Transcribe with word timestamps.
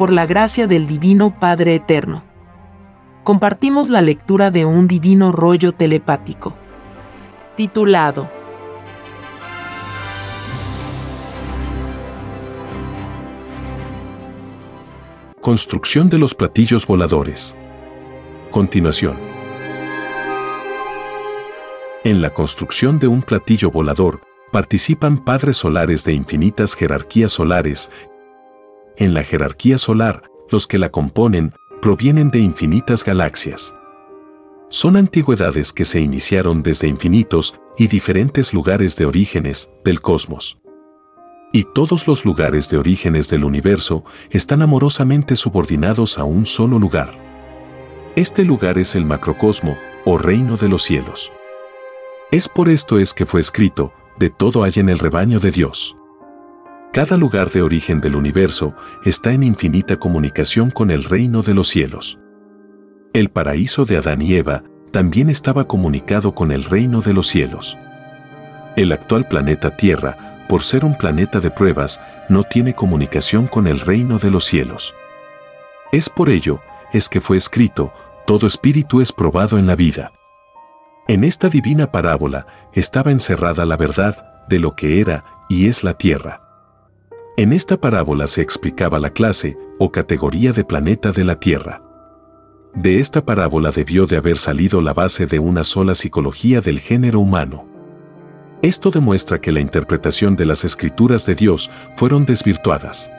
por 0.00 0.12
la 0.14 0.24
gracia 0.24 0.66
del 0.66 0.86
Divino 0.86 1.38
Padre 1.38 1.74
Eterno. 1.74 2.22
Compartimos 3.22 3.90
la 3.90 4.00
lectura 4.00 4.50
de 4.50 4.64
un 4.64 4.88
divino 4.88 5.30
rollo 5.30 5.72
telepático, 5.72 6.54
titulado 7.54 8.30
Construcción 15.42 16.08
de 16.08 16.16
los 16.16 16.34
platillos 16.34 16.86
voladores. 16.86 17.54
Continuación. 18.50 19.18
En 22.04 22.22
la 22.22 22.32
construcción 22.32 22.98
de 22.98 23.06
un 23.06 23.20
platillo 23.20 23.70
volador, 23.70 24.22
participan 24.50 25.18
padres 25.18 25.58
solares 25.58 26.04
de 26.04 26.14
infinitas 26.14 26.74
jerarquías 26.74 27.32
solares. 27.32 27.90
En 28.96 29.14
la 29.14 29.24
jerarquía 29.24 29.78
solar, 29.78 30.22
los 30.50 30.66
que 30.66 30.78
la 30.78 30.90
componen 30.90 31.52
provienen 31.80 32.30
de 32.30 32.40
infinitas 32.40 33.04
galaxias. 33.04 33.74
Son 34.68 34.96
antigüedades 34.96 35.72
que 35.72 35.84
se 35.84 36.00
iniciaron 36.00 36.62
desde 36.62 36.86
infinitos 36.86 37.54
y 37.76 37.88
diferentes 37.88 38.52
lugares 38.52 38.96
de 38.96 39.06
orígenes 39.06 39.70
del 39.84 40.00
cosmos. 40.00 40.58
Y 41.52 41.64
todos 41.74 42.06
los 42.06 42.24
lugares 42.24 42.68
de 42.70 42.78
orígenes 42.78 43.28
del 43.28 43.44
universo 43.44 44.04
están 44.30 44.62
amorosamente 44.62 45.34
subordinados 45.34 46.18
a 46.18 46.24
un 46.24 46.46
solo 46.46 46.78
lugar. 46.78 47.18
Este 48.14 48.44
lugar 48.44 48.78
es 48.78 48.94
el 48.94 49.04
macrocosmo 49.04 49.76
o 50.04 50.18
reino 50.18 50.56
de 50.56 50.68
los 50.68 50.82
cielos. 50.82 51.32
Es 52.30 52.48
por 52.48 52.68
esto 52.68 52.98
es 52.98 53.12
que 53.12 53.26
fue 53.26 53.40
escrito, 53.40 53.92
de 54.18 54.30
todo 54.30 54.62
hay 54.62 54.72
en 54.76 54.88
el 54.88 54.98
rebaño 54.98 55.40
de 55.40 55.50
Dios. 55.50 55.96
Cada 56.92 57.16
lugar 57.16 57.50
de 57.50 57.62
origen 57.62 58.00
del 58.00 58.16
universo 58.16 58.74
está 59.04 59.32
en 59.32 59.44
infinita 59.44 59.96
comunicación 59.96 60.72
con 60.72 60.90
el 60.90 61.04
reino 61.04 61.42
de 61.42 61.54
los 61.54 61.68
cielos. 61.68 62.18
El 63.12 63.28
paraíso 63.28 63.84
de 63.84 63.96
Adán 63.96 64.20
y 64.22 64.34
Eva 64.34 64.64
también 64.90 65.30
estaba 65.30 65.68
comunicado 65.68 66.34
con 66.34 66.50
el 66.50 66.64
reino 66.64 67.00
de 67.00 67.12
los 67.12 67.28
cielos. 67.28 67.78
El 68.74 68.90
actual 68.90 69.28
planeta 69.28 69.76
Tierra, 69.76 70.44
por 70.48 70.62
ser 70.62 70.84
un 70.84 70.98
planeta 70.98 71.38
de 71.38 71.52
pruebas, 71.52 72.00
no 72.28 72.42
tiene 72.42 72.74
comunicación 72.74 73.46
con 73.46 73.68
el 73.68 73.78
reino 73.78 74.18
de 74.18 74.30
los 74.30 74.44
cielos. 74.44 74.92
Es 75.92 76.08
por 76.08 76.28
ello, 76.28 76.60
es 76.92 77.08
que 77.08 77.20
fue 77.20 77.36
escrito, 77.36 77.92
todo 78.26 78.48
espíritu 78.48 79.00
es 79.00 79.12
probado 79.12 79.58
en 79.58 79.68
la 79.68 79.76
vida. 79.76 80.10
En 81.06 81.22
esta 81.22 81.48
divina 81.48 81.92
parábola 81.92 82.48
estaba 82.72 83.12
encerrada 83.12 83.64
la 83.64 83.76
verdad 83.76 84.44
de 84.48 84.58
lo 84.58 84.74
que 84.74 85.00
era 85.00 85.24
y 85.48 85.68
es 85.68 85.84
la 85.84 85.94
Tierra. 85.94 86.49
En 87.36 87.52
esta 87.52 87.80
parábola 87.80 88.26
se 88.26 88.42
explicaba 88.42 88.98
la 88.98 89.10
clase 89.10 89.56
o 89.78 89.90
categoría 89.90 90.52
de 90.52 90.64
planeta 90.64 91.12
de 91.12 91.24
la 91.24 91.36
Tierra. 91.36 91.82
De 92.74 93.00
esta 93.00 93.24
parábola 93.24 93.70
debió 93.70 94.06
de 94.06 94.16
haber 94.16 94.36
salido 94.36 94.80
la 94.80 94.92
base 94.92 95.26
de 95.26 95.38
una 95.38 95.64
sola 95.64 95.94
psicología 95.94 96.60
del 96.60 96.80
género 96.80 97.20
humano. 97.20 97.66
Esto 98.62 98.90
demuestra 98.90 99.40
que 99.40 99.52
la 99.52 99.60
interpretación 99.60 100.36
de 100.36 100.44
las 100.44 100.64
escrituras 100.64 101.24
de 101.24 101.34
Dios 101.34 101.70
fueron 101.96 102.26
desvirtuadas. 102.26 103.10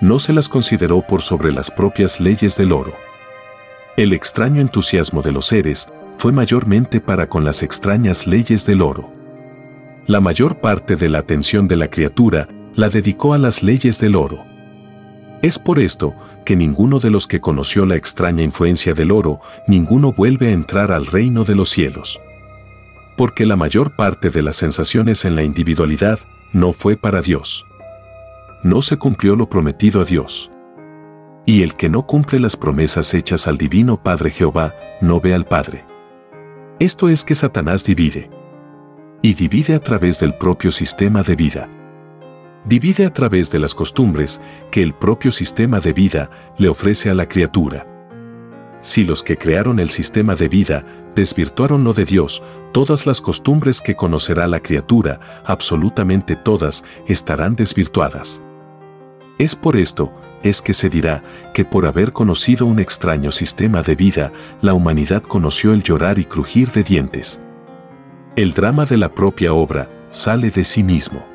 No 0.00 0.18
se 0.18 0.32
las 0.32 0.48
consideró 0.48 1.00
por 1.00 1.22
sobre 1.22 1.52
las 1.52 1.70
propias 1.70 2.20
leyes 2.20 2.56
del 2.56 2.72
oro. 2.72 2.92
El 3.96 4.12
extraño 4.12 4.60
entusiasmo 4.60 5.22
de 5.22 5.32
los 5.32 5.46
seres 5.46 5.88
fue 6.18 6.32
mayormente 6.32 7.00
para 7.00 7.28
con 7.28 7.44
las 7.44 7.62
extrañas 7.62 8.26
leyes 8.26 8.66
del 8.66 8.82
oro. 8.82 9.10
La 10.06 10.20
mayor 10.20 10.60
parte 10.60 10.96
de 10.96 11.08
la 11.08 11.20
atención 11.20 11.66
de 11.66 11.76
la 11.76 11.88
criatura 11.88 12.48
la 12.74 12.88
dedicó 12.88 13.34
a 13.34 13.38
las 13.38 13.62
leyes 13.62 13.98
del 13.98 14.16
oro. 14.16 14.44
Es 15.42 15.58
por 15.58 15.78
esto 15.80 16.14
que 16.44 16.56
ninguno 16.56 17.00
de 17.00 17.10
los 17.10 17.26
que 17.26 17.40
conoció 17.40 17.84
la 17.84 17.96
extraña 17.96 18.42
influencia 18.42 18.94
del 18.94 19.10
oro, 19.10 19.40
ninguno 19.66 20.12
vuelve 20.12 20.48
a 20.48 20.52
entrar 20.52 20.92
al 20.92 21.06
reino 21.06 21.44
de 21.44 21.54
los 21.54 21.68
cielos. 21.68 22.20
Porque 23.16 23.44
la 23.44 23.56
mayor 23.56 23.96
parte 23.96 24.30
de 24.30 24.42
las 24.42 24.56
sensaciones 24.56 25.24
en 25.24 25.36
la 25.36 25.42
individualidad 25.42 26.20
no 26.52 26.72
fue 26.72 26.96
para 26.96 27.22
Dios. 27.22 27.66
No 28.62 28.82
se 28.82 28.96
cumplió 28.96 29.36
lo 29.36 29.48
prometido 29.48 30.00
a 30.00 30.04
Dios. 30.04 30.50
Y 31.44 31.62
el 31.62 31.74
que 31.74 31.88
no 31.88 32.06
cumple 32.06 32.38
las 32.38 32.56
promesas 32.56 33.12
hechas 33.12 33.48
al 33.48 33.58
Divino 33.58 34.00
Padre 34.00 34.30
Jehová, 34.30 34.74
no 35.00 35.20
ve 35.20 35.34
al 35.34 35.44
Padre. 35.44 35.84
Esto 36.78 37.08
es 37.08 37.24
que 37.24 37.34
Satanás 37.34 37.84
divide. 37.84 38.30
Y 39.22 39.34
divide 39.34 39.74
a 39.74 39.80
través 39.80 40.20
del 40.20 40.34
propio 40.34 40.70
sistema 40.70 41.24
de 41.24 41.34
vida. 41.34 41.81
Divide 42.64 43.06
a 43.06 43.12
través 43.12 43.50
de 43.50 43.58
las 43.58 43.74
costumbres 43.74 44.40
que 44.70 44.82
el 44.82 44.94
propio 44.94 45.32
sistema 45.32 45.80
de 45.80 45.92
vida 45.92 46.30
le 46.58 46.68
ofrece 46.68 47.10
a 47.10 47.14
la 47.14 47.28
criatura. 47.28 47.86
Si 48.80 49.04
los 49.04 49.22
que 49.22 49.36
crearon 49.36 49.80
el 49.80 49.90
sistema 49.90 50.34
de 50.36 50.48
vida 50.48 50.84
desvirtuaron 51.14 51.84
lo 51.84 51.92
de 51.92 52.04
Dios, 52.04 52.42
todas 52.72 53.06
las 53.06 53.20
costumbres 53.20 53.80
que 53.80 53.96
conocerá 53.96 54.46
la 54.46 54.60
criatura, 54.60 55.20
absolutamente 55.44 56.36
todas, 56.36 56.84
estarán 57.06 57.56
desvirtuadas. 57.56 58.42
Es 59.38 59.56
por 59.56 59.76
esto 59.76 60.12
es 60.42 60.62
que 60.62 60.74
se 60.74 60.88
dirá 60.88 61.22
que 61.54 61.64
por 61.64 61.86
haber 61.86 62.12
conocido 62.12 62.66
un 62.66 62.78
extraño 62.78 63.30
sistema 63.30 63.82
de 63.82 63.94
vida, 63.94 64.32
la 64.60 64.74
humanidad 64.74 65.22
conoció 65.22 65.72
el 65.72 65.82
llorar 65.82 66.18
y 66.18 66.24
crujir 66.24 66.70
de 66.72 66.82
dientes. 66.82 67.40
El 68.36 68.52
drama 68.52 68.84
de 68.84 68.96
la 68.96 69.14
propia 69.14 69.52
obra 69.52 69.90
sale 70.10 70.50
de 70.50 70.64
sí 70.64 70.82
mismo. 70.82 71.31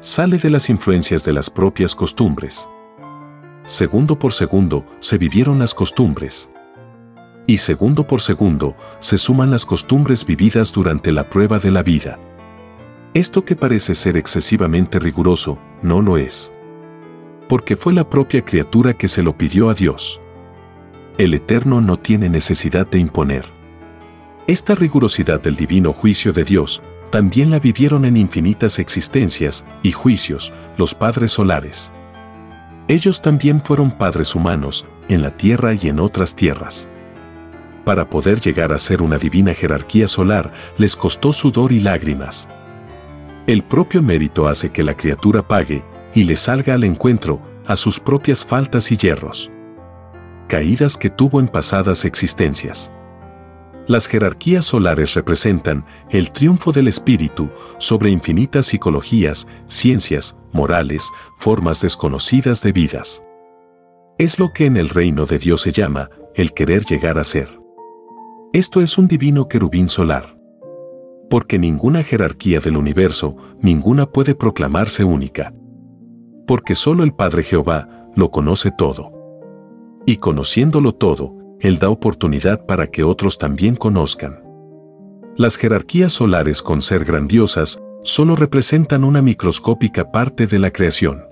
Sale 0.00 0.38
de 0.38 0.50
las 0.50 0.70
influencias 0.70 1.24
de 1.24 1.32
las 1.32 1.50
propias 1.50 1.94
costumbres. 1.94 2.68
Segundo 3.64 4.18
por 4.18 4.32
segundo 4.32 4.86
se 4.98 5.18
vivieron 5.18 5.58
las 5.58 5.74
costumbres. 5.74 6.50
Y 7.46 7.58
segundo 7.58 8.06
por 8.06 8.20
segundo 8.20 8.76
se 9.00 9.18
suman 9.18 9.50
las 9.50 9.66
costumbres 9.66 10.24
vividas 10.24 10.72
durante 10.72 11.12
la 11.12 11.28
prueba 11.28 11.58
de 11.58 11.70
la 11.70 11.82
vida. 11.82 12.18
Esto 13.12 13.44
que 13.44 13.56
parece 13.56 13.94
ser 13.94 14.16
excesivamente 14.16 14.98
riguroso, 14.98 15.58
no 15.82 16.00
lo 16.00 16.16
es 16.16 16.52
porque 17.50 17.76
fue 17.76 17.92
la 17.92 18.08
propia 18.08 18.44
criatura 18.44 18.92
que 18.92 19.08
se 19.08 19.24
lo 19.24 19.36
pidió 19.36 19.70
a 19.70 19.74
Dios. 19.74 20.20
El 21.18 21.34
Eterno 21.34 21.80
no 21.80 21.96
tiene 21.96 22.28
necesidad 22.28 22.86
de 22.86 23.00
imponer. 23.00 23.44
Esta 24.46 24.76
rigurosidad 24.76 25.40
del 25.40 25.56
divino 25.56 25.92
juicio 25.92 26.32
de 26.32 26.44
Dios 26.44 26.80
también 27.10 27.50
la 27.50 27.58
vivieron 27.58 28.04
en 28.04 28.16
infinitas 28.16 28.78
existencias 28.78 29.66
y 29.82 29.92
juicios 29.92 30.52
los 30.76 30.94
padres 30.94 31.32
solares. 31.32 31.92
Ellos 32.88 33.20
también 33.20 33.60
fueron 33.60 33.90
padres 33.90 34.34
humanos 34.34 34.86
en 35.08 35.22
la 35.22 35.36
tierra 35.36 35.74
y 35.74 35.88
en 35.88 36.00
otras 36.00 36.34
tierras. 36.34 36.88
Para 37.84 38.08
poder 38.08 38.40
llegar 38.40 38.72
a 38.72 38.78
ser 38.78 39.02
una 39.02 39.18
divina 39.18 39.54
jerarquía 39.54 40.06
solar 40.06 40.52
les 40.76 40.96
costó 40.96 41.32
sudor 41.32 41.72
y 41.72 41.80
lágrimas. 41.80 42.48
El 43.46 43.62
propio 43.64 44.02
mérito 44.02 44.46
hace 44.46 44.70
que 44.70 44.84
la 44.84 44.96
criatura 44.96 45.46
pague 45.46 45.84
y 46.14 46.24
le 46.24 46.36
salga 46.36 46.74
al 46.74 46.84
encuentro 46.84 47.40
a 47.66 47.76
sus 47.76 47.98
propias 47.98 48.44
faltas 48.44 48.92
y 48.92 48.96
hierros. 48.96 49.50
Caídas 50.48 50.96
que 50.96 51.10
tuvo 51.10 51.40
en 51.40 51.48
pasadas 51.48 52.04
existencias. 52.04 52.92
Las 53.90 54.06
jerarquías 54.06 54.66
solares 54.66 55.14
representan 55.14 55.84
el 56.10 56.30
triunfo 56.30 56.70
del 56.70 56.86
espíritu 56.86 57.50
sobre 57.78 58.10
infinitas 58.10 58.66
psicologías, 58.66 59.48
ciencias, 59.66 60.36
morales, 60.52 61.10
formas 61.36 61.80
desconocidas 61.80 62.62
de 62.62 62.70
vidas. 62.70 63.24
Es 64.16 64.38
lo 64.38 64.52
que 64.52 64.66
en 64.66 64.76
el 64.76 64.90
reino 64.90 65.26
de 65.26 65.40
Dios 65.40 65.62
se 65.62 65.72
llama 65.72 66.08
el 66.36 66.52
querer 66.52 66.84
llegar 66.84 67.18
a 67.18 67.24
ser. 67.24 67.48
Esto 68.52 68.80
es 68.80 68.96
un 68.96 69.08
divino 69.08 69.48
querubín 69.48 69.88
solar. 69.88 70.38
Porque 71.28 71.58
ninguna 71.58 72.04
jerarquía 72.04 72.60
del 72.60 72.76
universo, 72.76 73.36
ninguna 73.60 74.06
puede 74.06 74.36
proclamarse 74.36 75.02
única 75.02 75.52
porque 76.50 76.74
solo 76.74 77.04
el 77.04 77.12
Padre 77.12 77.44
Jehová 77.44 78.10
lo 78.16 78.32
conoce 78.32 78.72
todo. 78.76 79.12
Y 80.04 80.16
conociéndolo 80.16 80.92
todo, 80.92 81.39
Él 81.60 81.78
da 81.78 81.90
oportunidad 81.90 82.64
para 82.66 82.86
que 82.86 83.04
otros 83.04 83.38
también 83.38 83.76
conozcan. 83.76 84.42
Las 85.36 85.56
jerarquías 85.56 86.12
solares 86.12 86.62
con 86.62 86.82
ser 86.82 87.04
grandiosas 87.04 87.80
solo 88.02 88.34
representan 88.34 89.04
una 89.04 89.22
microscópica 89.22 90.10
parte 90.10 90.46
de 90.46 90.58
la 90.58 90.70
creación. 90.70 91.24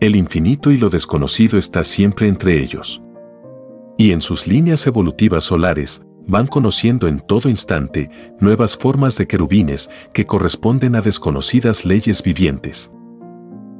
El 0.00 0.16
infinito 0.16 0.70
y 0.70 0.78
lo 0.78 0.90
desconocido 0.90 1.58
está 1.58 1.84
siempre 1.84 2.28
entre 2.28 2.60
ellos. 2.60 3.02
Y 3.96 4.12
en 4.12 4.22
sus 4.22 4.46
líneas 4.46 4.86
evolutivas 4.86 5.44
solares, 5.44 6.02
van 6.26 6.46
conociendo 6.46 7.08
en 7.08 7.20
todo 7.20 7.48
instante 7.48 8.10
nuevas 8.38 8.76
formas 8.76 9.16
de 9.16 9.26
querubines 9.26 9.90
que 10.12 10.26
corresponden 10.26 10.94
a 10.94 11.00
desconocidas 11.00 11.84
leyes 11.84 12.22
vivientes. 12.22 12.92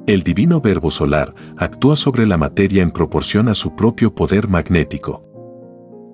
El 0.06 0.22
divino 0.22 0.60
verbo 0.60 0.90
solar 0.90 1.34
actúa 1.58 1.94
sobre 1.94 2.26
la 2.26 2.38
materia 2.38 2.82
en 2.82 2.90
proporción 2.90 3.48
a 3.48 3.54
su 3.54 3.76
propio 3.76 4.14
poder 4.14 4.48
magnético. 4.48 5.27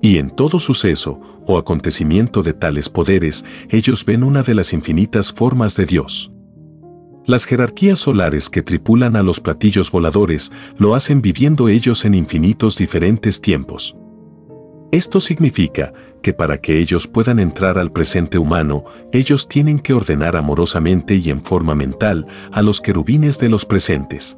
Y 0.04 0.18
en 0.18 0.28
todo 0.28 0.60
suceso 0.60 1.18
o 1.46 1.56
acontecimiento 1.56 2.42
de 2.42 2.52
tales 2.52 2.90
poderes, 2.90 3.42
ellos 3.70 4.04
ven 4.04 4.22
una 4.22 4.42
de 4.42 4.52
las 4.52 4.74
infinitas 4.74 5.32
formas 5.32 5.76
de 5.76 5.86
Dios. 5.86 6.30
Las 7.24 7.46
jerarquías 7.46 8.00
solares 8.00 8.50
que 8.50 8.60
tripulan 8.60 9.16
a 9.16 9.22
los 9.22 9.40
platillos 9.40 9.90
voladores 9.90 10.52
lo 10.76 10.94
hacen 10.94 11.22
viviendo 11.22 11.70
ellos 11.70 12.04
en 12.04 12.12
infinitos 12.14 12.76
diferentes 12.76 13.40
tiempos. 13.40 13.96
Esto 14.92 15.22
significa 15.22 15.94
que 16.22 16.34
para 16.34 16.60
que 16.60 16.80
ellos 16.80 17.08
puedan 17.08 17.38
entrar 17.38 17.78
al 17.78 17.90
presente 17.90 18.36
humano, 18.36 18.84
ellos 19.10 19.48
tienen 19.48 19.78
que 19.78 19.94
ordenar 19.94 20.36
amorosamente 20.36 21.14
y 21.14 21.30
en 21.30 21.42
forma 21.42 21.74
mental 21.74 22.26
a 22.52 22.60
los 22.60 22.82
querubines 22.82 23.38
de 23.38 23.48
los 23.48 23.64
presentes. 23.64 24.36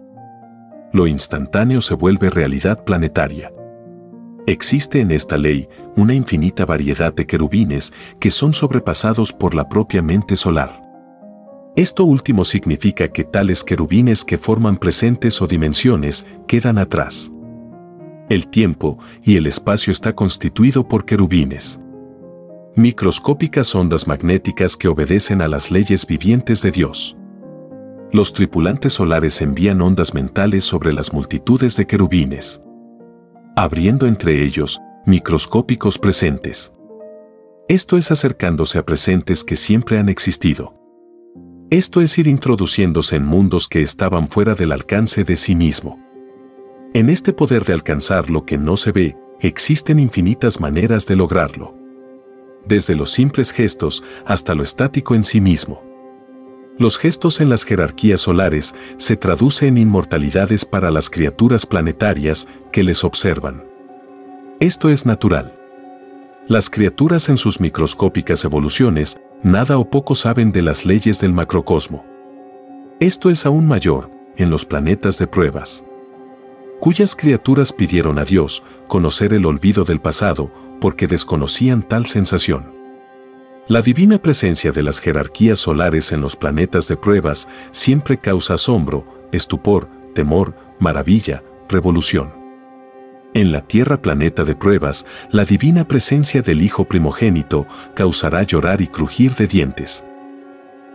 Lo 0.93 1.09
instantáneo 1.09 1.81
se 1.81 1.95
vuelve 1.95 2.31
realidad 2.31 2.85
planetaria. 2.85 3.51
Existe 4.47 5.01
en 5.01 5.11
esta 5.11 5.37
ley 5.37 5.69
una 5.97 6.15
infinita 6.15 6.65
variedad 6.65 7.13
de 7.13 7.27
querubines 7.27 7.93
que 8.21 8.31
son 8.31 8.55
sobrepasados 8.55 9.33
por 9.33 9.57
la 9.57 9.69
propia 9.69 10.03
mente 10.03 10.37
solar. 10.37 10.83
Esto 11.75 12.05
último 12.05 12.45
significa 12.45 13.09
que 13.09 13.25
tales 13.25 13.65
querubines 13.65 14.25
que 14.25 14.39
forman 14.39 14.77
presentes 14.77 15.43
o 15.43 15.49
dimensiones 15.49 16.27
quedan 16.47 16.79
atrás. 16.79 17.33
El 18.29 18.47
tiempo 18.47 19.01
y 19.25 19.37
el 19.37 19.49
espacio 19.49 19.91
está 19.91 20.15
constituido 20.15 20.87
por 20.87 21.05
querubines. 21.05 21.81
Microscópicas 22.77 23.75
ondas 23.75 24.07
magnéticas 24.07 24.77
que 24.77 24.87
obedecen 24.87 25.43
a 25.43 25.49
las 25.49 25.73
leyes 25.73 26.07
vivientes 26.07 26.63
de 26.63 26.71
Dios. 26.71 27.17
Los 28.13 28.33
tripulantes 28.33 28.93
solares 28.93 29.43
envían 29.43 29.81
ondas 29.81 30.15
mentales 30.15 30.65
sobre 30.65 30.93
las 30.93 31.13
multitudes 31.13 31.77
de 31.77 31.87
querubines 31.89 32.61
abriendo 33.59 34.07
entre 34.07 34.45
ellos 34.45 34.83
microscópicos 35.07 35.99
presentes. 35.99 36.75
Esto 37.69 37.97
es 37.97 38.11
acercándose 38.11 38.79
a 38.79 38.85
presentes 38.85 39.43
que 39.43 39.57
siempre 39.57 39.99
han 39.99 40.11
existido. 40.11 40.75
Esto 41.71 42.03
es 42.03 42.19
ir 42.19 42.27
introduciéndose 42.27 43.17
en 43.17 43.25
mundos 43.25 43.67
que 43.67 43.81
estaban 43.81 44.29
fuera 44.29 44.55
del 44.55 44.73
alcance 44.73 45.25
de 45.25 45.37
sí 45.37 45.55
mismo. 45.55 45.99
En 46.93 47.09
este 47.09 47.33
poder 47.33 47.65
de 47.65 47.73
alcanzar 47.73 48.29
lo 48.29 48.45
que 48.45 48.59
no 48.59 48.77
se 48.77 48.93
ve, 48.93 49.17
existen 49.41 49.99
infinitas 50.01 50.61
maneras 50.61 51.07
de 51.07 51.17
lograrlo. 51.17 51.75
Desde 52.67 52.95
los 52.95 53.11
simples 53.11 53.53
gestos 53.53 54.05
hasta 54.27 54.55
lo 54.55 54.63
estático 54.63 55.15
en 55.15 55.25
sí 55.25 55.41
mismo. 55.41 55.83
Los 56.79 56.99
gestos 56.99 57.41
en 57.41 57.49
las 57.49 57.65
jerarquías 57.65 58.21
solares 58.21 58.75
se 58.99 59.17
traducen 59.17 59.69
en 59.69 59.79
inmortalidades 59.79 60.67
para 60.67 60.91
las 60.91 61.09
criaturas 61.09 61.65
planetarias 61.65 62.47
que 62.71 62.83
les 62.83 63.03
observan. 63.03 63.65
Esto 64.61 64.91
es 64.91 65.07
natural. 65.07 65.59
Las 66.49 66.69
criaturas 66.69 67.31
en 67.31 67.39
sus 67.39 67.61
microscópicas 67.61 68.45
evoluciones 68.45 69.19
nada 69.43 69.79
o 69.79 69.89
poco 69.89 70.15
saben 70.15 70.53
de 70.53 70.63
las 70.63 70.85
leyes 70.85 71.19
del 71.19 71.33
macrocosmo. 71.33 72.05
Esto 73.01 73.31
es 73.31 73.47
aún 73.47 73.67
mayor 73.67 74.11
en 74.37 74.51
los 74.51 74.67
planetas 74.67 75.19
de 75.19 75.27
pruebas, 75.27 75.85
cuyas 76.79 77.17
criaturas 77.17 77.73
pidieron 77.73 78.19
a 78.19 78.25
Dios 78.25 78.63
conocer 78.87 79.33
el 79.33 79.47
olvido 79.47 79.85
del 79.85 80.01
pasado 80.01 80.53
porque 80.81 81.07
desconocían 81.07 81.83
tal 81.83 82.05
sensación. 82.07 82.76
La 83.69 83.83
divina 83.83 84.19
presencia 84.19 84.71
de 84.71 84.85
las 84.85 85.01
jerarquías 85.01 85.59
solares 85.59 86.13
en 86.13 86.21
los 86.21 86.37
planetas 86.37 86.87
de 86.87 86.97
pruebas 86.97 87.49
siempre 87.73 88.17
causa 88.17 88.55
asombro, 88.55 89.05
estupor, 89.33 89.89
temor, 90.15 90.55
maravilla, 90.79 91.43
revolución. 91.69 92.33
En 93.35 93.51
la 93.51 93.63
Tierra 93.63 94.01
planeta 94.01 94.45
de 94.45 94.55
pruebas, 94.55 95.05
la 95.33 95.45
divina 95.45 95.85
presencia 95.85 96.43
del 96.43 96.63
Hijo 96.63 96.85
primogénito 96.85 97.67
causará 97.95 98.45
llorar 98.45 98.83
y 98.83 98.87
crujir 98.87 99.35
de 99.35 99.49
dientes. 99.49 100.05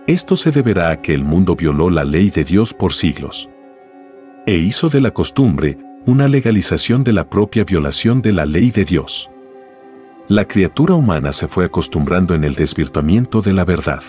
Esto 0.07 0.38
se 0.38 0.51
deberá 0.51 0.91
a 0.91 1.01
que 1.01 1.13
el 1.13 1.25
mundo 1.25 1.57
violó 1.57 1.89
la 1.89 2.06
ley 2.06 2.29
de 2.29 2.45
Dios 2.45 2.74
por 2.74 2.94
siglos. 2.94 3.50
E 4.45 4.56
hizo 4.56 4.88
de 4.88 5.01
la 5.01 5.12
costumbre 5.12 5.77
una 6.06 6.29
legalización 6.29 7.03
de 7.03 7.12
la 7.12 7.29
propia 7.29 7.65
violación 7.65 8.21
de 8.21 8.31
la 8.31 8.45
ley 8.45 8.71
de 8.71 8.85
Dios 8.85 9.31
la 10.27 10.47
criatura 10.47 10.94
humana 10.94 11.31
se 11.31 11.47
fue 11.47 11.65
acostumbrando 11.65 12.35
en 12.35 12.44
el 12.44 12.56
desvirtuamiento 12.56 13.41
de 13.41 13.53
la 13.53 13.65
verdad. 13.65 14.03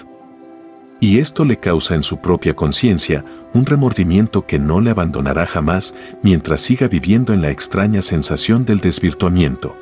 Y 1.01 1.19
esto 1.19 1.45
le 1.45 1.59
causa 1.59 1.97
en 1.97 2.05
su 2.05 2.19
propia 2.19 2.55
conciencia 2.55 3.25
un 3.55 3.67
remordimiento 3.67 4.47
que 4.47 4.61
no 4.61 4.81
le 4.81 4.91
abandonará 4.91 5.47
jamás 5.47 5.95
mientras 6.23 6.61
siga 6.61 6.87
viviendo 6.87 7.33
en 7.33 7.43
la 7.43 7.51
extraña 7.51 8.03
sensación 8.03 8.65
del 8.65 8.79
desvirtuamiento. 8.79 9.77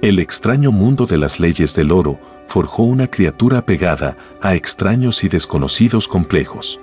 El 0.00 0.18
extraño 0.18 0.72
mundo 0.72 1.04
de 1.04 1.18
las 1.18 1.38
leyes 1.38 1.74
del 1.74 1.92
oro 1.92 2.18
forjó 2.46 2.84
una 2.84 3.08
criatura 3.08 3.58
apegada 3.58 4.16
a 4.40 4.54
extraños 4.54 5.22
y 5.22 5.28
desconocidos 5.28 6.08
complejos. 6.08 6.80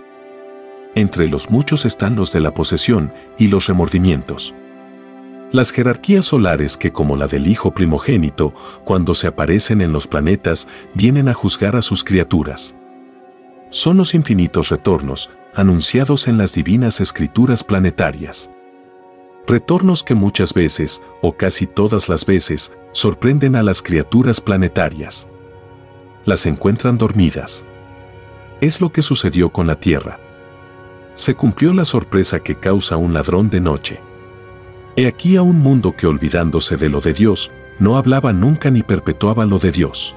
Entre 0.96 1.28
los 1.28 1.50
muchos 1.50 1.86
están 1.86 2.16
los 2.16 2.32
de 2.32 2.40
la 2.40 2.54
posesión 2.54 3.12
y 3.38 3.48
los 3.48 3.68
remordimientos. 3.68 4.54
Las 5.52 5.72
jerarquías 5.72 6.26
solares 6.26 6.78
que 6.78 6.92
como 6.92 7.16
la 7.16 7.26
del 7.26 7.48
Hijo 7.48 7.72
primogénito, 7.72 8.54
cuando 8.84 9.16
se 9.16 9.26
aparecen 9.26 9.82
en 9.82 9.92
los 9.92 10.06
planetas, 10.06 10.68
vienen 10.94 11.28
a 11.28 11.34
juzgar 11.34 11.76
a 11.76 11.82
sus 11.82 12.04
criaturas. 12.04 12.76
Son 13.72 13.98
los 13.98 14.14
infinitos 14.14 14.70
retornos, 14.70 15.32
anunciados 15.56 16.28
en 16.28 16.38
las 16.38 16.54
divinas 16.54 17.02
escrituras 17.02 17.64
planetarias. 17.64 18.52
Retornos 19.48 20.04
que 20.04 20.14
muchas 20.14 20.54
veces, 20.54 21.02
o 21.24 21.34
casi 21.34 21.66
todas 21.66 22.10
las 22.10 22.28
veces, 22.28 22.72
sorprenden 22.92 23.56
a 23.56 23.64
las 23.64 23.82
criaturas 23.82 24.42
planetarias. 24.42 25.28
Las 26.26 26.46
encuentran 26.46 27.00
dormidas. 27.00 27.66
Es 28.62 28.82
lo 28.82 28.92
que 28.92 29.02
sucedió 29.02 29.50
con 29.50 29.66
la 29.66 29.80
Tierra. 29.80 30.20
Se 31.16 31.34
cumplió 31.34 31.74
la 31.74 31.86
sorpresa 31.86 32.40
que 32.40 32.54
causa 32.54 32.98
un 32.98 33.16
ladrón 33.16 33.50
de 33.50 33.62
noche. 33.62 34.09
He 35.00 35.08
aquí 35.08 35.38
a 35.38 35.44
un 35.44 35.60
mundo 35.60 35.96
que 35.96 36.08
olvidándose 36.08 36.76
de 36.76 36.90
lo 36.90 37.00
de 37.00 37.14
Dios, 37.14 37.52
no 37.80 37.96
hablaba 37.96 38.34
nunca 38.34 38.70
ni 38.70 38.84
perpetuaba 38.84 39.46
lo 39.46 39.58
de 39.58 39.72
Dios. 39.72 40.14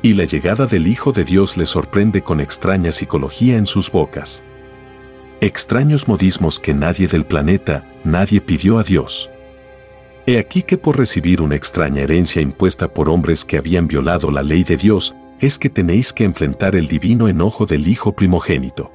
Y 0.00 0.14
la 0.14 0.26
llegada 0.26 0.66
del 0.66 0.86
Hijo 0.86 1.10
de 1.10 1.24
Dios 1.24 1.56
le 1.56 1.66
sorprende 1.66 2.22
con 2.22 2.40
extraña 2.40 2.92
psicología 2.92 3.56
en 3.56 3.66
sus 3.66 3.90
bocas. 3.90 4.44
Extraños 5.40 6.06
modismos 6.06 6.60
que 6.60 6.72
nadie 6.72 7.08
del 7.08 7.26
planeta, 7.26 7.84
nadie 8.04 8.40
pidió 8.40 8.78
a 8.78 8.84
Dios. 8.84 9.28
He 10.24 10.38
aquí 10.38 10.62
que 10.62 10.78
por 10.78 10.96
recibir 10.96 11.42
una 11.42 11.56
extraña 11.56 12.02
herencia 12.02 12.40
impuesta 12.40 12.94
por 12.94 13.08
hombres 13.08 13.44
que 13.44 13.58
habían 13.58 13.88
violado 13.88 14.30
la 14.30 14.44
ley 14.44 14.62
de 14.62 14.76
Dios, 14.76 15.16
es 15.40 15.58
que 15.58 15.68
tenéis 15.68 16.12
que 16.12 16.22
enfrentar 16.22 16.76
el 16.76 16.86
divino 16.86 17.26
enojo 17.26 17.66
del 17.66 17.88
Hijo 17.88 18.12
primogénito. 18.12 18.92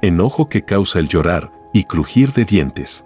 Enojo 0.00 0.48
que 0.48 0.62
causa 0.62 1.00
el 1.00 1.08
llorar 1.08 1.50
y 1.72 1.82
crujir 1.82 2.32
de 2.34 2.44
dientes 2.44 3.05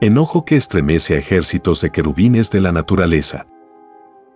enojo 0.00 0.44
que 0.44 0.56
estremece 0.56 1.14
a 1.14 1.18
ejércitos 1.18 1.80
de 1.80 1.90
querubines 1.90 2.50
de 2.50 2.60
la 2.60 2.72
naturaleza. 2.72 3.46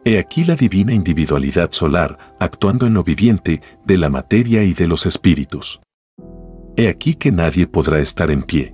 He 0.04 0.18
aquí 0.18 0.44
la 0.44 0.56
divina 0.56 0.94
individualidad 0.94 1.72
solar 1.72 2.36
actuando 2.38 2.86
en 2.86 2.94
lo 2.94 3.04
viviente 3.04 3.60
de 3.84 3.98
la 3.98 4.08
materia 4.08 4.62
y 4.62 4.72
de 4.72 4.86
los 4.86 5.04
espíritus. 5.04 5.80
He 6.76 6.88
aquí 6.88 7.14
que 7.14 7.30
nadie 7.30 7.66
podrá 7.66 7.98
estar 7.98 8.30
en 8.30 8.42
pie. 8.42 8.72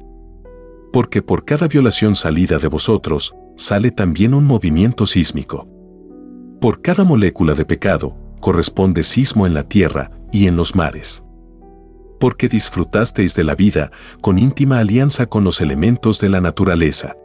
Porque 0.93 1.23
por 1.23 1.45
cada 1.45 1.66
violación 1.66 2.14
salida 2.14 2.59
de 2.59 2.69
vosotros, 2.69 3.35
sale 3.57 3.90
también 3.90 4.35
un 4.35 4.45
movimiento 4.45 5.07
sísmico. 5.07 5.69
Por 6.61 6.81
cada 6.81 7.02
molécula 7.02 7.55
de 7.55 7.64
pecado, 7.64 8.16
corresponde 8.40 9.02
sismo 9.02 9.47
en 9.47 9.55
la 9.55 9.64
tierra 9.64 10.12
y 10.31 10.47
en 10.47 10.57
los 10.57 10.76
mares 10.76 11.25
porque 12.18 12.49
disfrutasteis 12.49 13.35
de 13.35 13.44
la 13.44 13.54
vida 13.54 13.90
con 14.20 14.38
íntima 14.38 14.78
alianza 14.78 15.26
con 15.26 15.44
los 15.44 15.61
elementos 15.61 16.20
de 16.20 16.28
la 16.28 16.40
naturaleza. 16.40 17.16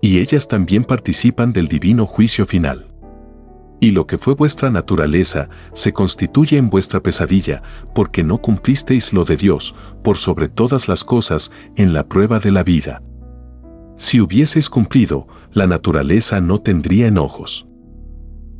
Y 0.00 0.18
ellas 0.18 0.48
también 0.48 0.84
participan 0.84 1.52
del 1.52 1.68
divino 1.68 2.06
juicio 2.06 2.46
final. 2.46 2.88
Y 3.80 3.92
lo 3.92 4.06
que 4.06 4.18
fue 4.18 4.34
vuestra 4.34 4.70
naturaleza 4.70 5.48
se 5.72 5.92
constituye 5.92 6.56
en 6.56 6.68
vuestra 6.68 7.00
pesadilla, 7.00 7.62
porque 7.94 8.24
no 8.24 8.38
cumplisteis 8.38 9.12
lo 9.12 9.24
de 9.24 9.36
Dios, 9.36 9.74
por 10.02 10.16
sobre 10.16 10.48
todas 10.48 10.88
las 10.88 11.04
cosas, 11.04 11.52
en 11.76 11.92
la 11.92 12.08
prueba 12.08 12.40
de 12.40 12.50
la 12.50 12.64
vida. 12.64 13.02
Si 13.96 14.20
hubieseis 14.20 14.68
cumplido, 14.68 15.28
la 15.52 15.66
naturaleza 15.66 16.40
no 16.40 16.60
tendría 16.60 17.06
enojos. 17.06 17.67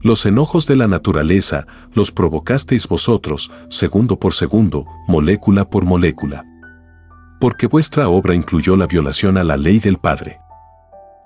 Los 0.01 0.27
enojos 0.27 0.67
de 0.67 0.77
la 0.77 0.87
naturaleza 0.87 1.67
los 1.93 2.13
provocasteis 2.13 2.87
vosotros, 2.87 3.51
segundo 3.69 4.19
por 4.19 4.33
segundo, 4.33 4.87
molécula 5.09 5.69
por 5.69 5.85
molécula. 5.85 6.45
Porque 7.41 7.67
vuestra 7.67 8.09
obra 8.09 8.35
incluyó 8.35 8.77
la 8.77 8.87
violación 8.87 9.37
a 9.39 9.45
la 9.45 9.57
ley 9.57 9.81
del 9.81 9.99
Padre. 9.99 10.41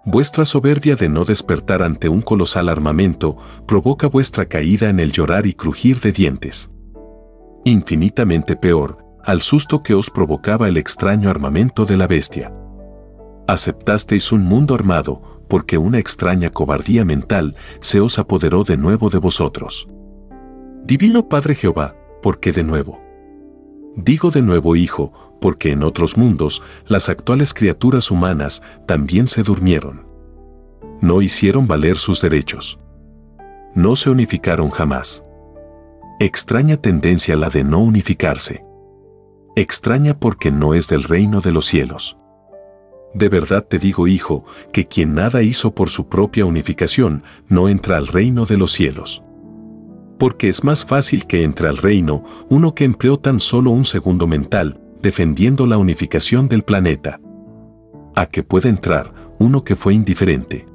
Vuestra 0.05 0.45
soberbia 0.45 0.97
de 0.97 1.09
no 1.09 1.25
despertar 1.25 1.83
ante 1.83 2.09
un 2.09 2.23
colosal 2.23 2.69
armamento 2.69 3.37
provoca 3.69 4.09
vuestra 4.09 4.47
caída 4.47 4.89
en 4.89 5.01
el 5.01 5.13
llorar 5.13 5.47
y 5.47 5.53
crujir 5.53 6.01
de 6.01 6.13
dientes. 6.13 6.71
Infinitamente 7.65 8.57
peor, 8.57 8.99
al 9.23 9.43
susto 9.43 9.83
que 9.83 9.95
os 9.95 10.11
provocaba 10.11 10.67
el 10.67 10.77
extraño 10.77 11.31
armamento 11.31 11.85
de 11.85 11.97
la 11.97 12.07
bestia. 12.07 12.53
Aceptasteis 13.47 14.33
un 14.33 14.45
mundo 14.45 14.75
armado, 14.75 15.42
porque 15.53 15.77
una 15.77 15.99
extraña 15.99 16.49
cobardía 16.49 17.05
mental 17.05 17.57
se 17.79 18.01
os 18.01 18.19
apoderó 18.19 18.65
de 18.65 18.79
nuevo 18.79 19.11
de 19.11 19.19
vosotros. 19.19 19.87
Divino 20.83 21.29
Padre 21.29 21.55
Jehová, 21.55 21.95
¿por 22.23 22.41
qué 22.41 22.53
de 22.53 22.65
nuevo? 22.65 23.03
Digo 23.95 24.31
de 24.31 24.41
nuevo 24.41 24.77
hijo, 24.77 25.13
porque 25.43 25.73
en 25.73 25.83
otros 25.83 26.17
mundos 26.17 26.63
las 26.87 27.11
actuales 27.11 27.53
criaturas 27.53 28.11
humanas 28.11 28.63
también 28.87 29.29
se 29.29 29.43
durmieron. 29.43 30.07
No 31.03 31.21
hicieron 31.21 31.69
valer 31.69 31.99
sus 31.99 32.23
derechos. 32.23 32.79
No 33.75 33.95
se 33.95 34.09
unificaron 34.09 34.71
jamás. 34.71 35.23
Extraña 36.19 36.79
tendencia 36.79 37.37
la 37.37 37.51
de 37.51 37.63
no 37.63 37.81
unificarse. 37.81 38.65
Extraña 39.55 40.19
porque 40.19 40.51
no 40.51 40.73
es 40.73 40.89
del 40.89 41.03
reino 41.03 41.43
de 41.43 41.53
los 41.53 41.67
cielos. 41.67 42.17
De 43.15 43.29
verdad 43.29 43.65
te 43.69 43.79
digo, 43.79 44.07
hijo, 44.07 44.45
que 44.73 44.87
quien 44.87 45.15
nada 45.15 45.43
hizo 45.43 45.75
por 45.75 45.91
su 45.91 46.09
propia 46.09 46.47
unificación 46.47 47.23
no 47.49 47.69
entra 47.69 47.99
al 47.99 48.07
reino 48.07 48.47
de 48.47 48.57
los 48.57 48.73
cielos. 48.73 49.23
Porque 50.19 50.49
es 50.49 50.65
más 50.65 50.87
fácil 50.87 51.27
que 51.27 51.43
entre 51.43 51.69
al 51.69 51.77
reino 51.77 52.25
uno 52.49 52.75
que 52.75 52.85
empleó 52.85 53.19
tan 53.19 53.41
solo 53.41 53.71
un 53.71 53.85
segundo 53.85 54.27
mental 54.27 54.81
defendiendo 55.03 55.67
la 55.67 55.79
unificación 55.79 56.49
del 56.49 56.63
planeta. 56.63 57.21
A 58.15 58.27
que 58.27 58.43
puede 58.43 58.69
entrar 58.69 59.13
uno 59.39 59.65
que 59.65 59.77
fue 59.77 59.95
indiferente. 59.95 60.67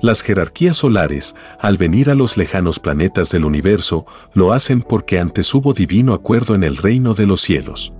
Las 0.00 0.22
jerarquías 0.22 0.78
solares, 0.78 1.34
al 1.60 1.76
venir 1.76 2.10
a 2.10 2.14
los 2.14 2.36
lejanos 2.36 2.78
planetas 2.80 3.30
del 3.30 3.44
universo, 3.44 4.06
lo 4.34 4.52
hacen 4.52 4.82
porque 4.82 5.18
antes 5.18 5.54
hubo 5.54 5.72
divino 5.72 6.14
acuerdo 6.14 6.54
en 6.54 6.64
el 6.64 6.76
reino 6.76 7.14
de 7.14 7.26
los 7.26 7.40
cielos. 7.40 7.92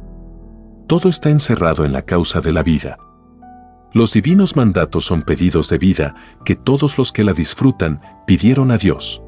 Todo 0.86 1.08
está 1.08 1.30
encerrado 1.30 1.84
en 1.84 1.92
la 1.92 2.02
causa 2.02 2.40
de 2.40 2.52
la 2.52 2.62
vida. 2.62 2.98
Los 3.94 4.12
divinos 4.12 4.56
mandatos 4.56 5.04
son 5.04 5.22
pedidos 5.22 5.68
de 5.68 5.78
vida 5.78 6.16
que 6.44 6.56
todos 6.56 6.98
los 6.98 7.12
que 7.12 7.22
la 7.22 7.32
disfrutan 7.32 8.00
pidieron 8.26 8.72
a 8.72 8.76
Dios. 8.76 9.22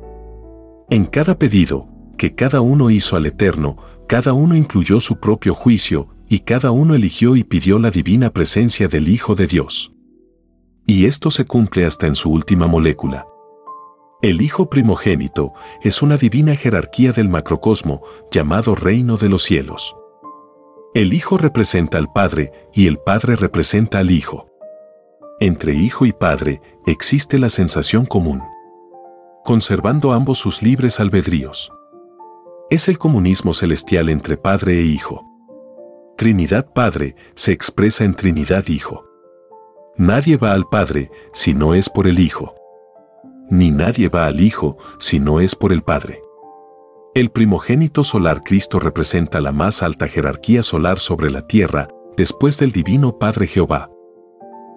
En 0.91 1.05
cada 1.07 1.39
pedido, 1.39 1.87
que 2.19 2.35
cada 2.35 2.61
uno 2.61 2.91
hizo 2.91 3.15
al 3.15 3.27
Eterno, 3.27 3.77
cada 4.09 4.33
uno 4.33 4.57
incluyó 4.57 4.99
su 4.99 5.21
propio 5.21 5.55
juicio 5.55 6.09
y 6.29 6.41
cada 6.41 6.73
uno 6.73 6.97
eligió 6.97 7.37
y 7.37 7.45
pidió 7.45 7.79
la 7.79 7.93
divina 7.93 8.31
presencia 8.31 8.89
del 8.89 9.09
Hijo 9.09 9.37
de 9.37 9.47
Dios. 9.47 9.93
Y 10.85 11.07
esto 11.07 11.31
se 11.31 11.45
cumple 11.45 11.87
hasta 11.87 12.09
en 12.09 12.17
su 12.17 12.33
última 12.33 12.67
molécula. 12.67 13.25
El 14.21 14.43
Hijo 14.43 14.69
primogénito 14.69 15.53
es 15.81 16.03
una 16.03 16.17
divina 16.17 16.57
jerarquía 16.57 17.13
del 17.13 17.29
macrocosmo 17.29 18.03
llamado 18.33 18.75
Reino 18.75 19.17
de 19.17 19.29
los 19.29 19.45
Cielos. 19.45 19.95
El 20.93 21.15
Hijo 21.15 21.39
representa 21.39 21.99
al 21.99 22.13
Padre 22.13 22.51
y 22.75 22.89
el 22.89 22.99
Padre 22.99 23.37
representa 23.37 24.01
al 24.01 24.11
Hijo. 24.11 24.56
Entre 25.39 25.75
hijo 25.75 26.07
y 26.07 26.13
padre 26.13 26.63
existe 26.87 27.39
la 27.39 27.51
sensación 27.51 28.07
común, 28.07 28.43
conservando 29.45 30.15
ambos 30.15 30.39
sus 30.39 30.63
libres 30.63 30.99
albedríos. 30.99 31.71
Es 32.71 32.89
el 32.89 32.97
comunismo 32.97 33.53
celestial 33.53 34.09
entre 34.09 34.39
padre 34.39 34.79
e 34.81 34.83
hijo. 34.85 35.27
Trinidad 36.17 36.73
Padre 36.73 37.17
se 37.35 37.53
expresa 37.53 38.05
en 38.05 38.15
Trinidad 38.15 38.67
Hijo. 38.69 39.05
Nadie 39.99 40.39
va 40.39 40.55
al 40.55 40.65
Padre 40.65 41.11
si 41.35 41.53
no 41.53 41.75
es 41.75 41.91
por 41.91 42.07
el 42.07 42.19
Hijo. 42.19 42.55
Ni 43.51 43.71
nadie 43.71 44.09
va 44.09 44.25
al 44.25 44.41
Hijo 44.41 44.79
si 44.99 45.19
no 45.21 45.41
es 45.41 45.55
por 45.55 45.71
el 45.71 45.83
Padre. 45.83 46.23
El 47.15 47.29
primogénito 47.29 48.03
solar 48.05 48.43
Cristo 48.43 48.79
representa 48.79 49.43
la 49.43 49.53
más 49.53 49.83
alta 49.83 50.09
jerarquía 50.09 50.63
solar 50.63 50.99
sobre 50.99 51.29
la 51.29 51.47
tierra, 51.47 51.89
después 52.17 52.59
del 52.59 52.73
Divino 52.73 53.19
Padre 53.19 53.47
Jehová. 53.47 53.91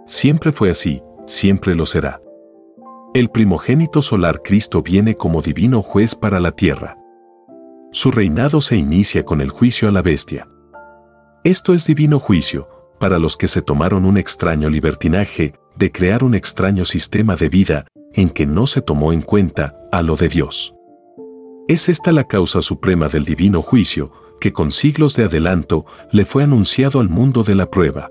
Siempre 0.10 0.52
fue 0.52 0.72
así, 0.72 1.04
siempre 1.28 1.76
lo 1.76 1.86
será. 1.86 2.20
El 3.14 3.30
primogénito 3.30 4.02
solar 4.02 4.42
Cristo 4.42 4.82
viene 4.82 5.14
como 5.14 5.44
divino 5.44 5.84
juez 5.84 6.16
para 6.16 6.40
la 6.40 6.52
tierra. 6.52 6.98
Su 7.92 8.10
reinado 8.10 8.60
se 8.60 8.76
inicia 8.76 9.24
con 9.24 9.40
el 9.40 9.52
juicio 9.52 9.88
a 9.88 9.92
la 9.92 10.02
bestia. 10.02 10.48
Esto 11.44 11.76
es 11.76 11.86
divino 11.86 12.20
juicio, 12.20 12.68
para 13.00 13.20
los 13.20 13.38
que 13.38 13.48
se 13.48 13.62
tomaron 13.62 14.04
un 14.04 14.18
extraño 14.18 14.72
libertinaje 14.72 15.54
de 15.76 15.92
crear 15.92 16.24
un 16.24 16.34
extraño 16.34 16.86
sistema 16.86 17.36
de 17.36 17.50
vida 17.50 17.86
en 18.14 18.32
que 18.32 18.48
no 18.48 18.66
se 18.66 18.82
tomó 18.82 19.14
en 19.14 19.22
cuenta 19.22 19.78
a 19.92 20.02
lo 20.02 20.16
de 20.16 20.28
Dios. 20.28 20.74
Es 21.68 21.88
esta 21.88 22.12
la 22.12 22.24
causa 22.24 22.64
suprema 22.64 23.10
del 23.10 23.26
divino 23.26 23.62
juicio 23.62 24.12
que 24.42 24.54
con 24.54 24.72
siglos 24.72 25.16
de 25.16 25.26
adelanto 25.26 25.86
le 26.12 26.26
fue 26.26 26.44
anunciado 26.44 27.00
al 27.00 27.10
mundo 27.10 27.44
de 27.44 27.54
la 27.54 27.70
prueba. 27.70 28.10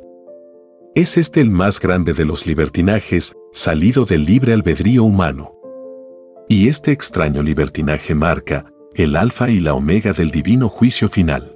Es 0.98 1.16
este 1.16 1.40
el 1.40 1.48
más 1.48 1.78
grande 1.78 2.12
de 2.12 2.24
los 2.24 2.44
libertinajes, 2.44 3.32
salido 3.52 4.04
del 4.04 4.24
libre 4.24 4.52
albedrío 4.52 5.04
humano. 5.04 5.54
Y 6.48 6.66
este 6.66 6.90
extraño 6.90 7.40
libertinaje 7.40 8.16
marca 8.16 8.64
el 8.96 9.14
alfa 9.14 9.48
y 9.48 9.60
la 9.60 9.74
omega 9.74 10.12
del 10.12 10.32
divino 10.32 10.68
juicio 10.68 11.08
final. 11.08 11.54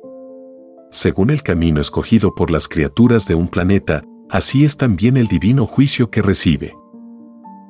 Según 0.93 1.31
el 1.31 1.43
camino 1.43 1.81
escogido 1.81 2.37
por 2.37 2.53
las 2.53 2.69
criaturas 2.69 3.27
de 3.27 3.35
un 3.35 3.49
planeta, 3.49 4.05
así 4.31 4.65
es 4.65 4.77
también 4.77 5.17
el 5.17 5.27
divino 5.27 5.67
juicio 5.67 6.09
que 6.09 6.23
recibe. 6.23 6.73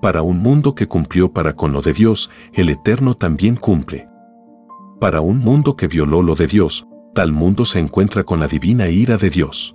Para 0.02 0.20
un 0.20 0.40
mundo 0.40 0.74
que 0.74 0.88
cumplió 0.88 1.32
para 1.32 1.56
con 1.56 1.72
lo 1.72 1.80
de 1.80 1.94
Dios, 1.94 2.28
el 2.52 2.68
Eterno 2.68 3.14
también 3.14 3.56
cumple. 3.56 4.06
Para 5.00 5.22
un 5.22 5.38
mundo 5.38 5.74
que 5.74 5.88
violó 5.88 6.20
lo 6.20 6.34
de 6.34 6.48
Dios, 6.48 6.86
tal 7.14 7.32
mundo 7.32 7.64
se 7.64 7.78
encuentra 7.78 8.24
con 8.24 8.40
la 8.40 8.46
divina 8.46 8.90
ira 8.90 9.16
de 9.16 9.30
Dios. 9.30 9.74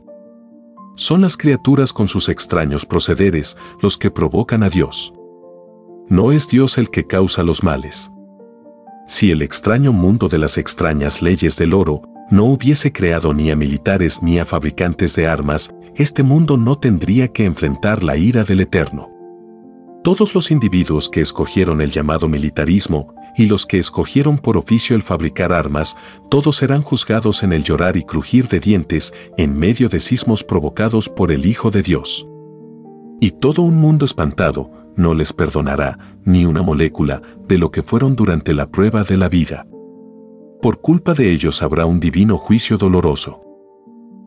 Son 0.98 1.22
las 1.22 1.38
criaturas 1.38 1.94
con 1.94 2.08
sus 2.08 2.28
extraños 2.28 2.84
procederes 2.84 3.56
los 3.84 4.00
que 4.00 4.10
provocan 4.10 4.64
a 4.64 4.70
Dios. 4.70 5.14
No 6.10 6.32
es 6.32 6.48
Dios 6.50 6.80
el 6.80 6.90
que 6.90 7.06
causa 7.06 7.44
los 7.44 7.64
males. 7.64 8.12
Si 9.06 9.30
el 9.30 9.44
extraño 9.44 9.94
mundo 9.94 10.28
de 10.28 10.40
las 10.40 10.58
extrañas 10.58 11.22
leyes 11.22 11.56
del 11.56 11.76
oro 11.76 12.02
no 12.32 12.46
hubiese 12.46 12.92
creado 12.92 13.32
ni 13.36 13.52
a 13.52 13.56
militares 13.56 14.24
ni 14.24 14.40
a 14.40 14.46
fabricantes 14.46 15.16
de 15.16 15.28
armas, 15.28 15.72
este 15.96 16.24
mundo 16.24 16.58
no 16.58 16.80
tendría 16.80 17.28
que 17.28 17.46
enfrentar 17.46 18.04
la 18.04 18.18
ira 18.18 18.44
del 18.44 18.62
Eterno. 18.62 19.08
Todos 20.04 20.34
los 20.34 20.50
individuos 20.50 21.10
que 21.10 21.22
escogieron 21.22 21.80
el 21.80 21.92
llamado 21.92 22.28
militarismo 22.28 23.14
y 23.38 23.46
los 23.46 23.68
que 23.68 23.78
escogieron 23.78 24.40
por 24.40 24.58
oficio 24.58 24.96
el 24.96 25.04
fabricar 25.04 25.54
armas, 25.54 25.96
todos 26.30 26.58
serán 26.58 26.82
juzgados 26.82 27.44
en 27.44 27.54
el 27.54 27.64
llorar 27.64 27.96
y 27.96 28.04
crujir 28.04 28.48
de 28.48 28.60
dientes 28.60 29.14
en 29.38 29.58
medio 29.58 29.90
de 29.90 30.00
sismos 30.00 30.44
provocados 30.44 31.08
por 31.08 31.32
el 31.32 31.46
Hijo 31.46 31.70
de 31.70 31.84
Dios. 31.84 32.28
Y 33.22 33.32
todo 33.32 33.62
un 33.62 33.76
mundo 33.78 34.06
espantado 34.06 34.72
no 34.96 35.14
les 35.14 35.34
perdonará 35.34 36.18
ni 36.26 36.46
una 36.46 36.64
molécula 36.64 37.22
de 37.48 37.60
lo 37.60 37.70
que 37.70 37.84
fueron 37.84 38.16
durante 38.16 38.54
la 38.54 38.72
prueba 38.72 39.04
de 39.04 39.18
la 39.18 39.30
vida. 39.30 39.68
Por 40.60 40.82
culpa 40.82 41.14
de 41.14 41.32
ellos 41.32 41.62
habrá 41.62 41.86
un 41.86 42.00
divino 42.00 42.40
juicio 42.40 42.78
doloroso. 42.78 43.42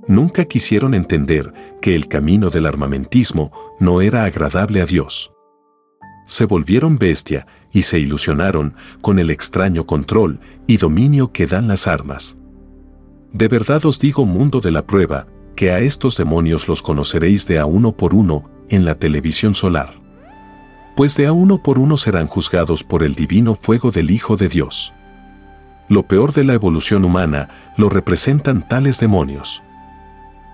Nunca 0.07 0.45
quisieron 0.45 0.95
entender 0.95 1.52
que 1.83 1.97
el 1.97 2.07
camino 2.07 2.49
del 2.49 2.67
armamentismo 2.67 3.50
no 3.81 4.00
era 4.00 4.25
agradable 4.25 4.81
a 4.81 4.87
Dios 4.87 5.33
se 6.31 6.45
volvieron 6.45 6.97
bestia 6.97 7.45
y 7.72 7.82
se 7.82 7.98
ilusionaron 7.98 8.74
con 9.00 9.18
el 9.18 9.30
extraño 9.30 9.86
control 9.86 10.40
y 10.66 10.76
dominio 10.76 11.32
que 11.32 11.46
dan 11.46 11.68
las 11.68 11.86
armas. 11.86 12.36
De 13.32 13.48
verdad 13.48 13.84
os 13.86 14.00
digo 14.00 14.26
mundo 14.26 14.60
de 14.60 14.70
la 14.70 14.86
prueba, 14.86 15.26
que 15.54 15.72
a 15.72 15.78
estos 15.80 16.16
demonios 16.16 16.68
los 16.68 16.82
conoceréis 16.82 17.46
de 17.46 17.58
a 17.58 17.66
uno 17.66 17.92
por 17.92 18.14
uno 18.14 18.48
en 18.68 18.84
la 18.84 18.94
televisión 18.94 19.54
solar. 19.54 20.00
Pues 20.96 21.16
de 21.16 21.26
a 21.26 21.32
uno 21.32 21.62
por 21.62 21.78
uno 21.78 21.96
serán 21.96 22.26
juzgados 22.26 22.82
por 22.82 23.02
el 23.02 23.14
divino 23.14 23.54
fuego 23.54 23.90
del 23.90 24.10
Hijo 24.10 24.36
de 24.36 24.48
Dios. 24.48 24.92
Lo 25.88 26.04
peor 26.04 26.32
de 26.32 26.44
la 26.44 26.54
evolución 26.54 27.04
humana 27.04 27.72
lo 27.76 27.88
representan 27.88 28.66
tales 28.68 28.98
demonios. 29.00 29.62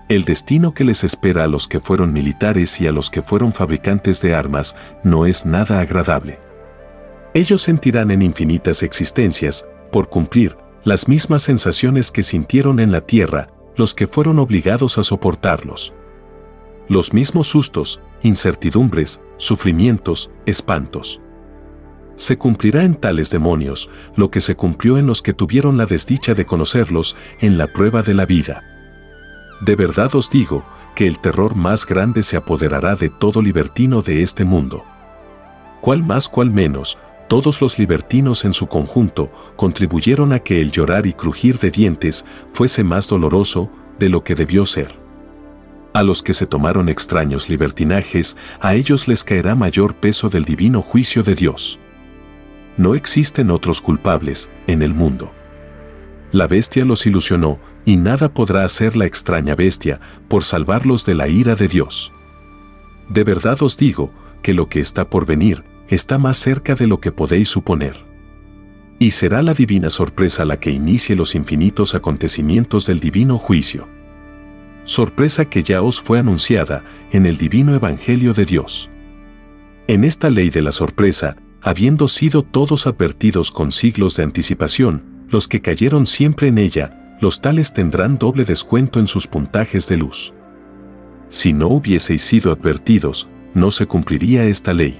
El 0.09 0.23
destino 0.23 0.73
que 0.73 0.83
les 0.83 1.03
espera 1.03 1.43
a 1.43 1.47
los 1.47 1.67
que 1.67 1.79
fueron 1.79 2.13
militares 2.13 2.79
y 2.79 2.87
a 2.87 2.91
los 2.91 3.09
que 3.09 3.21
fueron 3.21 3.53
fabricantes 3.53 4.21
de 4.21 4.33
armas 4.33 4.75
no 5.03 5.25
es 5.25 5.45
nada 5.45 5.79
agradable. 5.79 6.39
Ellos 7.37 7.61
sentirán 7.61 8.09
en 8.09 8.23
infinitas 8.23 8.81
existencias, 8.81 9.67
por 9.91 10.09
cumplir, 10.09 10.57
las 10.83 11.07
mismas 11.07 11.43
sensaciones 11.43 12.09
que 12.09 12.23
sintieron 12.23 12.79
en 12.79 12.91
la 12.91 13.01
tierra 13.01 13.45
los 13.75 13.93
que 13.93 14.07
fueron 14.07 14.39
obligados 14.39 14.97
a 14.97 15.03
soportarlos. 15.03 15.93
Los 16.89 17.13
mismos 17.13 17.47
sustos, 17.47 18.01
incertidumbres, 18.23 19.21
sufrimientos, 19.37 20.31
espantos. 20.47 21.21
Se 22.15 22.39
cumplirá 22.39 22.83
en 22.83 22.95
tales 22.95 23.29
demonios 23.29 23.87
lo 24.15 24.31
que 24.31 24.41
se 24.41 24.55
cumplió 24.55 24.97
en 24.97 25.05
los 25.05 25.21
que 25.21 25.33
tuvieron 25.33 25.77
la 25.77 25.85
desdicha 25.85 26.33
de 26.33 26.47
conocerlos 26.47 27.15
en 27.39 27.59
la 27.59 27.67
prueba 27.67 28.01
de 28.01 28.15
la 28.15 28.25
vida. 28.25 28.63
De 29.61 29.75
verdad 29.75 30.15
os 30.15 30.31
digo 30.31 30.65
que 30.95 31.05
el 31.05 31.19
terror 31.19 31.53
más 31.53 31.85
grande 31.85 32.23
se 32.23 32.35
apoderará 32.35 32.95
de 32.95 33.09
todo 33.09 33.43
libertino 33.43 34.01
de 34.01 34.23
este 34.23 34.43
mundo. 34.43 34.83
Cual 35.81 36.01
más 36.01 36.27
cual 36.27 36.49
menos, 36.49 36.97
todos 37.27 37.61
los 37.61 37.77
libertinos 37.77 38.45
en 38.45 38.53
su 38.53 38.67
conjunto 38.67 39.31
contribuyeron 39.55 40.31
a 40.31 40.39
que 40.39 40.61
el 40.61 40.71
llorar 40.71 41.05
y 41.05 41.13
crujir 41.13 41.59
de 41.59 41.71
dientes 41.71 42.25
fuese 42.53 42.83
más 42.83 43.07
doloroso 43.07 43.69
de 43.99 44.09
lo 44.09 44.23
que 44.23 44.35
debió 44.35 44.65
ser. 44.65 44.95
A 45.93 46.03
los 46.03 46.23
que 46.23 46.33
se 46.33 46.45
tomaron 46.45 46.89
extraños 46.89 47.49
libertinajes, 47.49 48.37
a 48.61 48.75
ellos 48.75 49.07
les 49.07 49.23
caerá 49.23 49.55
mayor 49.55 49.95
peso 49.95 50.29
del 50.29 50.45
divino 50.45 50.81
juicio 50.81 51.23
de 51.23 51.35
Dios. 51.35 51.79
No 52.77 52.95
existen 52.95 53.51
otros 53.51 53.81
culpables 53.81 54.51
en 54.67 54.81
el 54.81 54.93
mundo. 54.93 55.31
La 56.31 56.47
bestia 56.47 56.85
los 56.85 57.05
ilusionó, 57.05 57.59
y 57.83 57.95
nada 57.95 58.33
podrá 58.33 58.63
hacer 58.63 58.95
la 58.95 59.05
extraña 59.05 59.55
bestia 59.55 59.99
por 60.27 60.43
salvarlos 60.43 61.05
de 61.05 61.15
la 61.15 61.29
ira 61.29 61.55
de 61.55 61.67
Dios. 61.67 62.11
De 63.09 63.23
verdad 63.23 63.61
os 63.63 63.77
digo 63.77 64.11
que 64.43 64.53
lo 64.53 64.67
que 64.67 64.79
está 64.81 65.09
por 65.09 65.25
venir 65.25 65.63
está 65.89 66.17
más 66.17 66.37
cerca 66.37 66.75
de 66.75 66.87
lo 66.87 66.99
que 66.99 67.11
podéis 67.11 67.49
suponer. 67.49 68.05
Y 68.99 69.11
será 69.11 69.41
la 69.41 69.53
divina 69.53 69.89
sorpresa 69.89 70.43
la 70.45 70.59
que 70.59 70.71
inicie 70.71 71.15
los 71.15 71.35
infinitos 71.35 71.95
acontecimientos 71.95 72.85
del 72.87 72.99
divino 72.99 73.37
juicio. 73.37 73.87
Sorpresa 74.85 75.45
que 75.45 75.63
ya 75.63 75.81
os 75.81 76.01
fue 76.01 76.19
anunciada 76.19 76.83
en 77.11 77.25
el 77.25 77.37
divino 77.37 77.75
Evangelio 77.75 78.33
de 78.33 78.45
Dios. 78.45 78.89
En 79.87 80.03
esta 80.03 80.29
ley 80.29 80.49
de 80.49 80.61
la 80.61 80.71
sorpresa, 80.71 81.37
habiendo 81.61 82.07
sido 82.07 82.43
todos 82.43 82.87
advertidos 82.87 83.51
con 83.51 83.71
siglos 83.71 84.15
de 84.15 84.23
anticipación, 84.23 85.03
los 85.29 85.47
que 85.47 85.61
cayeron 85.61 86.05
siempre 86.05 86.47
en 86.47 86.57
ella, 86.57 87.15
los 87.21 87.41
tales 87.41 87.73
tendrán 87.73 88.17
doble 88.17 88.45
descuento 88.45 88.99
en 88.99 89.07
sus 89.07 89.27
puntajes 89.27 89.87
de 89.87 89.97
luz. 89.97 90.33
Si 91.29 91.51
no 91.51 91.67
hubieseis 91.67 92.21
sido 92.21 92.51
advertidos, 92.51 93.27
no 93.53 93.71
se 93.71 93.85
cumpliría 93.85 94.45
esta 94.45 94.73
ley. 94.73 94.97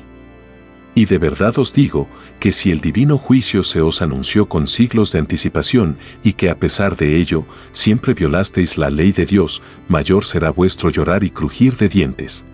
Y 0.98 1.06
de 1.06 1.20
verdad 1.20 1.60
os 1.60 1.74
digo 1.74 2.08
que 2.39 2.51
si 2.51 2.72
el 2.72 2.82
divino 2.82 3.20
juicio 3.20 3.62
se 3.62 3.82
os 3.82 4.01
anunció 4.01 4.50
con 4.50 4.66
siglos 4.66 5.12
de 5.12 5.20
anticipación 5.20 5.96
y 6.24 6.34
que 6.34 6.50
a 6.50 6.58
pesar 6.58 6.98
de 6.98 7.18
ello 7.18 7.46
siempre 7.72 8.16
violasteis 8.16 8.80
la 8.80 8.89
ley 8.89 9.12
de 9.12 9.27
Dios, 9.27 9.62
mayor 9.88 10.25
será 10.25 10.50
vuestro 10.50 10.89
llorar 10.89 11.24
y 11.24 11.30
crujir 11.30 11.77
de 11.77 11.88
dientes. 11.88 12.48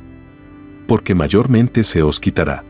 Porque 0.88 1.16
mayormente 1.16 1.86
se 1.86 2.04
os 2.04 2.20
quitará. 2.20 2.66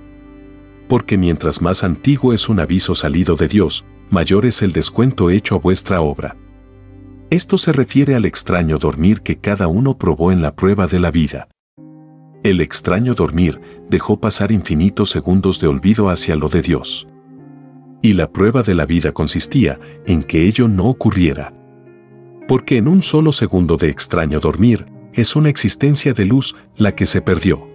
Porque 0.88 1.18
mientras 1.18 1.60
más 1.60 1.84
antiguo 1.84 2.34
es 2.34 2.50
un 2.50 2.60
aviso 2.60 2.94
salido 2.94 3.36
de 3.36 3.48
Dios, 3.48 3.84
mayor 4.12 4.46
es 4.46 4.62
el 4.62 4.74
descuento 4.74 5.32
hecho 5.32 5.56
a 5.56 5.58
vuestra 5.58 6.02
obra. 6.02 6.36
Esto 7.32 7.58
se 7.58 7.72
refiere 7.72 8.14
al 8.14 8.26
extraño 8.26 8.78
dormir 8.78 9.22
que 9.22 9.40
cada 9.40 9.66
uno 9.66 9.98
probó 9.98 10.32
en 10.32 10.44
la 10.44 10.56
prueba 10.56 10.86
de 10.86 11.00
la 11.00 11.10
vida. 11.10 11.48
El 12.44 12.60
extraño 12.60 13.14
dormir 13.14 13.62
dejó 13.90 14.20
pasar 14.20 14.52
infinitos 14.52 15.10
segundos 15.10 15.62
de 15.62 15.68
olvido 15.68 16.10
hacia 16.10 16.36
lo 16.36 16.50
de 16.50 16.62
Dios. 16.62 17.08
Y 18.02 18.14
la 18.14 18.34
prueba 18.34 18.64
de 18.64 18.74
la 18.74 18.86
vida 18.86 19.14
consistía 19.14 19.80
en 20.06 20.24
que 20.24 20.46
ello 20.46 20.68
no 20.68 20.88
ocurriera. 20.88 21.54
Porque 22.50 22.76
en 22.76 22.90
un 22.90 23.02
solo 23.02 23.32
segundo 23.32 23.78
de 23.78 23.90
extraño 23.90 24.42
dormir 24.42 24.88
es 25.14 25.38
una 25.38 25.48
existencia 25.48 26.14
de 26.14 26.26
luz 26.26 26.54
la 26.76 26.94
que 26.96 27.06
se 27.06 27.22
perdió. 27.22 27.66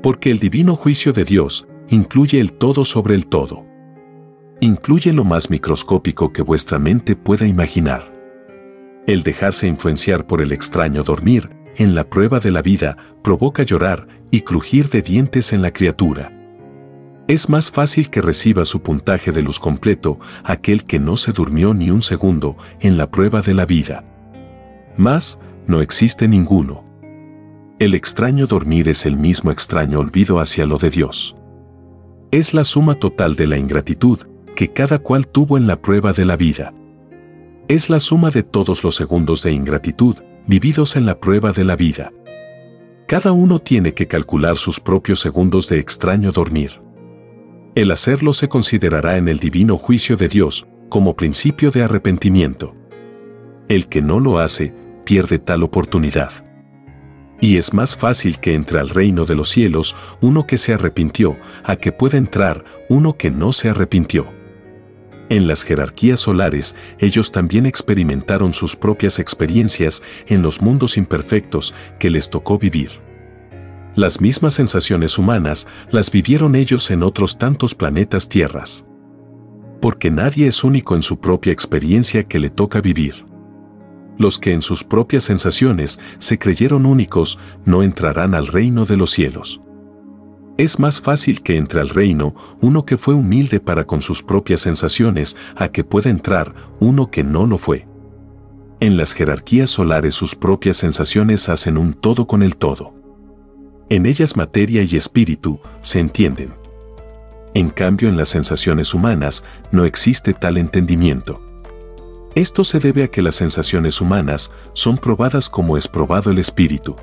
Porque 0.00 0.30
el 0.30 0.38
divino 0.38 0.76
juicio 0.76 1.12
de 1.12 1.24
Dios 1.24 1.66
incluye 1.88 2.38
el 2.38 2.52
todo 2.52 2.84
sobre 2.84 3.16
el 3.16 3.26
todo. 3.26 3.66
Incluye 4.60 5.12
lo 5.12 5.24
más 5.24 5.50
microscópico 5.50 6.32
que 6.32 6.42
vuestra 6.42 6.78
mente 6.78 7.16
pueda 7.16 7.48
imaginar. 7.48 8.12
El 9.08 9.24
dejarse 9.24 9.66
influenciar 9.66 10.24
por 10.28 10.40
el 10.40 10.52
extraño 10.52 11.02
dormir, 11.02 11.50
en 11.76 11.94
la 11.94 12.04
prueba 12.08 12.40
de 12.40 12.50
la 12.50 12.62
vida, 12.62 12.96
provoca 13.22 13.62
llorar 13.62 14.06
y 14.30 14.42
crujir 14.42 14.88
de 14.90 15.02
dientes 15.02 15.52
en 15.52 15.62
la 15.62 15.72
criatura. 15.72 16.32
Es 17.28 17.48
más 17.48 17.70
fácil 17.70 18.10
que 18.10 18.20
reciba 18.20 18.64
su 18.64 18.82
puntaje 18.82 19.32
de 19.32 19.42
luz 19.42 19.58
completo 19.58 20.18
aquel 20.44 20.84
que 20.84 20.98
no 20.98 21.16
se 21.16 21.32
durmió 21.32 21.72
ni 21.74 21.90
un 21.90 22.02
segundo 22.02 22.56
en 22.80 22.96
la 22.96 23.10
prueba 23.10 23.42
de 23.42 23.54
la 23.54 23.64
vida. 23.64 24.04
Más, 24.96 25.38
no 25.66 25.80
existe 25.80 26.28
ninguno. 26.28 26.84
El 27.78 27.94
extraño 27.94 28.46
dormir 28.46 28.88
es 28.88 29.06
el 29.06 29.16
mismo 29.16 29.50
extraño 29.50 30.00
olvido 30.00 30.40
hacia 30.40 30.66
lo 30.66 30.78
de 30.78 30.90
Dios. 30.90 31.36
Es 32.30 32.54
la 32.54 32.64
suma 32.64 32.96
total 32.96 33.36
de 33.36 33.46
la 33.46 33.56
ingratitud 33.56 34.18
que 34.56 34.72
cada 34.72 34.98
cual 34.98 35.26
tuvo 35.26 35.56
en 35.56 35.66
la 35.66 35.80
prueba 35.80 36.12
de 36.12 36.24
la 36.24 36.36
vida 36.36 36.72
es 37.68 37.88
la 37.88 38.00
suma 38.00 38.30
de 38.30 38.42
todos 38.42 38.84
los 38.84 38.96
segundos 38.96 39.42
de 39.42 39.52
ingratitud 39.52 40.16
vividos 40.46 40.96
en 40.96 41.06
la 41.06 41.20
prueba 41.20 41.52
de 41.52 41.64
la 41.64 41.76
vida. 41.76 42.12
Cada 43.06 43.32
uno 43.32 43.58
tiene 43.58 43.94
que 43.94 44.08
calcular 44.08 44.56
sus 44.56 44.80
propios 44.80 45.20
segundos 45.20 45.68
de 45.68 45.78
extraño 45.78 46.32
dormir. 46.32 46.80
El 47.74 47.90
hacerlo 47.90 48.32
se 48.32 48.48
considerará 48.48 49.16
en 49.16 49.28
el 49.28 49.38
divino 49.38 49.78
juicio 49.78 50.16
de 50.16 50.28
Dios 50.28 50.66
como 50.88 51.16
principio 51.16 51.70
de 51.70 51.82
arrepentimiento. 51.82 52.74
El 53.68 53.88
que 53.88 54.02
no 54.02 54.20
lo 54.20 54.38
hace 54.38 54.74
pierde 55.04 55.38
tal 55.38 55.62
oportunidad. 55.62 56.32
Y 57.40 57.56
es 57.56 57.72
más 57.72 57.96
fácil 57.96 58.38
que 58.38 58.54
entre 58.54 58.78
al 58.78 58.88
reino 58.88 59.24
de 59.24 59.34
los 59.34 59.48
cielos 59.48 59.96
uno 60.20 60.46
que 60.46 60.58
se 60.58 60.74
arrepintió 60.74 61.36
a 61.64 61.76
que 61.76 61.92
pueda 61.92 62.18
entrar 62.18 62.64
uno 62.88 63.16
que 63.16 63.30
no 63.30 63.52
se 63.52 63.68
arrepintió. 63.68 64.41
En 65.32 65.46
las 65.46 65.62
jerarquías 65.62 66.20
solares, 66.20 66.76
ellos 66.98 67.32
también 67.32 67.64
experimentaron 67.64 68.52
sus 68.52 68.76
propias 68.76 69.18
experiencias 69.18 70.02
en 70.26 70.42
los 70.42 70.60
mundos 70.60 70.98
imperfectos 70.98 71.72
que 71.98 72.10
les 72.10 72.28
tocó 72.28 72.58
vivir. 72.58 73.00
Las 73.94 74.20
mismas 74.20 74.52
sensaciones 74.52 75.16
humanas 75.16 75.66
las 75.90 76.10
vivieron 76.10 76.54
ellos 76.54 76.90
en 76.90 77.02
otros 77.02 77.38
tantos 77.38 77.74
planetas 77.74 78.28
tierras. 78.28 78.84
Porque 79.80 80.10
nadie 80.10 80.48
es 80.48 80.64
único 80.64 80.96
en 80.96 81.02
su 81.02 81.18
propia 81.18 81.50
experiencia 81.54 82.24
que 82.24 82.38
le 82.38 82.50
toca 82.50 82.82
vivir. 82.82 83.24
Los 84.18 84.38
que 84.38 84.52
en 84.52 84.60
sus 84.60 84.84
propias 84.84 85.24
sensaciones 85.24 85.98
se 86.18 86.38
creyeron 86.38 86.84
únicos 86.84 87.38
no 87.64 87.82
entrarán 87.82 88.34
al 88.34 88.48
reino 88.48 88.84
de 88.84 88.98
los 88.98 89.10
cielos. 89.10 89.62
Es 90.58 90.78
más 90.78 91.00
fácil 91.00 91.42
que 91.42 91.56
entre 91.56 91.80
al 91.80 91.88
reino 91.88 92.34
uno 92.60 92.84
que 92.84 92.98
fue 92.98 93.14
humilde 93.14 93.58
para 93.58 93.86
con 93.86 94.02
sus 94.02 94.22
propias 94.22 94.60
sensaciones 94.60 95.36
a 95.56 95.68
que 95.68 95.82
pueda 95.82 96.10
entrar 96.10 96.54
uno 96.78 97.10
que 97.10 97.24
no 97.24 97.46
lo 97.46 97.56
fue. 97.56 97.88
En 98.80 98.96
las 98.96 99.14
jerarquías 99.14 99.70
solares 99.70 100.14
sus 100.14 100.34
propias 100.34 100.76
sensaciones 100.76 101.48
hacen 101.48 101.78
un 101.78 101.94
todo 101.94 102.26
con 102.26 102.42
el 102.42 102.56
todo. 102.56 102.94
En 103.88 104.06
ellas 104.06 104.36
materia 104.36 104.82
y 104.82 104.96
espíritu 104.96 105.60
se 105.80 106.00
entienden. 106.00 106.52
En 107.54 107.70
cambio 107.70 108.08
en 108.08 108.16
las 108.16 108.28
sensaciones 108.28 108.92
humanas 108.92 109.44
no 109.70 109.84
existe 109.84 110.34
tal 110.34 110.58
entendimiento. 110.58 111.40
Esto 112.34 112.64
se 112.64 112.78
debe 112.78 113.04
a 113.04 113.08
que 113.08 113.22
las 113.22 113.34
sensaciones 113.34 114.00
humanas 114.00 114.50
son 114.72 114.96
probadas 114.98 115.48
como 115.48 115.76
es 115.76 115.88
probado 115.88 116.30
el 116.30 116.38
espíritu. 116.38 116.96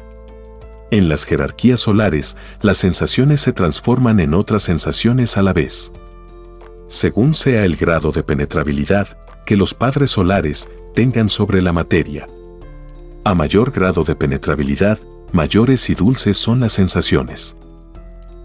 En 0.91 1.07
las 1.07 1.25
jerarquías 1.25 1.81
solares, 1.81 2.35
las 2.61 2.77
sensaciones 2.77 3.41
se 3.41 3.53
transforman 3.53 4.19
en 4.19 4.33
otras 4.33 4.63
sensaciones 4.63 5.37
a 5.37 5.43
la 5.43 5.53
vez. 5.53 5.91
Según 6.87 7.35
sea 7.35 7.63
el 7.65 7.75
grado 7.75 8.11
de 8.11 8.23
penetrabilidad 8.23 9.17
que 9.45 9.55
los 9.55 9.75
padres 9.75 10.11
solares 10.11 10.67
tengan 10.95 11.29
sobre 11.29 11.61
la 11.61 11.73
materia. 11.73 12.27
A 13.23 13.35
mayor 13.35 13.71
grado 13.71 14.03
de 14.03 14.15
penetrabilidad, 14.15 14.99
mayores 15.31 15.89
y 15.91 15.95
dulces 15.95 16.37
son 16.37 16.59
las 16.59 16.73
sensaciones. 16.73 17.55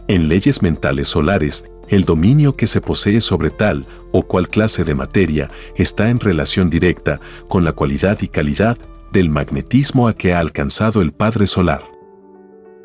En 0.07 0.29
leyes 0.29 0.61
mentales 0.61 1.09
solares, 1.09 1.65
el 1.89 2.05
dominio 2.05 2.57
que 2.57 2.67
se 2.67 2.83
posee 2.83 3.23
sobre 3.23 3.49
tal 3.51 3.87
o 4.13 4.23
cual 4.23 4.51
clase 4.51 4.85
de 4.85 4.95
materia 4.95 5.49
está 5.77 6.11
en 6.11 6.21
relación 6.21 6.69
directa 6.69 7.21
con 7.49 7.65
la 7.65 7.73
cualidad 7.73 8.19
y 8.21 8.29
calidad 8.29 8.77
del 9.13 9.31
magnetismo 9.31 10.09
a 10.09 10.15
que 10.15 10.35
ha 10.35 10.41
alcanzado 10.41 11.01
el 11.01 11.13
Padre 11.13 11.47
Solar. 11.47 11.94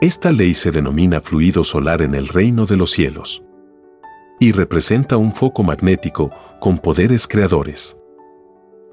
Esta 0.01 0.31
ley 0.31 0.53
se 0.53 0.71
denomina 0.71 1.19
fluido 1.19 1.65
solar 1.65 2.01
en 2.01 2.15
el 2.15 2.29
reino 2.29 2.65
de 2.65 2.77
los 2.77 2.91
cielos 2.91 3.43
y 4.39 4.53
representa 4.53 5.17
un 5.17 5.33
foco 5.33 5.62
magnético 5.62 6.31
con 6.62 6.77
poderes 6.77 7.27
creadores. 7.27 7.97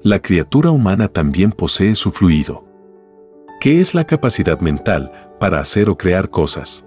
La 0.03 0.19
criatura 0.21 0.69
humana 0.69 1.07
también 1.07 1.53
posee 1.53 1.95
su 1.95 2.11
fluido, 2.11 2.65
que 3.61 3.79
es 3.79 3.93
la 3.93 4.03
capacidad 4.03 4.59
mental 4.59 5.37
para 5.39 5.61
hacer 5.61 5.89
o 5.89 5.97
crear 5.97 6.29
cosas. 6.29 6.85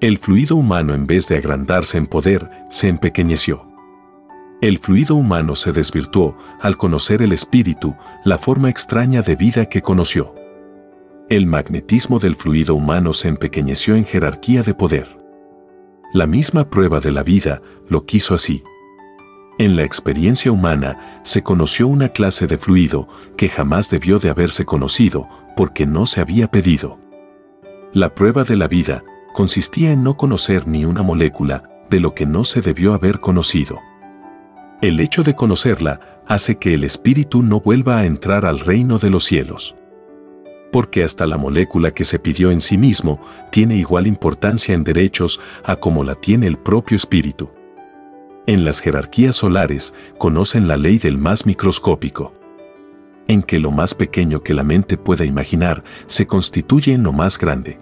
El 0.00 0.18
fluido 0.18 0.54
humano 0.54 0.94
en 0.94 1.08
vez 1.08 1.26
de 1.26 1.36
agrandarse 1.36 1.98
en 1.98 2.06
poder, 2.06 2.48
se 2.70 2.88
empequeñeció. 2.88 3.66
El 4.60 4.78
fluido 4.78 5.16
humano 5.16 5.56
se 5.56 5.72
desvirtuó 5.72 6.36
al 6.60 6.76
conocer 6.76 7.22
el 7.22 7.32
espíritu, 7.32 7.96
la 8.24 8.38
forma 8.38 8.70
extraña 8.70 9.22
de 9.22 9.34
vida 9.34 9.66
que 9.66 9.82
conoció. 9.82 10.32
El 11.28 11.46
magnetismo 11.46 12.20
del 12.20 12.36
fluido 12.36 12.76
humano 12.76 13.12
se 13.12 13.26
empequeñeció 13.26 13.96
en 13.96 14.04
jerarquía 14.04 14.62
de 14.62 14.74
poder. 14.74 15.08
La 16.12 16.28
misma 16.28 16.70
prueba 16.70 17.00
de 17.00 17.10
la 17.10 17.24
vida 17.24 17.62
lo 17.88 18.06
quiso 18.06 18.32
así. 18.32 18.62
En 19.58 19.74
la 19.74 19.82
experiencia 19.82 20.52
humana 20.52 21.20
se 21.24 21.42
conoció 21.42 21.88
una 21.88 22.10
clase 22.10 22.46
de 22.46 22.58
fluido 22.58 23.08
que 23.36 23.48
jamás 23.48 23.90
debió 23.90 24.20
de 24.20 24.30
haberse 24.30 24.64
conocido 24.64 25.28
porque 25.56 25.84
no 25.84 26.06
se 26.06 26.20
había 26.20 26.48
pedido. 26.48 27.00
La 27.92 28.14
prueba 28.14 28.44
de 28.44 28.54
la 28.54 28.68
vida 28.68 29.02
consistía 29.32 29.90
en 29.90 30.04
no 30.04 30.16
conocer 30.16 30.68
ni 30.68 30.84
una 30.84 31.02
molécula 31.02 31.68
de 31.90 31.98
lo 31.98 32.14
que 32.14 32.24
no 32.24 32.44
se 32.44 32.60
debió 32.60 32.94
haber 32.94 33.18
conocido. 33.18 33.80
El 34.80 35.00
hecho 35.00 35.24
de 35.24 35.34
conocerla 35.34 36.22
hace 36.28 36.58
que 36.58 36.72
el 36.72 36.84
espíritu 36.84 37.42
no 37.42 37.58
vuelva 37.58 37.98
a 37.98 38.06
entrar 38.06 38.46
al 38.46 38.60
reino 38.60 38.98
de 38.98 39.10
los 39.10 39.24
cielos 39.24 39.74
porque 40.72 41.04
hasta 41.04 41.26
la 41.26 41.36
molécula 41.36 41.92
que 41.92 42.04
se 42.04 42.18
pidió 42.18 42.50
en 42.50 42.60
sí 42.60 42.78
mismo 42.78 43.20
tiene 43.50 43.76
igual 43.76 44.06
importancia 44.06 44.74
en 44.74 44.84
derechos 44.84 45.40
a 45.64 45.76
como 45.76 46.04
la 46.04 46.14
tiene 46.14 46.46
el 46.46 46.56
propio 46.56 46.96
espíritu. 46.96 47.50
En 48.46 48.64
las 48.64 48.80
jerarquías 48.80 49.36
solares 49.36 49.94
conocen 50.18 50.68
la 50.68 50.76
ley 50.76 50.98
del 50.98 51.18
más 51.18 51.46
microscópico, 51.46 52.32
en 53.28 53.42
que 53.42 53.58
lo 53.58 53.70
más 53.70 53.94
pequeño 53.94 54.42
que 54.42 54.54
la 54.54 54.62
mente 54.62 54.96
pueda 54.96 55.24
imaginar 55.24 55.82
se 56.06 56.26
constituye 56.26 56.92
en 56.92 57.02
lo 57.02 57.12
más 57.12 57.38
grande. 57.38 57.80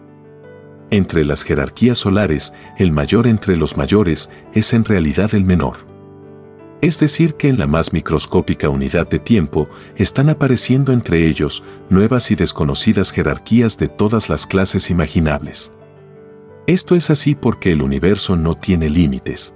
Entre 0.90 1.24
las 1.24 1.42
jerarquías 1.42 1.98
solares, 1.98 2.54
el 2.78 2.92
mayor 2.92 3.26
entre 3.26 3.56
los 3.56 3.76
mayores 3.76 4.30
es 4.54 4.72
en 4.72 4.84
realidad 4.84 5.34
el 5.34 5.44
menor. 5.44 5.93
Es 6.84 6.98
decir, 6.98 7.32
que 7.36 7.48
en 7.48 7.58
la 7.58 7.66
más 7.66 7.94
microscópica 7.94 8.68
unidad 8.68 9.08
de 9.08 9.18
tiempo 9.18 9.70
están 9.96 10.28
apareciendo 10.28 10.92
entre 10.92 11.26
ellos 11.26 11.64
nuevas 11.88 12.30
y 12.30 12.34
desconocidas 12.34 13.10
jerarquías 13.10 13.78
de 13.78 13.88
todas 13.88 14.28
las 14.28 14.46
clases 14.46 14.90
imaginables. 14.90 15.72
Esto 16.66 16.94
es 16.94 17.08
así 17.08 17.34
porque 17.34 17.72
el 17.72 17.80
universo 17.80 18.36
no 18.36 18.54
tiene 18.54 18.90
límites. 18.90 19.54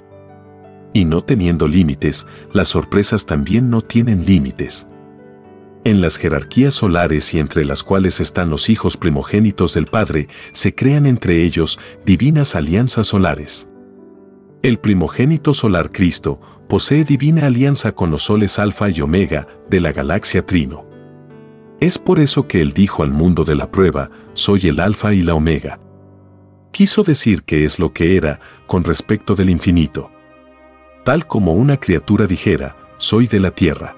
Y 0.95 1.05
no 1.05 1.23
teniendo 1.23 1.69
límites, 1.69 2.27
las 2.55 2.69
sorpresas 2.69 3.27
también 3.27 3.69
no 3.69 3.83
tienen 3.83 4.25
límites. 4.25 4.89
En 5.85 6.01
las 6.01 6.17
jerarquías 6.17 6.73
solares 6.73 7.35
y 7.35 7.41
entre 7.41 7.67
las 7.67 7.83
cuales 7.83 8.21
están 8.21 8.49
los 8.49 8.71
hijos 8.71 8.97
primogénitos 8.97 9.75
del 9.75 9.85
Padre, 9.85 10.29
se 10.53 10.75
crean 10.75 11.05
entre 11.05 11.45
ellos 11.45 11.79
divinas 12.07 12.55
alianzas 12.55 13.07
solares. 13.09 13.69
El 14.63 14.79
primogénito 14.79 15.55
solar 15.55 15.93
Cristo 15.93 16.41
posee 16.69 17.05
divina 17.05 17.47
alianza 17.47 17.93
con 17.93 18.11
los 18.11 18.23
soles 18.23 18.59
Alfa 18.59 18.91
y 18.91 19.01
Omega 19.01 19.49
de 19.71 19.81
la 19.81 19.91
galaxia 19.93 20.45
Trino. 20.45 20.87
Es 21.81 21.99
por 21.99 22.21
eso 22.21 22.47
que 22.47 22.61
él 22.61 22.73
dijo 22.73 23.03
al 23.03 23.11
mundo 23.11 23.45
de 23.45 23.55
la 23.55 23.71
prueba, 23.71 24.11
soy 24.35 24.69
el 24.69 24.79
Alfa 24.81 25.15
y 25.15 25.23
la 25.23 25.35
Omega. 25.35 25.81
Quiso 26.71 27.03
decir 27.05 27.45
que 27.45 27.65
es 27.65 27.79
lo 27.79 27.93
que 27.93 28.17
era 28.17 28.41
con 28.67 28.85
respecto 28.85 29.35
del 29.35 29.49
infinito. 29.49 30.11
Tal 31.05 31.27
como 31.27 31.55
una 31.55 31.79
criatura 31.79 32.27
dijera, 32.27 32.77
soy 32.99 33.27
de 33.27 33.41
la 33.41 33.53
Tierra. 33.53 33.97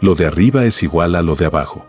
Lo 0.00 0.14
de 0.14 0.26
arriba 0.26 0.64
es 0.64 0.82
igual 0.82 1.14
a 1.14 1.22
lo 1.22 1.36
de 1.36 1.46
abajo. 1.46 1.86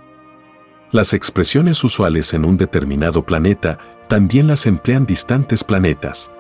Las 0.91 1.13
expresiones 1.13 1.83
usuales 1.83 2.33
en 2.33 2.45
un 2.45 2.57
determinado 2.57 3.25
planeta 3.25 3.79
también 4.07 4.47
las 4.47 4.65
emplean 4.65 5.05
distantes 5.05 5.63
planetas. 5.63 6.31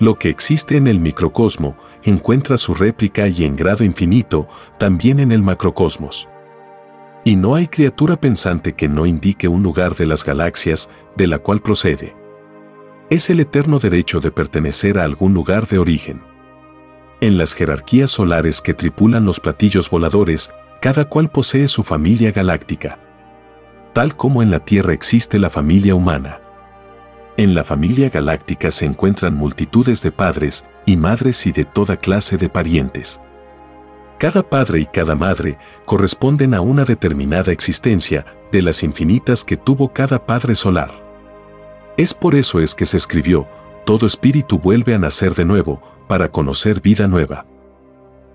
Lo 0.00 0.18
que 0.18 0.30
existe 0.30 0.78
en 0.78 0.86
el 0.86 0.98
microcosmo 0.98 1.76
encuentra 2.04 2.56
su 2.56 2.72
réplica 2.72 3.28
y 3.28 3.44
en 3.44 3.54
grado 3.54 3.84
infinito 3.84 4.48
también 4.78 5.20
en 5.20 5.30
el 5.30 5.42
macrocosmos. 5.42 6.26
Y 7.22 7.36
no 7.36 7.54
hay 7.54 7.66
criatura 7.66 8.16
pensante 8.18 8.72
que 8.72 8.88
no 8.88 9.04
indique 9.04 9.46
un 9.46 9.62
lugar 9.62 9.94
de 9.96 10.06
las 10.06 10.24
galaxias 10.24 10.88
de 11.16 11.26
la 11.26 11.38
cual 11.38 11.60
procede. 11.60 12.16
Es 13.10 13.28
el 13.28 13.40
eterno 13.40 13.78
derecho 13.78 14.20
de 14.20 14.30
pertenecer 14.30 14.98
a 14.98 15.04
algún 15.04 15.34
lugar 15.34 15.68
de 15.68 15.78
origen. 15.78 16.22
En 17.20 17.36
las 17.36 17.52
jerarquías 17.52 18.10
solares 18.10 18.62
que 18.62 18.72
tripulan 18.72 19.26
los 19.26 19.38
platillos 19.38 19.90
voladores, 19.90 20.50
cada 20.80 21.04
cual 21.04 21.30
posee 21.30 21.68
su 21.68 21.82
familia 21.82 22.32
galáctica. 22.32 22.98
Tal 23.92 24.16
como 24.16 24.42
en 24.42 24.50
la 24.50 24.60
Tierra 24.60 24.94
existe 24.94 25.38
la 25.38 25.50
familia 25.50 25.94
humana. 25.94 26.40
En 27.36 27.54
la 27.54 27.64
familia 27.64 28.10
galáctica 28.10 28.70
se 28.70 28.84
encuentran 28.84 29.34
multitudes 29.34 30.02
de 30.02 30.12
padres 30.12 30.66
y 30.84 30.96
madres 30.96 31.46
y 31.46 31.52
de 31.52 31.64
toda 31.64 31.96
clase 31.96 32.36
de 32.36 32.48
parientes. 32.48 33.20
Cada 34.18 34.42
padre 34.42 34.80
y 34.80 34.86
cada 34.86 35.14
madre 35.14 35.56
corresponden 35.86 36.52
a 36.52 36.60
una 36.60 36.84
determinada 36.84 37.52
existencia 37.52 38.26
de 38.52 38.60
las 38.60 38.82
infinitas 38.82 39.44
que 39.44 39.56
tuvo 39.56 39.92
cada 39.92 40.26
padre 40.26 40.54
solar. 40.54 40.90
Es 41.96 42.12
por 42.12 42.34
eso 42.34 42.60
es 42.60 42.74
que 42.74 42.84
se 42.84 42.98
escribió, 42.98 43.48
todo 43.86 44.06
espíritu 44.06 44.58
vuelve 44.58 44.94
a 44.94 44.98
nacer 44.98 45.34
de 45.34 45.44
nuevo, 45.44 45.80
para 46.06 46.30
conocer 46.30 46.80
vida 46.80 47.06
nueva. 47.06 47.46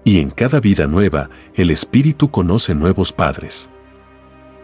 Y 0.04 0.20
en 0.20 0.32
cada 0.32 0.60
vida 0.60 0.88
nueva, 0.88 1.30
el 1.56 1.70
espíritu 1.70 2.32
conoce 2.32 2.74
nuevos 2.74 3.12
padres. 3.12 3.70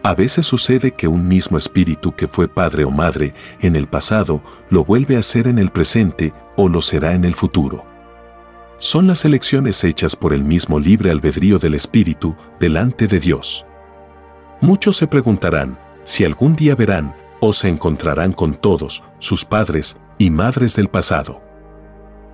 A 0.03 0.15
veces 0.15 0.47
sucede 0.47 0.93
que 0.93 1.07
un 1.07 1.27
mismo 1.27 1.59
espíritu 1.59 2.13
que 2.13 2.27
fue 2.27 2.47
padre 2.47 2.85
o 2.85 2.89
madre 2.89 3.35
en 3.59 3.75
el 3.75 3.87
pasado 3.87 4.41
lo 4.69 4.83
vuelve 4.83 5.15
a 5.15 5.21
ser 5.21 5.47
en 5.47 5.59
el 5.59 5.69
presente 5.69 6.33
o 6.55 6.67
lo 6.67 6.81
será 6.81 7.13
en 7.13 7.23
el 7.23 7.35
futuro. 7.35 7.85
Son 8.79 9.05
las 9.05 9.25
elecciones 9.25 9.83
hechas 9.83 10.15
por 10.15 10.33
el 10.33 10.43
mismo 10.43 10.79
libre 10.79 11.11
albedrío 11.11 11.59
del 11.59 11.75
espíritu 11.75 12.35
delante 12.59 13.07
de 13.07 13.19
Dios. 13.19 13.63
Muchos 14.59 14.97
se 14.97 15.05
preguntarán 15.05 15.77
si 16.03 16.25
algún 16.25 16.55
día 16.55 16.73
verán 16.73 17.15
o 17.39 17.53
se 17.53 17.69
encontrarán 17.69 18.33
con 18.33 18.55
todos 18.55 19.03
sus 19.19 19.45
padres 19.45 19.97
y 20.17 20.31
madres 20.31 20.75
del 20.75 20.87
pasado. 20.87 21.43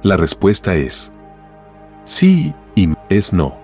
La 0.03 0.15
respuesta 0.15 0.75
es 0.75 1.11
sí 2.05 2.53
y 2.75 2.93
es 3.09 3.33
no. 3.33 3.57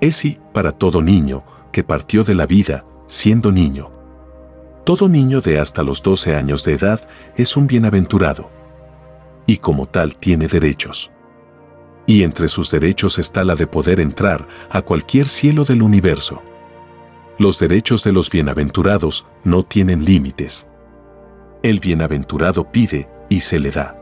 Es 0.00 0.16
sí 0.16 0.38
para 0.54 0.72
todo 0.72 1.02
niño 1.02 1.44
que 1.72 1.84
partió 1.84 2.24
de 2.24 2.34
la 2.34 2.46
vida 2.46 2.86
siendo 3.12 3.52
niño. 3.52 3.90
Todo 4.84 5.06
niño 5.06 5.42
de 5.42 5.60
hasta 5.60 5.82
los 5.82 6.02
12 6.02 6.34
años 6.34 6.64
de 6.64 6.72
edad 6.72 7.06
es 7.36 7.58
un 7.58 7.66
bienaventurado. 7.66 8.48
Y 9.46 9.58
como 9.58 9.84
tal 9.84 10.16
tiene 10.16 10.48
derechos. 10.48 11.10
Y 12.06 12.22
entre 12.22 12.48
sus 12.48 12.70
derechos 12.70 13.18
está 13.18 13.44
la 13.44 13.54
de 13.54 13.66
poder 13.66 14.00
entrar 14.00 14.48
a 14.70 14.80
cualquier 14.80 15.28
cielo 15.28 15.64
del 15.64 15.82
universo. 15.82 16.42
Los 17.38 17.58
derechos 17.58 18.02
de 18.02 18.12
los 18.12 18.30
bienaventurados 18.30 19.26
no 19.44 19.62
tienen 19.62 20.06
límites. 20.06 20.66
El 21.62 21.80
bienaventurado 21.80 22.72
pide 22.72 23.10
y 23.28 23.40
se 23.40 23.58
le 23.60 23.72
da. 23.72 23.94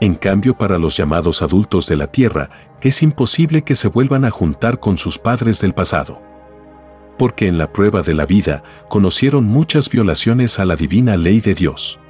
En 0.00 0.14
cambio, 0.14 0.56
para 0.56 0.78
los 0.78 0.96
llamados 0.96 1.42
adultos 1.42 1.88
de 1.88 1.96
la 1.96 2.06
tierra, 2.06 2.50
es 2.82 3.02
imposible 3.02 3.62
que 3.62 3.74
se 3.74 3.88
vuelvan 3.88 4.24
a 4.24 4.30
juntar 4.30 4.78
con 4.78 4.96
sus 4.96 5.18
padres 5.18 5.60
del 5.60 5.74
pasado 5.74 6.31
porque 7.22 7.46
en 7.46 7.56
la 7.56 7.72
prueba 7.72 8.02
de 8.02 8.14
la 8.14 8.26
vida 8.26 8.64
conocieron 8.88 9.44
muchas 9.44 9.88
violaciones 9.88 10.58
a 10.58 10.64
la 10.64 10.74
divina 10.74 11.16
ley 11.16 11.38
de 11.40 11.54
Dios. 11.54 12.00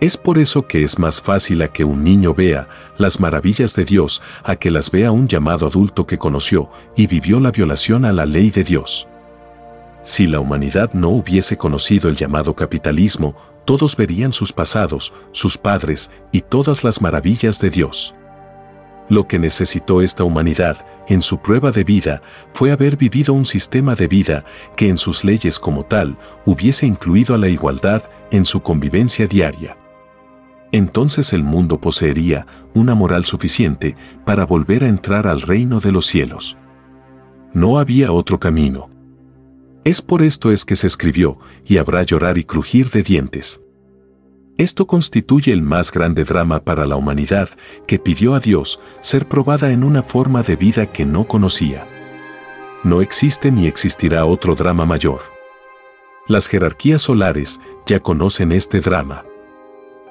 Es 0.00 0.16
por 0.16 0.38
eso 0.38 0.66
que 0.66 0.82
es 0.82 0.98
más 0.98 1.20
fácil 1.22 1.62
a 1.62 1.68
que 1.68 1.84
un 1.84 2.02
niño 2.02 2.34
vea 2.34 2.68
las 2.98 3.20
maravillas 3.20 3.76
de 3.76 3.84
Dios 3.84 4.20
a 4.42 4.56
que 4.56 4.72
las 4.72 4.90
vea 4.90 5.12
un 5.12 5.28
llamado 5.28 5.68
adulto 5.68 6.08
que 6.08 6.18
conoció 6.18 6.68
y 6.96 7.06
vivió 7.06 7.38
la 7.38 7.52
violación 7.52 8.04
a 8.04 8.12
la 8.12 8.26
ley 8.26 8.50
de 8.50 8.64
Dios. 8.64 9.06
Si 10.02 10.26
la 10.26 10.40
humanidad 10.40 10.92
no 10.92 11.10
hubiese 11.10 11.56
conocido 11.56 12.08
el 12.08 12.16
llamado 12.16 12.56
capitalismo, 12.56 13.36
todos 13.64 13.94
verían 13.94 14.32
sus 14.32 14.52
pasados, 14.52 15.12
sus 15.30 15.56
padres 15.56 16.10
y 16.32 16.40
todas 16.40 16.82
las 16.82 17.00
maravillas 17.00 17.60
de 17.60 17.70
Dios. 17.70 18.12
Lo 19.08 19.28
que 19.28 19.38
necesitó 19.38 20.02
esta 20.02 20.24
humanidad 20.24 20.84
en 21.08 21.22
su 21.22 21.38
prueba 21.38 21.70
de 21.70 21.84
vida 21.84 22.22
fue 22.52 22.72
haber 22.72 22.96
vivido 22.96 23.32
un 23.32 23.46
sistema 23.46 23.94
de 23.94 24.08
vida 24.08 24.44
que 24.76 24.88
en 24.88 24.98
sus 24.98 25.24
leyes 25.24 25.58
como 25.58 25.84
tal 25.84 26.16
hubiese 26.44 26.86
incluido 26.86 27.34
a 27.34 27.38
la 27.38 27.48
igualdad 27.48 28.02
en 28.30 28.44
su 28.44 28.60
convivencia 28.60 29.26
diaria. 29.26 29.76
Entonces 30.72 31.32
el 31.32 31.42
mundo 31.42 31.80
poseería 31.80 32.46
una 32.74 32.94
moral 32.94 33.24
suficiente 33.24 33.96
para 34.24 34.44
volver 34.44 34.84
a 34.84 34.88
entrar 34.88 35.26
al 35.26 35.40
reino 35.40 35.80
de 35.80 35.92
los 35.92 36.06
cielos. 36.06 36.56
No 37.52 37.78
había 37.78 38.12
otro 38.12 38.38
camino. 38.40 38.90
Es 39.84 40.02
por 40.02 40.22
esto 40.22 40.50
es 40.50 40.64
que 40.64 40.74
se 40.74 40.88
escribió, 40.88 41.38
y 41.64 41.78
habrá 41.78 42.02
llorar 42.02 42.38
y 42.38 42.44
crujir 42.44 42.90
de 42.90 43.02
dientes. 43.02 43.62
Esto 44.58 44.86
constituye 44.86 45.52
el 45.52 45.60
más 45.60 45.92
grande 45.92 46.24
drama 46.24 46.64
para 46.64 46.86
la 46.86 46.96
humanidad 46.96 47.50
que 47.86 47.98
pidió 47.98 48.34
a 48.34 48.40
Dios 48.40 48.80
ser 49.00 49.28
probada 49.28 49.70
en 49.70 49.84
una 49.84 50.02
forma 50.02 50.42
de 50.42 50.56
vida 50.56 50.86
que 50.86 51.04
no 51.04 51.28
conocía. 51.28 51.86
No 52.82 53.02
existe 53.02 53.52
ni 53.52 53.66
existirá 53.66 54.24
otro 54.24 54.54
drama 54.54 54.86
mayor. 54.86 55.20
Las 56.26 56.48
jerarquías 56.48 57.02
solares 57.02 57.60
ya 57.84 58.00
conocen 58.00 58.50
este 58.50 58.80
drama. 58.80 59.26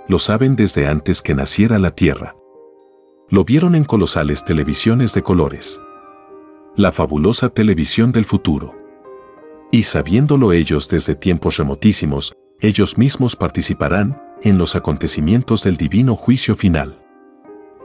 Lo 0.08 0.20
saben 0.20 0.56
desde 0.56 0.88
antes 0.88 1.24
que 1.24 1.34
naciera 1.34 1.80
la 1.80 1.92
Tierra. 1.92 2.36
Lo 3.30 3.46
vieron 3.46 3.74
en 3.74 3.84
colosales 3.84 4.46
televisiones 4.46 5.16
de 5.16 5.24
colores. 5.24 5.82
La 6.76 6.92
fabulosa 6.92 7.50
televisión 7.50 8.12
del 8.12 8.26
futuro. 8.26 8.76
Y 9.72 9.84
sabiéndolo 9.84 10.54
ellos 10.54 10.88
desde 10.88 11.16
tiempos 11.16 11.58
remotísimos, 11.58 12.36
ellos 12.62 12.98
mismos 13.00 13.36
participarán 13.36 14.22
en 14.46 14.58
los 14.58 14.76
acontecimientos 14.76 15.64
del 15.64 15.76
divino 15.76 16.16
juicio 16.16 16.56
final. 16.56 17.02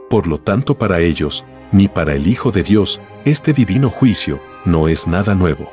Por 0.09 0.27
lo 0.27 0.37
tanto, 0.37 0.77
para 0.77 0.99
ellos, 0.99 1.43
ni 1.71 1.87
para 1.87 2.13
el 2.13 2.27
Hijo 2.27 2.51
de 2.51 2.63
Dios, 2.63 3.01
este 3.25 3.51
divino 3.51 3.89
juicio 3.89 4.39
no 4.63 4.87
es 4.87 5.07
nada 5.07 5.33
nuevo. 5.35 5.71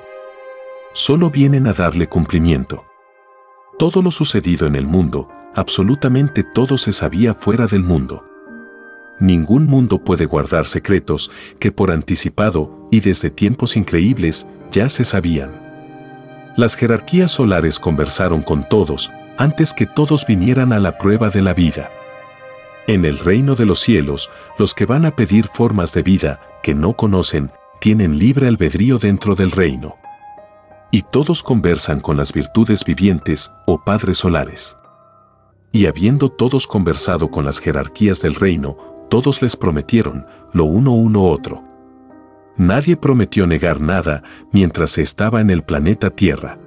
Solo 0.94 1.30
vienen 1.30 1.66
a 1.66 1.74
darle 1.74 2.08
cumplimiento. 2.08 2.84
Todo 3.78 4.00
lo 4.00 4.10
sucedido 4.10 4.66
en 4.66 4.76
el 4.76 4.86
mundo, 4.86 5.28
absolutamente 5.54 6.42
todo 6.42 6.78
se 6.78 6.92
sabía 6.92 7.34
fuera 7.34 7.66
del 7.66 7.82
mundo. 7.82 8.24
Ningún 9.20 9.66
mundo 9.66 9.98
puede 9.98 10.24
guardar 10.24 10.64
secretos 10.64 11.30
que 11.58 11.70
por 11.70 11.90
anticipado 11.90 12.88
y 12.90 13.00
desde 13.00 13.30
tiempos 13.30 13.76
increíbles 13.76 14.46
ya 14.70 14.88
se 14.88 15.04
sabían. 15.04 15.68
Las 16.56 16.76
jerarquías 16.76 17.32
solares 17.32 17.78
conversaron 17.78 18.42
con 18.42 18.66
todos, 18.68 19.10
antes 19.38 19.72
que 19.72 19.86
todos 19.86 20.26
vinieran 20.26 20.72
a 20.72 20.80
la 20.80 20.98
prueba 20.98 21.30
de 21.30 21.40
la 21.40 21.54
vida. 21.54 21.90
En 22.88 23.04
el 23.04 23.18
reino 23.18 23.54
de 23.54 23.66
los 23.66 23.78
cielos, 23.78 24.30
los 24.58 24.74
que 24.74 24.84
van 24.84 25.06
a 25.06 25.12
pedir 25.12 25.46
formas 25.46 25.92
de 25.94 26.02
vida 26.02 26.40
que 26.62 26.74
no 26.74 26.94
conocen, 26.94 27.52
tienen 27.80 28.18
libre 28.18 28.48
albedrío 28.48 28.98
dentro 28.98 29.36
del 29.36 29.52
reino. 29.52 29.96
Y 30.90 31.02
todos 31.02 31.42
conversan 31.42 32.00
con 32.00 32.16
las 32.16 32.32
virtudes 32.32 32.84
vivientes 32.84 33.52
o 33.66 33.84
padres 33.84 34.18
solares. 34.18 34.76
Y 35.70 35.86
habiendo 35.86 36.30
todos 36.30 36.66
conversado 36.66 37.30
con 37.30 37.44
las 37.44 37.60
jerarquías 37.60 38.20
del 38.20 38.34
reino, 38.34 38.76
todos 39.08 39.40
les 39.40 39.56
prometieron 39.56 40.26
lo 40.52 40.64
uno 40.64 40.92
uno 40.92 41.24
otro. 41.24 41.62
Nadie 42.56 42.96
prometió 42.96 43.46
negar 43.46 43.80
nada 43.80 44.24
mientras 44.50 44.90
se 44.90 45.02
estaba 45.02 45.40
en 45.40 45.50
el 45.50 45.62
planeta 45.62 46.10
Tierra. 46.10 46.58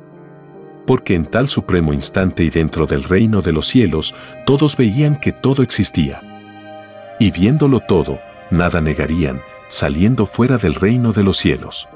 Porque 0.86 1.15
en 1.15 1.26
tal 1.26 1.48
supremo 1.48 1.94
instante 1.94 2.44
y 2.44 2.50
dentro 2.50 2.86
del 2.86 3.04
reino 3.04 3.41
de 3.41 3.52
los 3.54 3.67
cielos, 3.67 4.15
todos 4.46 4.76
veían 4.76 5.15
que 5.15 5.32
todo 5.32 5.63
existía. 5.63 6.22
Y 7.20 7.32
viéndolo 7.32 7.80
todo, 7.80 8.20
nada 8.50 8.82
negarían, 8.82 9.41
saliendo 9.67 10.26
fuera 10.26 10.58
del 10.58 10.76
reino 10.76 11.13
de 11.13 11.24
los 11.24 11.38
cielos. 11.38 11.88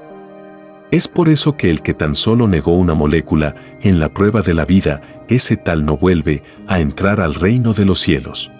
Es 0.92 1.08
por 1.08 1.30
eso 1.30 1.58
que 1.58 1.70
el 1.70 1.82
que 1.82 1.94
tan 1.94 2.16
solo 2.16 2.48
negó 2.48 2.76
una 2.76 2.94
molécula 2.94 3.56
en 3.82 4.00
la 4.00 4.10
prueba 4.10 4.42
de 4.42 4.54
la 4.54 4.66
vida, 4.66 5.02
ese 5.28 5.58
tal 5.58 5.84
no 5.86 5.98
vuelve 5.98 6.44
a 6.68 6.80
entrar 6.80 7.22
al 7.22 7.34
reino 7.34 7.74
de 7.74 7.86
los 7.86 8.00
cielos. 8.00 8.52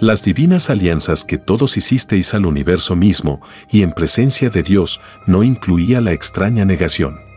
Las 0.00 0.22
divinas 0.22 0.68
alianzas 0.68 1.24
que 1.24 1.38
todos 1.38 1.76
hicisteis 1.76 2.34
al 2.34 2.46
universo 2.46 2.94
mismo 2.94 3.40
y 3.70 3.82
en 3.82 3.92
presencia 3.92 4.50
de 4.50 4.62
Dios 4.62 5.00
no 5.26 5.42
incluía 5.42 6.00
la 6.00 6.12
extraña 6.12 6.64
negación. 6.64 7.27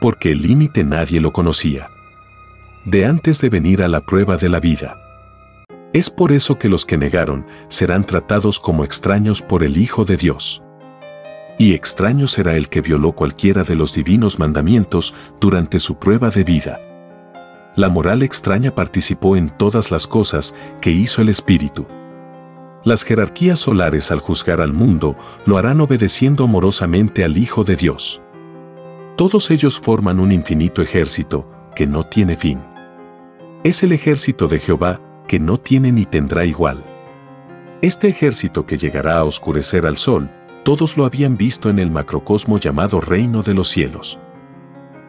Porque 0.00 0.32
el 0.32 0.42
límite 0.42 0.84
nadie 0.84 1.20
lo 1.20 1.32
conocía. 1.32 1.90
De 2.84 3.04
antes 3.04 3.40
de 3.40 3.50
venir 3.50 3.82
a 3.82 3.88
la 3.88 4.00
prueba 4.00 4.36
de 4.36 4.48
la 4.48 4.60
vida. 4.60 4.96
Es 5.92 6.10
por 6.10 6.32
eso 6.32 6.58
que 6.58 6.68
los 6.68 6.86
que 6.86 6.96
negaron 6.96 7.46
serán 7.68 8.04
tratados 8.04 8.58
como 8.58 8.84
extraños 8.84 9.42
por 9.42 9.62
el 9.62 9.76
Hijo 9.76 10.04
de 10.04 10.16
Dios 10.16 10.62
y 11.60 11.74
extraño 11.74 12.26
será 12.26 12.56
el 12.56 12.70
que 12.70 12.80
violó 12.80 13.12
cualquiera 13.12 13.64
de 13.64 13.74
los 13.74 13.92
divinos 13.92 14.38
mandamientos 14.38 15.12
durante 15.42 15.78
su 15.78 15.96
prueba 15.98 16.30
de 16.30 16.42
vida. 16.42 16.80
La 17.76 17.90
moral 17.90 18.22
extraña 18.22 18.74
participó 18.74 19.36
en 19.36 19.50
todas 19.50 19.90
las 19.90 20.06
cosas 20.06 20.54
que 20.80 20.90
hizo 20.90 21.20
el 21.20 21.28
Espíritu. 21.28 21.86
Las 22.82 23.04
jerarquías 23.04 23.58
solares 23.58 24.10
al 24.10 24.20
juzgar 24.20 24.62
al 24.62 24.72
mundo 24.72 25.18
lo 25.44 25.58
harán 25.58 25.82
obedeciendo 25.82 26.44
amorosamente 26.44 27.24
al 27.24 27.36
Hijo 27.36 27.62
de 27.62 27.76
Dios. 27.76 28.22
Todos 29.20 29.50
ellos 29.50 29.78
forman 29.78 30.18
un 30.18 30.32
infinito 30.32 30.80
ejército 30.80 31.46
que 31.76 31.86
no 31.86 32.04
tiene 32.04 32.38
fin. 32.38 32.58
Es 33.64 33.82
el 33.82 33.92
ejército 33.92 34.48
de 34.48 34.58
Jehová 34.58 34.98
que 35.28 35.38
no 35.38 35.58
tiene 35.58 35.92
ni 35.92 36.06
tendrá 36.06 36.46
igual. 36.46 36.82
Este 37.82 38.08
ejército 38.08 38.64
que 38.64 38.78
llegará 38.78 39.18
a 39.18 39.24
oscurecer 39.24 39.84
al 39.84 39.98
sol, 39.98 40.30
todos 40.64 40.96
lo 40.96 41.04
habían 41.04 41.36
visto 41.36 41.68
en 41.68 41.78
el 41.78 41.90
macrocosmo 41.90 42.58
llamado 42.58 43.02
reino 43.02 43.42
de 43.42 43.52
los 43.52 43.68
cielos. 43.68 44.18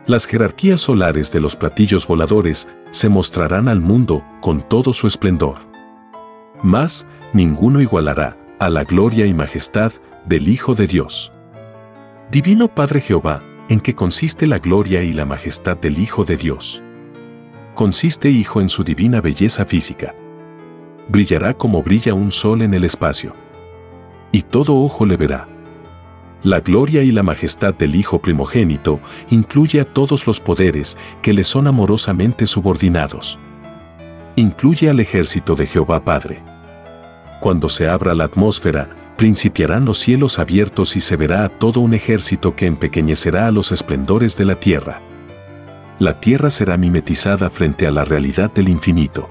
Las 0.08 0.26
jerarquías 0.26 0.82
solares 0.82 1.32
de 1.32 1.40
los 1.40 1.56
platillos 1.56 2.06
voladores 2.06 2.68
se 2.90 3.08
mostrarán 3.08 3.70
al 3.70 3.80
mundo 3.80 4.26
con 4.42 4.62
todo 4.62 4.92
su 4.92 5.08
esplendor. 5.08 5.56
Mas, 6.62 7.08
ninguno 7.32 7.80
igualará 7.80 8.38
a 8.60 8.70
la 8.70 8.84
gloria 8.84 9.26
y 9.26 9.34
majestad 9.34 9.94
del 10.26 10.50
Hijo 10.50 10.76
de 10.76 10.88
Dios. 10.88 11.32
Divino 12.30 12.68
Padre 12.68 13.00
Jehová, 13.00 13.42
¿en 13.72 13.80
qué 13.80 13.96
consiste 13.96 14.48
la 14.48 14.60
gloria 14.60 15.02
y 15.02 15.14
la 15.14 15.24
majestad 15.24 15.78
del 15.78 15.98
Hijo 15.98 16.26
de 16.26 16.36
Dios? 16.36 16.84
Consiste 17.74 18.30
Hijo 18.30 18.60
en 18.60 18.68
su 18.68 18.84
divina 18.84 19.22
belleza 19.22 19.66
física. 19.66 20.14
Brillará 21.08 21.54
como 21.54 21.82
brilla 21.82 22.14
un 22.14 22.34
sol 22.34 22.64
en 22.64 22.74
el 22.74 22.84
espacio 22.84 23.34
y 24.34 24.42
todo 24.42 24.76
ojo 24.76 25.06
le 25.06 25.16
verá. 25.16 25.48
La 26.44 26.60
gloria 26.60 27.02
y 27.02 27.14
la 27.14 27.24
majestad 27.24 27.74
del 27.74 27.96
Hijo 27.96 28.22
primogénito 28.22 29.00
incluye 29.30 29.80
a 29.80 29.86
todos 29.86 30.28
los 30.28 30.42
poderes 30.42 30.98
que 31.22 31.32
le 31.32 31.46
son 31.46 31.66
amorosamente 31.66 32.48
subordinados. 32.48 33.40
Incluye 34.36 34.90
al 34.90 35.00
ejército 35.00 35.56
de 35.56 35.66
Jehová 35.66 36.04
Padre. 36.04 36.44
Cuando 37.40 37.70
se 37.70 37.88
abra 37.88 38.14
la 38.16 38.26
atmósfera, 38.26 39.01
principiarán 39.22 39.86
los 39.86 40.00
cielos 40.00 40.40
abiertos 40.40 40.96
y 40.96 41.00
se 41.00 41.16
verá 41.16 41.46
a 41.46 41.50
todo 41.50 41.80
un 41.80 41.94
ejército 41.94 42.56
que 42.56 42.66
empequeñecerá 42.66 43.46
a 43.46 43.52
los 43.52 43.72
esplendores 43.72 44.36
de 44.36 44.46
la 44.46 44.60
tierra. 44.60 45.00
La 46.00 46.20
tierra 46.20 46.50
será 46.50 46.76
mimetizada 46.76 47.52
frente 47.52 47.86
a 47.86 47.92
la 47.92 48.04
realidad 48.04 48.52
del 48.52 48.68
infinito 48.68 49.30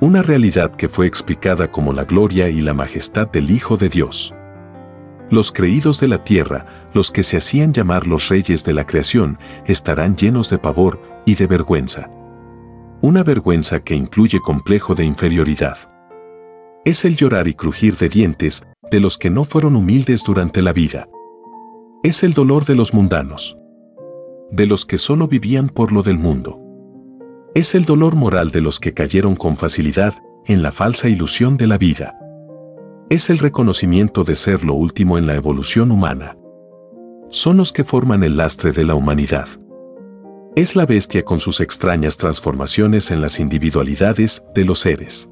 una 0.00 0.22
realidad 0.22 0.74
que 0.76 0.88
fue 0.88 1.06
explicada 1.06 1.70
como 1.70 1.92
la 1.92 2.04
gloria 2.04 2.48
y 2.48 2.62
la 2.62 2.72
majestad 2.72 3.28
del 3.28 3.50
Hijo 3.50 3.76
de 3.76 3.90
Dios. 3.90 4.34
Los 5.30 5.52
creídos 5.52 6.00
de 6.00 6.08
la 6.08 6.24
tierra, 6.24 6.88
los 6.94 7.10
que 7.10 7.22
se 7.22 7.36
hacían 7.36 7.74
llamar 7.74 8.06
los 8.06 8.30
reyes 8.30 8.64
de 8.64 8.72
la 8.72 8.86
creación, 8.86 9.38
estarán 9.66 10.16
llenos 10.16 10.48
de 10.48 10.58
pavor 10.58 11.02
y 11.26 11.34
de 11.34 11.46
vergüenza. 11.46 12.08
Una 13.02 13.22
vergüenza 13.22 13.80
que 13.80 13.94
incluye 13.94 14.40
complejo 14.40 14.94
de 14.94 15.04
inferioridad. 15.04 15.76
Es 16.86 17.04
el 17.04 17.14
llorar 17.14 17.46
y 17.46 17.52
crujir 17.52 17.98
de 17.98 18.08
dientes 18.08 18.62
de 18.90 19.00
los 19.00 19.18
que 19.18 19.30
no 19.30 19.44
fueron 19.44 19.76
humildes 19.76 20.24
durante 20.24 20.62
la 20.62 20.72
vida. 20.72 21.08
Es 22.02 22.22
el 22.22 22.34
dolor 22.34 22.64
de 22.64 22.74
los 22.74 22.94
mundanos. 22.94 23.56
De 24.50 24.66
los 24.66 24.84
que 24.84 24.98
solo 24.98 25.28
vivían 25.28 25.68
por 25.68 25.92
lo 25.92 26.02
del 26.02 26.18
mundo 26.18 26.60
es 27.54 27.74
el 27.74 27.84
dolor 27.84 28.14
moral 28.14 28.52
de 28.52 28.60
los 28.60 28.78
que 28.78 28.94
cayeron 28.94 29.34
con 29.34 29.56
facilidad 29.56 30.14
en 30.46 30.62
la 30.62 30.70
falsa 30.70 31.08
ilusión 31.08 31.56
de 31.56 31.66
la 31.66 31.78
vida. 31.78 32.16
Es 33.08 33.28
el 33.28 33.38
reconocimiento 33.38 34.22
de 34.22 34.36
ser 34.36 34.62
lo 34.62 34.74
último 34.74 35.18
en 35.18 35.26
la 35.26 35.34
evolución 35.34 35.90
humana. 35.90 36.36
Son 37.28 37.56
los 37.56 37.72
que 37.72 37.82
forman 37.82 38.22
el 38.22 38.36
lastre 38.36 38.70
de 38.70 38.84
la 38.84 38.94
humanidad. 38.94 39.48
Es 40.54 40.76
la 40.76 40.86
bestia 40.86 41.24
con 41.24 41.40
sus 41.40 41.60
extrañas 41.60 42.16
transformaciones 42.18 43.10
en 43.10 43.20
las 43.20 43.40
individualidades 43.40 44.44
de 44.54 44.64
los 44.64 44.78
seres. 44.78 45.28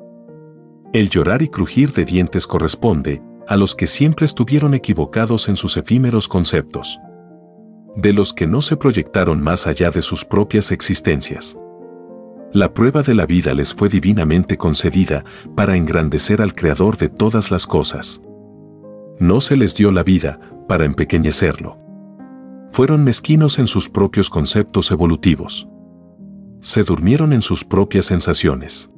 El 0.92 1.10
llorar 1.10 1.42
y 1.42 1.48
crujir 1.48 1.92
de 1.92 2.04
dientes 2.04 2.48
corresponde 2.48 3.22
a 3.48 3.56
los 3.56 3.74
que 3.74 3.86
siempre 3.86 4.26
estuvieron 4.26 4.74
equivocados 4.74 5.48
en 5.48 5.56
sus 5.56 5.78
efímeros 5.78 6.28
conceptos. 6.28 7.00
De 7.96 8.12
los 8.12 8.34
que 8.34 8.46
no 8.46 8.60
se 8.60 8.76
proyectaron 8.76 9.42
más 9.42 9.66
allá 9.66 9.90
de 9.90 10.02
sus 10.02 10.24
propias 10.24 10.70
existencias. 10.70 11.56
La 12.52 12.74
prueba 12.74 13.02
de 13.02 13.14
la 13.14 13.24
vida 13.24 13.54
les 13.54 13.74
fue 13.74 13.88
divinamente 13.88 14.58
concedida 14.58 15.24
para 15.56 15.76
engrandecer 15.76 16.42
al 16.42 16.54
Creador 16.54 16.98
de 16.98 17.08
todas 17.08 17.50
las 17.50 17.66
cosas. 17.66 18.20
No 19.18 19.40
se 19.40 19.56
les 19.56 19.74
dio 19.74 19.92
la 19.92 20.02
vida 20.02 20.38
para 20.68 20.84
empequeñecerlo. 20.84 21.78
Fueron 22.70 23.02
mezquinos 23.02 23.58
en 23.58 23.66
sus 23.66 23.88
propios 23.88 24.28
conceptos 24.28 24.90
evolutivos. 24.90 25.66
Se 26.60 26.84
durmieron 26.84 27.32
en 27.32 27.40
sus 27.40 27.64
propias 27.64 28.04
sensaciones. 28.04 28.90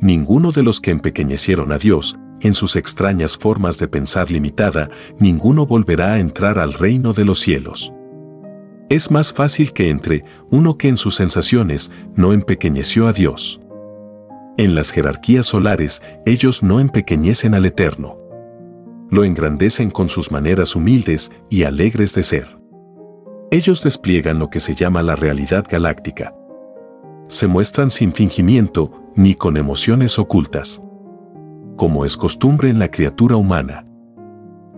Ninguno 0.00 0.52
de 0.52 0.62
los 0.62 0.80
que 0.80 0.90
empequeñecieron 0.90 1.72
a 1.72 1.78
Dios, 1.78 2.18
en 2.40 2.54
sus 2.54 2.76
extrañas 2.76 3.36
formas 3.36 3.78
de 3.78 3.88
pensar 3.88 4.30
limitada, 4.30 4.90
ninguno 5.18 5.66
volverá 5.66 6.14
a 6.14 6.20
entrar 6.20 6.58
al 6.58 6.72
reino 6.72 7.12
de 7.12 7.24
los 7.24 7.38
cielos. 7.38 7.92
Es 8.90 9.10
más 9.10 9.32
fácil 9.32 9.72
que 9.72 9.88
entre 9.88 10.24
uno 10.50 10.76
que 10.76 10.88
en 10.88 10.96
sus 10.96 11.14
sensaciones 11.14 11.90
no 12.14 12.32
empequeñeció 12.32 13.08
a 13.08 13.12
Dios. 13.12 13.60
En 14.56 14.74
las 14.76 14.90
jerarquías 14.90 15.46
solares, 15.46 16.00
ellos 16.26 16.62
no 16.62 16.78
empequeñecen 16.78 17.54
al 17.54 17.64
Eterno. 17.64 18.18
Lo 19.10 19.24
engrandecen 19.24 19.90
con 19.90 20.08
sus 20.08 20.30
maneras 20.30 20.76
humildes 20.76 21.32
y 21.50 21.64
alegres 21.64 22.14
de 22.14 22.22
ser. 22.22 22.58
Ellos 23.50 23.82
despliegan 23.82 24.38
lo 24.38 24.50
que 24.50 24.60
se 24.60 24.74
llama 24.74 25.02
la 25.02 25.16
realidad 25.16 25.64
galáctica. 25.68 26.36
Se 27.26 27.46
muestran 27.46 27.90
sin 27.90 28.12
fingimiento 28.12 28.92
ni 29.16 29.34
con 29.34 29.56
emociones 29.56 30.18
ocultas. 30.18 30.83
Como 31.76 32.04
es 32.04 32.16
costumbre 32.16 32.70
en 32.70 32.78
la 32.78 32.90
criatura 32.90 33.36
humana. 33.36 33.86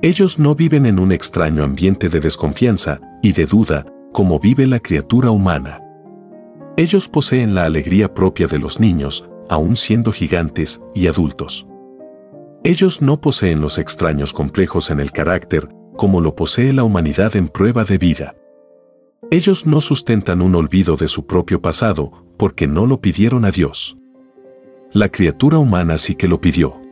Ellos 0.03 0.39
no 0.39 0.55
viven 0.55 0.87
en 0.87 0.99
un 0.99 1.13
extraño 1.13 1.63
ambiente 1.63 2.09
de 2.09 2.21
desconfianza 2.21 3.01
y 3.23 3.33
de 3.33 3.47
duda, 3.47 3.87
como 4.13 4.39
vive 4.39 4.67
la 4.67 4.81
criatura 4.81 5.31
humana. 5.31 5.83
Ellos 6.77 7.09
poseen 7.09 7.55
la 7.55 7.65
alegría 7.65 8.13
propia 8.13 8.47
de 8.47 8.59
los 8.59 8.81
niños, 8.81 9.29
aun 9.49 9.77
siendo 9.77 10.13
gigantes 10.13 10.81
y 10.95 11.07
adultos. 11.07 11.67
Ellos 12.65 13.01
no 13.03 13.21
poseen 13.21 13.61
los 13.61 13.79
extraños 13.79 14.33
complejos 14.33 14.91
en 14.91 15.01
el 15.01 15.13
carácter, 15.13 15.69
como 15.97 16.21
lo 16.21 16.35
posee 16.35 16.73
la 16.73 16.85
humanidad 16.85 17.37
en 17.37 17.49
prueba 17.49 17.85
de 17.85 17.99
vida. 17.99 18.35
Ellos 19.31 19.67
no 19.67 19.81
sustentan 19.81 20.41
un 20.41 20.55
olvido 20.55 20.97
de 20.97 21.09
su 21.09 21.27
propio 21.27 21.61
pasado, 21.61 22.13
porque 22.37 22.67
no 22.67 22.87
lo 22.87 23.01
pidieron 23.01 23.45
a 23.45 23.51
Dios. 23.51 23.97
La 24.93 25.09
criatura 25.09 25.59
humana 25.59 25.99
sí 25.99 26.15
que 26.15 26.29
lo 26.29 26.41
pidió. 26.41 26.86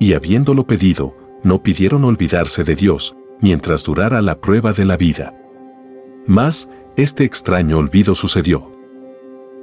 Y 0.00 0.14
habiéndolo 0.14 0.66
pedido, 0.66 1.14
no 1.42 1.62
pidieron 1.62 2.04
olvidarse 2.04 2.64
de 2.64 2.74
Dios, 2.74 3.14
mientras 3.40 3.84
durara 3.84 4.22
la 4.22 4.40
prueba 4.40 4.72
de 4.72 4.86
la 4.86 4.96
vida. 4.96 5.34
Mas, 6.26 6.70
este 6.96 7.24
extraño 7.24 7.76
olvido 7.76 8.14
sucedió. 8.14 8.72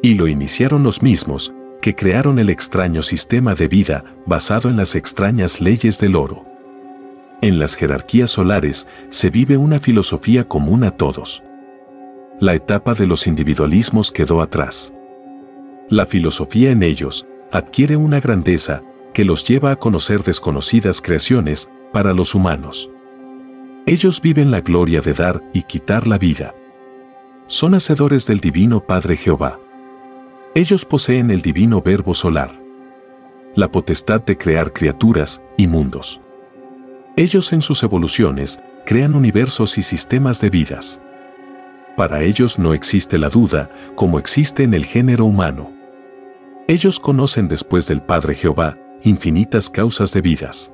Y 0.04 0.13
lo 0.13 0.28
iniciaron 0.28 0.84
los 0.84 1.02
mismos, 1.02 1.54
que 1.82 1.95
crearon 1.95 2.38
el 2.38 2.52
extraño 2.52 3.02
sistema 3.02 3.56
de 3.56 3.67
vida 3.67 4.04
basado 4.28 4.69
en 4.69 4.78
las 4.78 4.95
extrañas 4.95 5.60
leyes 5.60 6.00
del 6.00 6.15
oro. 6.15 6.45
En 7.41 7.58
las 7.58 7.76
jerarquías 7.76 8.30
solares 8.30 8.88
se 9.10 9.32
vive 9.32 9.58
una 9.58 9.80
filosofía 9.80 10.47
común 10.47 10.84
a 10.84 10.91
todos. 10.91 11.41
La 12.39 12.54
etapa 12.54 12.93
de 12.93 13.08
los 13.08 13.26
individualismos 13.26 14.12
quedó 14.12 14.41
atrás. 14.41 14.93
La 15.89 16.06
filosofía 16.06 16.69
en 16.69 16.84
ellos 16.84 17.26
adquiere 17.52 17.95
una 17.97 18.19
grandeza 18.19 18.84
que 19.17 19.25
los 19.25 19.43
lleva 19.43 19.71
a 19.71 19.75
conocer 19.77 20.23
desconocidas 20.23 21.01
creaciones 21.01 21.71
para 21.91 22.13
los 22.13 22.36
humanos. 22.36 22.88
Ellos 23.88 24.21
viven 24.21 24.51
la 24.51 24.62
gloria 24.62 25.01
de 25.01 25.13
dar 25.13 25.41
y 25.56 25.63
quitar 25.63 26.06
la 26.06 26.19
vida. 26.19 26.53
Son 27.47 27.73
hacedores 27.73 28.27
del 28.27 28.41
Divino 28.41 28.80
Padre 28.80 29.17
Jehová. 29.17 29.58
Ellos 30.53 30.86
poseen 30.86 31.32
el 31.32 31.41
divino 31.41 31.82
verbo 31.82 32.13
solar, 32.13 32.62
la 33.56 33.71
potestad 33.71 34.21
de 34.21 34.38
crear 34.38 34.71
criaturas 34.71 35.41
y 35.58 35.65
mundos. 35.65 36.21
Ellos 37.15 37.53
en 37.53 37.63
sus 37.63 37.82
evoluciones 37.82 38.60
crean 38.86 39.15
universos 39.15 39.80
y 39.80 39.82
sistemas 39.82 40.39
de 40.41 40.51
vidas. 40.51 41.01
Para 41.95 42.21
ellos 42.21 42.60
no 42.60 42.75
existe 42.75 43.17
la 43.17 43.30
duda 43.30 43.71
como 43.95 44.19
existe 44.19 44.62
en 44.62 44.75
el 44.75 44.86
género 44.86 45.25
humano. 45.25 45.71
Ellos 46.67 46.99
conocen 46.99 47.47
después 47.47 47.88
del 47.88 48.03
Padre 48.03 48.36
Jehová 48.36 48.77
infinitas 49.03 49.69
causas 49.69 50.12
de 50.13 50.21
vidas, 50.21 50.71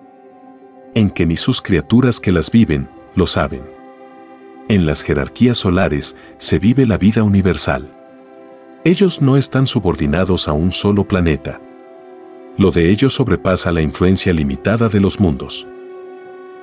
en 0.94 1.10
que 1.10 1.26
ni 1.26 1.36
sus 1.36 1.62
criaturas 1.62 2.20
que 2.20 2.32
las 2.32 2.52
viven 2.52 2.90
lo 3.16 3.28
saben. 3.28 3.62
En 4.70 4.86
las 4.86 5.02
jerarquías 5.02 5.58
solares 5.58 6.16
se 6.38 6.60
vive 6.60 6.86
la 6.86 6.98
vida 6.98 7.24
universal. 7.24 7.92
Ellos 8.86 9.22
no 9.22 9.38
están 9.38 9.68
subordinados 9.68 10.48
a 10.48 10.54
un 10.54 10.72
solo 10.72 11.06
planeta. 11.08 11.60
Lo 12.58 12.72
de 12.72 12.90
ellos 12.90 13.14
sobrepasa 13.14 13.72
la 13.72 13.82
influencia 13.82 14.34
limitada 14.34 14.90
de 14.90 15.00
los 15.00 15.20
mundos. 15.20 15.68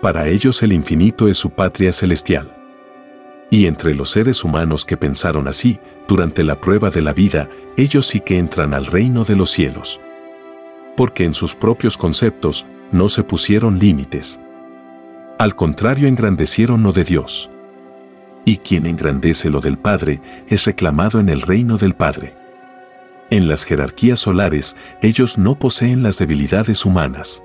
Para 0.00 0.28
ellos 0.28 0.62
el 0.62 0.72
infinito 0.72 1.28
es 1.28 1.36
su 1.36 1.50
patria 1.50 1.92
celestial. 1.92 2.56
Y 3.50 3.66
entre 3.66 3.94
los 3.94 4.10
seres 4.10 4.44
humanos 4.44 4.84
que 4.84 4.96
pensaron 4.96 5.48
así, 5.48 5.78
durante 6.08 6.44
la 6.44 6.60
prueba 6.60 6.90
de 6.90 7.02
la 7.02 7.12
vida, 7.12 7.48
ellos 7.76 8.06
sí 8.06 8.20
que 8.20 8.38
entran 8.38 8.74
al 8.74 8.86
reino 8.86 9.24
de 9.24 9.36
los 9.36 9.50
cielos. 9.50 10.00
Porque 11.00 11.24
en 11.24 11.32
sus 11.32 11.54
propios 11.54 11.96
conceptos 11.96 12.66
no 12.92 13.08
se 13.08 13.24
pusieron 13.24 13.78
límites. 13.78 14.38
Al 15.38 15.56
contrario, 15.56 16.06
engrandecieron 16.06 16.82
lo 16.82 16.92
de 16.92 17.04
Dios. 17.04 17.48
Y 18.44 18.58
quien 18.58 18.84
engrandece 18.84 19.48
lo 19.48 19.62
del 19.62 19.78
Padre 19.78 20.20
es 20.46 20.66
reclamado 20.66 21.18
en 21.18 21.30
el 21.30 21.40
reino 21.40 21.78
del 21.78 21.94
Padre. 21.94 22.34
En 23.30 23.48
las 23.48 23.64
jerarquías 23.64 24.20
solares, 24.20 24.76
ellos 25.00 25.38
no 25.38 25.58
poseen 25.58 26.02
las 26.02 26.18
debilidades 26.18 26.84
humanas. 26.84 27.42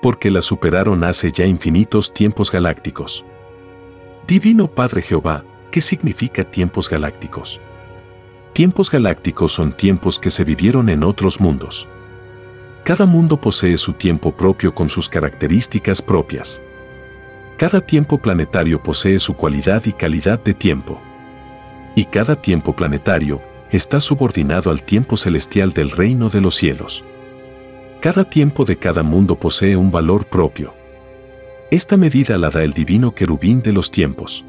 Porque 0.00 0.30
las 0.30 0.44
superaron 0.44 1.02
hace 1.02 1.32
ya 1.32 1.46
infinitos 1.46 2.14
tiempos 2.14 2.52
galácticos. 2.52 3.24
Divino 4.28 4.68
Padre 4.68 5.02
Jehová, 5.02 5.42
¿qué 5.72 5.80
significa 5.80 6.44
tiempos 6.44 6.88
galácticos? 6.88 7.60
Tiempos 8.52 8.88
galácticos 8.88 9.50
son 9.50 9.72
tiempos 9.72 10.20
que 10.20 10.30
se 10.30 10.44
vivieron 10.44 10.90
en 10.90 11.02
otros 11.02 11.40
mundos. 11.40 11.88
Cada 12.84 13.06
mundo 13.06 13.40
posee 13.40 13.76
su 13.76 13.92
tiempo 13.92 14.32
propio 14.32 14.74
con 14.74 14.88
sus 14.88 15.08
características 15.08 16.02
propias. 16.02 16.60
Cada 17.56 17.80
tiempo 17.80 18.18
planetario 18.18 18.82
posee 18.82 19.20
su 19.20 19.34
cualidad 19.34 19.84
y 19.86 19.92
calidad 19.92 20.42
de 20.42 20.52
tiempo. 20.52 21.00
Y 21.94 22.06
cada 22.06 22.34
tiempo 22.34 22.74
planetario 22.74 23.40
está 23.70 24.00
subordinado 24.00 24.72
al 24.72 24.82
tiempo 24.82 25.16
celestial 25.16 25.72
del 25.72 25.90
reino 25.90 26.28
de 26.28 26.40
los 26.40 26.56
cielos. 26.56 27.04
Cada 28.00 28.24
tiempo 28.24 28.64
de 28.64 28.76
cada 28.76 29.04
mundo 29.04 29.36
posee 29.36 29.76
un 29.76 29.92
valor 29.92 30.26
propio. 30.26 30.74
Esta 31.70 31.96
medida 31.96 32.36
la 32.36 32.50
da 32.50 32.64
el 32.64 32.72
divino 32.72 33.14
querubín 33.14 33.62
de 33.62 33.72
los 33.72 33.92
tiempos. 33.92 34.44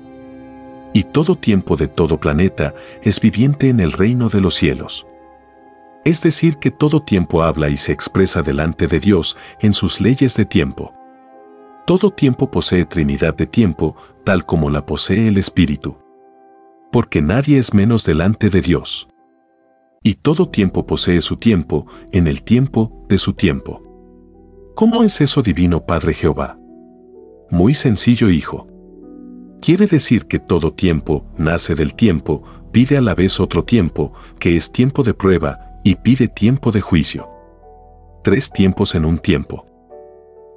Y 0.91 1.03
todo 1.03 1.35
tiempo 1.35 1.75
de 1.75 1.87
todo 1.87 2.19
planeta 2.19 2.73
es 3.03 3.19
viviente 3.19 3.69
en 3.69 3.79
el 3.79 3.91
reino 3.91 4.29
de 4.29 4.41
los 4.41 4.55
cielos. 4.55 5.05
Es 6.05 6.21
decir, 6.21 6.57
que 6.57 6.71
todo 6.71 7.01
tiempo 7.01 7.43
habla 7.43 7.69
y 7.69 7.77
se 7.77 7.93
expresa 7.93 8.41
delante 8.41 8.87
de 8.87 8.99
Dios 8.99 9.37
en 9.61 9.73
sus 9.73 10.01
leyes 10.01 10.35
de 10.35 10.45
tiempo. 10.45 10.93
Todo 11.85 12.11
tiempo 12.11 12.51
posee 12.51 12.85
trinidad 12.85 13.35
de 13.35 13.47
tiempo, 13.47 13.95
tal 14.23 14.45
como 14.45 14.69
la 14.69 14.85
posee 14.85 15.27
el 15.27 15.37
Espíritu. 15.37 15.97
Porque 16.91 17.21
nadie 17.21 17.57
es 17.57 17.73
menos 17.73 18.05
delante 18.05 18.49
de 18.49 18.61
Dios. 18.61 19.07
Y 20.03 20.15
todo 20.15 20.49
tiempo 20.49 20.85
posee 20.85 21.21
su 21.21 21.37
tiempo 21.37 21.87
en 22.11 22.27
el 22.27 22.43
tiempo 22.43 23.05
de 23.07 23.17
su 23.17 23.33
tiempo. 23.33 23.81
¿Cómo 24.75 25.03
es 25.03 25.21
eso 25.21 25.41
divino 25.41 25.85
Padre 25.85 26.13
Jehová? 26.13 26.57
Muy 27.49 27.73
sencillo, 27.73 28.29
hijo. 28.29 28.67
Quiere 29.61 29.87
decir 29.87 30.25
que 30.25 30.39
todo 30.39 30.73
tiempo 30.73 31.25
nace 31.37 31.75
del 31.75 31.93
tiempo, 31.93 32.43
pide 32.73 32.97
a 32.97 33.01
la 33.01 33.15
vez 33.15 33.39
otro 33.39 33.63
tiempo, 33.63 34.11
que 34.39 34.57
es 34.57 34.71
tiempo 34.71 35.03
de 35.03 35.13
prueba, 35.13 35.72
y 35.83 35.95
pide 35.95 36.27
tiempo 36.27 36.71
de 36.71 36.81
juicio. 36.81 37.29
Tres 38.23 38.51
tiempos 38.51 38.95
en 38.95 39.05
un 39.05 39.19
tiempo. 39.19 39.65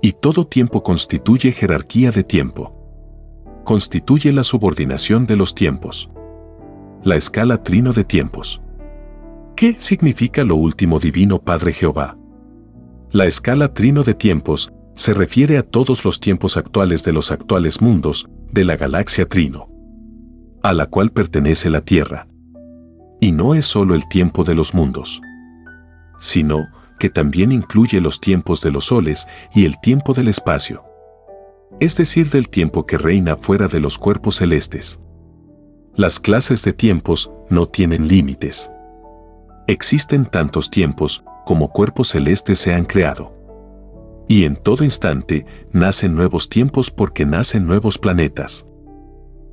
Y 0.01 0.13
todo 0.13 0.47
tiempo 0.47 0.83
constituye 0.83 1.53
jerarquía 1.53 2.13
de 2.13 2.23
tiempo. 2.23 2.73
Constituye 3.65 4.33
la 4.33 4.45
subordinación 4.45 5.27
de 5.27 5.37
los 5.37 5.55
tiempos. 5.55 6.09
La 7.03 7.17
escala 7.17 7.63
trino 7.63 7.93
de 7.93 8.05
tiempos. 8.05 8.63
¿Qué 9.57 9.75
significa 9.75 10.45
lo 10.45 10.55
último 10.55 11.01
divino 11.01 11.41
Padre 11.41 11.73
Jehová? 11.73 12.17
La 13.11 13.27
escala 13.27 13.73
trino 13.75 14.05
de 14.05 14.15
tiempos 14.15 14.73
se 14.95 15.13
refiere 15.13 15.59
a 15.59 15.63
todos 15.63 16.05
los 16.05 16.21
tiempos 16.21 16.57
actuales 16.57 17.05
de 17.05 17.13
los 17.13 17.33
actuales 17.33 17.81
mundos 17.81 18.29
de 18.53 18.65
la 18.65 18.77
galaxia 18.77 19.29
Trino, 19.29 19.69
a 20.63 20.73
la 20.73 20.87
cual 20.87 21.11
pertenece 21.11 21.69
la 21.69 21.83
Tierra. 21.83 22.29
Y 23.21 23.33
no 23.33 23.55
es 23.55 23.67
solo 23.67 23.95
el 23.95 24.07
tiempo 24.09 24.45
de 24.45 24.55
los 24.55 24.75
mundos, 24.75 25.21
sino 26.19 26.69
que 26.99 27.11
también 27.11 27.53
incluye 27.53 28.01
los 28.01 28.21
tiempos 28.21 28.61
de 28.63 28.71
los 28.71 28.87
soles 28.87 29.27
y 29.55 29.65
el 29.65 29.81
tiempo 29.81 30.15
del 30.15 30.29
espacio, 30.29 30.85
es 31.81 31.97
decir, 31.97 32.31
del 32.31 32.49
tiempo 32.49 32.87
que 32.87 32.99
reina 32.99 33.37
fuera 33.37 33.69
de 33.69 33.81
los 33.81 33.99
cuerpos 33.99 34.37
celestes. 34.37 35.01
Las 35.95 36.21
clases 36.21 36.63
de 36.63 36.73
tiempos 36.73 37.31
no 37.49 37.69
tienen 37.69 38.09
límites. 38.09 38.71
Existen 39.67 40.27
tantos 40.27 40.71
tiempos 40.71 41.25
como 41.45 41.71
cuerpos 41.71 42.09
celestes 42.09 42.59
se 42.59 42.75
han 42.75 42.85
creado. 42.85 43.35
Y 44.29 44.45
en 44.45 44.57
todo 44.57 44.85
instante 44.85 45.47
nacen 45.73 46.15
nuevos 46.15 46.49
tiempos 46.49 46.91
porque 46.91 47.25
nacen 47.25 47.67
nuevos 47.67 47.99
planetas. 47.99 48.67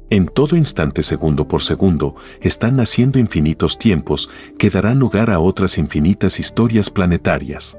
En 0.10 0.28
todo 0.28 0.56
instante 0.56 1.02
segundo 1.02 1.48
por 1.48 1.62
segundo 1.62 2.16
están 2.42 2.76
naciendo 2.76 3.20
infinitos 3.20 3.78
tiempos 3.78 4.30
que 4.60 4.70
darán 4.70 5.00
lugar 5.00 5.30
a 5.30 5.40
otras 5.40 5.78
infinitas 5.78 6.40
historias 6.40 6.90
planetarias. 6.90 7.78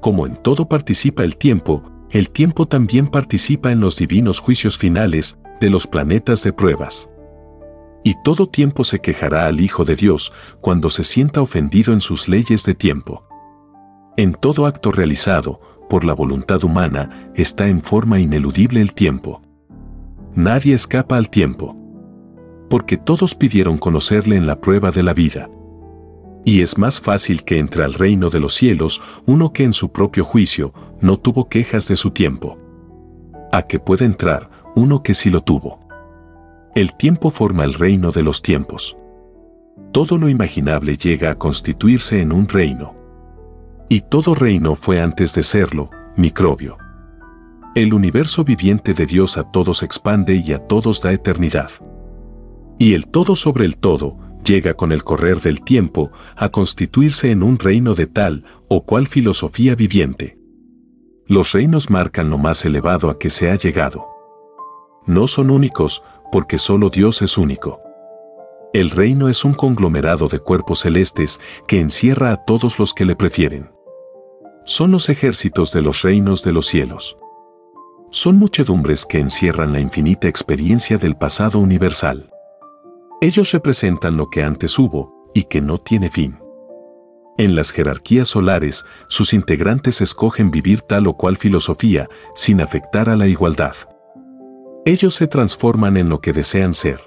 Como 0.00 0.26
en 0.26 0.36
todo 0.36 0.68
participa 0.68 1.24
el 1.24 1.36
tiempo, 1.36 1.82
el 2.10 2.30
tiempo 2.30 2.66
también 2.66 3.06
participa 3.06 3.72
en 3.72 3.80
los 3.80 3.96
divinos 3.96 4.38
juicios 4.38 4.76
finales 4.76 5.38
de 5.60 5.70
los 5.70 5.86
planetas 5.86 6.42
de 6.42 6.52
pruebas. 6.52 7.08
Y 8.04 8.16
todo 8.22 8.48
tiempo 8.48 8.84
se 8.84 9.00
quejará 9.00 9.46
al 9.46 9.60
Hijo 9.60 9.84
de 9.84 9.96
Dios 9.96 10.32
cuando 10.60 10.90
se 10.90 11.04
sienta 11.04 11.40
ofendido 11.40 11.92
en 11.92 12.00
sus 12.00 12.28
leyes 12.28 12.64
de 12.64 12.74
tiempo. 12.74 13.24
En 14.16 14.34
todo 14.34 14.66
acto 14.66 14.92
realizado, 14.92 15.60
por 15.88 16.04
la 16.04 16.12
voluntad 16.12 16.64
humana, 16.64 17.30
está 17.34 17.68
en 17.68 17.80
forma 17.80 18.18
ineludible 18.18 18.80
el 18.80 18.92
tiempo. 18.92 19.40
Nadie 20.34 20.74
escapa 20.74 21.18
al 21.18 21.28
tiempo. 21.28 21.76
Porque 22.70 22.96
todos 22.96 23.34
pidieron 23.34 23.76
conocerle 23.76 24.36
en 24.36 24.46
la 24.46 24.60
prueba 24.60 24.90
de 24.90 25.02
la 25.02 25.12
vida. 25.12 25.50
Y 26.44 26.62
es 26.62 26.78
más 26.78 27.02
fácil 27.02 27.44
que 27.44 27.58
entre 27.58 27.84
al 27.84 27.92
reino 27.92 28.30
de 28.30 28.40
los 28.40 28.54
cielos 28.54 29.02
uno 29.26 29.52
que 29.52 29.64
en 29.64 29.74
su 29.74 29.92
propio 29.92 30.24
juicio 30.24 30.72
no 31.02 31.18
tuvo 31.18 31.50
quejas 31.50 31.86
de 31.86 31.96
su 31.96 32.12
tiempo. 32.12 32.58
A 33.52 33.62
que 33.62 33.78
puede 33.78 34.06
entrar 34.06 34.48
uno 34.74 35.02
que 35.02 35.12
sí 35.12 35.28
lo 35.28 35.42
tuvo. 35.42 35.80
El 36.74 36.94
tiempo 36.96 37.30
forma 37.30 37.64
el 37.64 37.74
reino 37.74 38.10
de 38.10 38.22
los 38.22 38.40
tiempos. 38.40 38.96
Todo 39.92 40.16
lo 40.16 40.30
imaginable 40.30 40.96
llega 40.96 41.30
a 41.32 41.38
constituirse 41.38 42.22
en 42.22 42.32
un 42.32 42.48
reino. 42.48 42.94
Y 43.90 44.00
todo 44.00 44.34
reino 44.34 44.76
fue 44.76 45.02
antes 45.02 45.34
de 45.34 45.42
serlo, 45.42 45.90
microbio. 46.16 46.78
El 47.74 47.94
universo 47.94 48.44
viviente 48.44 48.92
de 48.92 49.06
Dios 49.06 49.38
a 49.38 49.50
todos 49.50 49.82
expande 49.82 50.34
y 50.34 50.52
a 50.52 50.58
todos 50.58 51.00
da 51.00 51.10
eternidad. 51.10 51.70
Y 52.78 52.92
el 52.92 53.06
todo 53.06 53.34
sobre 53.34 53.64
el 53.64 53.78
todo 53.78 54.18
llega 54.44 54.74
con 54.74 54.92
el 54.92 55.04
correr 55.04 55.40
del 55.40 55.62
tiempo 55.62 56.12
a 56.36 56.50
constituirse 56.50 57.30
en 57.30 57.42
un 57.42 57.58
reino 57.58 57.94
de 57.94 58.06
tal 58.06 58.44
o 58.68 58.84
cual 58.84 59.06
filosofía 59.06 59.74
viviente. 59.74 60.38
Los 61.26 61.52
reinos 61.52 61.88
marcan 61.88 62.28
lo 62.28 62.36
más 62.36 62.62
elevado 62.66 63.08
a 63.08 63.18
que 63.18 63.30
se 63.30 63.50
ha 63.50 63.54
llegado. 63.54 64.04
No 65.06 65.26
son 65.26 65.48
únicos 65.48 66.02
porque 66.30 66.58
solo 66.58 66.90
Dios 66.90 67.22
es 67.22 67.38
único. 67.38 67.80
El 68.74 68.90
reino 68.90 69.30
es 69.30 69.46
un 69.46 69.54
conglomerado 69.54 70.28
de 70.28 70.40
cuerpos 70.40 70.80
celestes 70.80 71.40
que 71.66 71.80
encierra 71.80 72.32
a 72.32 72.44
todos 72.44 72.78
los 72.78 72.92
que 72.92 73.06
le 73.06 73.16
prefieren. 73.16 73.70
Son 74.66 74.90
los 74.92 75.08
ejércitos 75.08 75.72
de 75.72 75.80
los 75.80 76.02
reinos 76.02 76.42
de 76.42 76.52
los 76.52 76.66
cielos. 76.66 77.16
Son 78.14 78.36
muchedumbres 78.36 79.06
que 79.06 79.18
encierran 79.18 79.72
la 79.72 79.80
infinita 79.80 80.28
experiencia 80.28 80.98
del 80.98 81.16
pasado 81.16 81.58
universal. 81.58 82.28
Ellos 83.22 83.52
representan 83.52 84.18
lo 84.18 84.28
que 84.28 84.42
antes 84.42 84.78
hubo 84.78 85.30
y 85.32 85.44
que 85.44 85.62
no 85.62 85.78
tiene 85.78 86.10
fin. 86.10 86.38
En 87.38 87.54
las 87.54 87.70
jerarquías 87.70 88.28
solares, 88.28 88.84
sus 89.08 89.32
integrantes 89.32 90.02
escogen 90.02 90.50
vivir 90.50 90.82
tal 90.82 91.06
o 91.06 91.14
cual 91.16 91.38
filosofía 91.38 92.06
sin 92.34 92.60
afectar 92.60 93.08
a 93.08 93.16
la 93.16 93.28
igualdad. 93.28 93.74
Ellos 94.84 95.14
se 95.14 95.26
transforman 95.26 95.96
en 95.96 96.10
lo 96.10 96.20
que 96.20 96.34
desean 96.34 96.74
ser. 96.74 97.00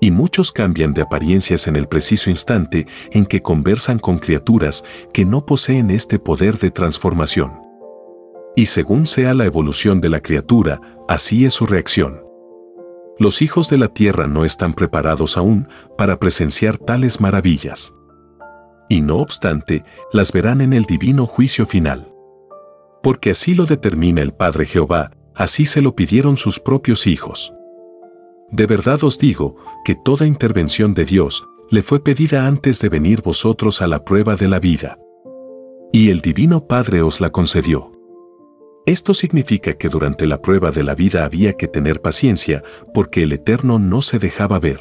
Y 0.00 0.10
muchos 0.10 0.50
cambian 0.50 0.92
de 0.92 1.02
apariencias 1.02 1.68
en 1.68 1.76
el 1.76 1.86
preciso 1.86 2.30
instante 2.30 2.88
en 3.12 3.26
que 3.26 3.42
conversan 3.42 4.00
con 4.00 4.18
criaturas 4.18 4.82
que 5.12 5.24
no 5.24 5.46
poseen 5.46 5.88
este 5.88 6.18
poder 6.18 6.58
de 6.58 6.72
transformación. 6.72 7.69
Y 8.56 8.66
según 8.66 9.06
sea 9.06 9.34
la 9.34 9.44
evolución 9.44 10.00
de 10.00 10.10
la 10.10 10.20
criatura, 10.20 10.80
así 11.08 11.44
es 11.44 11.54
su 11.54 11.66
reacción. 11.66 12.22
Los 13.18 13.42
hijos 13.42 13.68
de 13.68 13.78
la 13.78 13.88
tierra 13.88 14.26
no 14.26 14.44
están 14.44 14.74
preparados 14.74 15.36
aún 15.36 15.68
para 15.96 16.18
presenciar 16.18 16.78
tales 16.78 17.20
maravillas 17.20 17.92
y 18.90 19.00
no 19.00 19.18
obstante, 19.18 19.84
las 20.12 20.32
verán 20.32 20.60
en 20.60 20.72
el 20.72 20.84
divino 20.84 21.24
juicio 21.24 21.64
final. 21.64 22.12
Porque 23.02 23.30
así 23.30 23.54
lo 23.54 23.64
determina 23.64 24.20
el 24.20 24.34
Padre 24.34 24.66
Jehová, 24.66 25.12
así 25.34 25.64
se 25.64 25.80
lo 25.80 25.94
pidieron 25.94 26.36
sus 26.36 26.58
propios 26.58 27.06
hijos. 27.06 27.54
De 28.50 28.66
verdad 28.66 29.02
os 29.04 29.16
digo 29.18 29.56
que 29.84 29.94
toda 29.94 30.26
intervención 30.26 30.92
de 30.92 31.04
Dios 31.04 31.46
le 31.70 31.84
fue 31.84 32.02
pedida 32.02 32.48
antes 32.48 32.80
de 32.80 32.88
venir 32.88 33.22
vosotros 33.22 33.80
a 33.80 33.86
la 33.86 34.04
prueba 34.04 34.34
de 34.34 34.48
la 34.48 34.58
vida. 34.58 34.98
Y 35.92 36.10
el 36.10 36.20
Divino 36.20 36.66
Padre 36.66 37.00
os 37.00 37.20
la 37.20 37.30
concedió. 37.30 37.92
Esto 38.90 39.14
significa 39.14 39.74
que 39.74 39.88
durante 39.88 40.26
la 40.26 40.42
prueba 40.42 40.72
de 40.72 40.82
la 40.82 40.96
vida 40.96 41.24
había 41.24 41.52
que 41.52 41.68
tener 41.68 42.02
paciencia 42.02 42.64
porque 42.92 43.22
el 43.22 43.30
Eterno 43.30 43.78
no 43.78 44.02
se 44.02 44.18
dejaba 44.18 44.58
ver. 44.58 44.80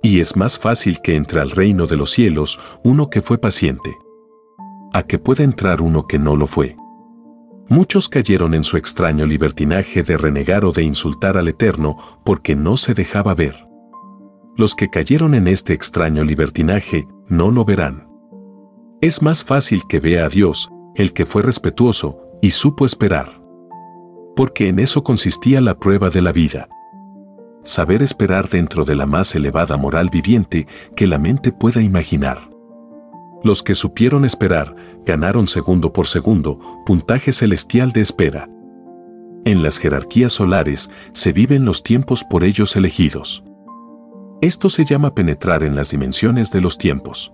Y 0.00 0.20
es 0.20 0.36
más 0.36 0.60
fácil 0.60 1.00
que 1.02 1.16
entre 1.16 1.40
al 1.40 1.50
reino 1.50 1.88
de 1.88 1.96
los 1.96 2.12
cielos 2.12 2.60
uno 2.84 3.10
que 3.10 3.20
fue 3.20 3.38
paciente, 3.38 3.90
a 4.92 5.02
que 5.02 5.18
pueda 5.18 5.42
entrar 5.42 5.82
uno 5.82 6.06
que 6.06 6.20
no 6.20 6.36
lo 6.36 6.46
fue. 6.46 6.76
Muchos 7.68 8.08
cayeron 8.08 8.54
en 8.54 8.62
su 8.62 8.76
extraño 8.76 9.26
libertinaje 9.26 10.04
de 10.04 10.16
renegar 10.16 10.64
o 10.64 10.70
de 10.70 10.84
insultar 10.84 11.36
al 11.36 11.48
Eterno 11.48 11.96
porque 12.24 12.54
no 12.54 12.76
se 12.76 12.94
dejaba 12.94 13.34
ver. 13.34 13.66
Los 14.56 14.76
que 14.76 14.88
cayeron 14.88 15.34
en 15.34 15.48
este 15.48 15.72
extraño 15.72 16.22
libertinaje 16.22 17.08
no 17.26 17.50
lo 17.50 17.64
verán. 17.64 18.08
Es 19.00 19.20
más 19.20 19.44
fácil 19.44 19.82
que 19.88 19.98
vea 19.98 20.26
a 20.26 20.28
Dios, 20.28 20.70
el 20.94 21.12
que 21.12 21.26
fue 21.26 21.42
respetuoso 21.42 22.29
y 22.40 22.50
supo 22.50 22.86
esperar. 22.86 23.40
Porque 24.36 24.68
en 24.68 24.78
eso 24.78 25.02
consistía 25.02 25.60
la 25.60 25.78
prueba 25.78 26.10
de 26.10 26.22
la 26.22 26.32
vida 26.32 26.68
saber 27.62 28.02
esperar 28.02 28.48
dentro 28.48 28.84
de 28.84 28.94
la 28.94 29.06
más 29.06 29.34
elevada 29.34 29.76
moral 29.76 30.08
viviente 30.10 30.66
que 30.96 31.06
la 31.06 31.18
mente 31.18 31.52
pueda 31.52 31.82
imaginar. 31.82 32.50
Los 33.42 33.62
que 33.62 33.74
supieron 33.74 34.24
esperar 34.24 34.74
ganaron 35.04 35.46
segundo 35.46 35.92
por 35.92 36.06
segundo 36.06 36.58
puntaje 36.84 37.32
celestial 37.32 37.92
de 37.92 38.02
espera. 38.02 38.48
En 39.44 39.62
las 39.62 39.78
jerarquías 39.78 40.32
solares 40.32 40.90
se 41.12 41.32
viven 41.32 41.64
los 41.64 41.82
tiempos 41.82 42.24
por 42.24 42.44
ellos 42.44 42.76
elegidos. 42.76 43.42
Esto 44.42 44.68
se 44.68 44.84
llama 44.84 45.14
penetrar 45.14 45.62
en 45.62 45.74
las 45.74 45.90
dimensiones 45.90 46.50
de 46.50 46.60
los 46.60 46.76
tiempos. 46.76 47.32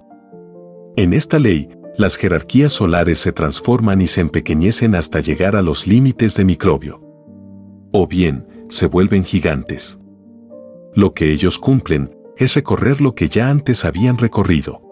En 0.97 1.13
esta 1.13 1.39
ley, 1.39 1.69
las 1.99 2.17
jerarquías 2.17 2.73
solares 2.73 3.19
se 3.19 3.33
transforman 3.33 4.03
y 4.03 4.07
se 4.07 4.21
empequeñecen 4.21 4.95
hasta 4.95 5.21
llegar 5.21 5.57
a 5.57 5.63
los 5.63 5.87
límites 5.87 6.35
de 6.35 6.45
microbio. 6.45 7.01
O 7.93 8.07
bien, 8.07 8.47
se 8.69 8.87
vuelven 8.87 9.25
gigantes. 9.25 9.99
Lo 10.95 11.15
que 11.15 11.33
ellos 11.33 11.59
cumplen 11.59 12.15
es 12.37 12.55
recorrer 12.55 13.01
lo 13.01 13.15
que 13.15 13.29
ya 13.29 13.49
antes 13.49 13.85
habían 13.85 14.19
recorrido. 14.19 14.83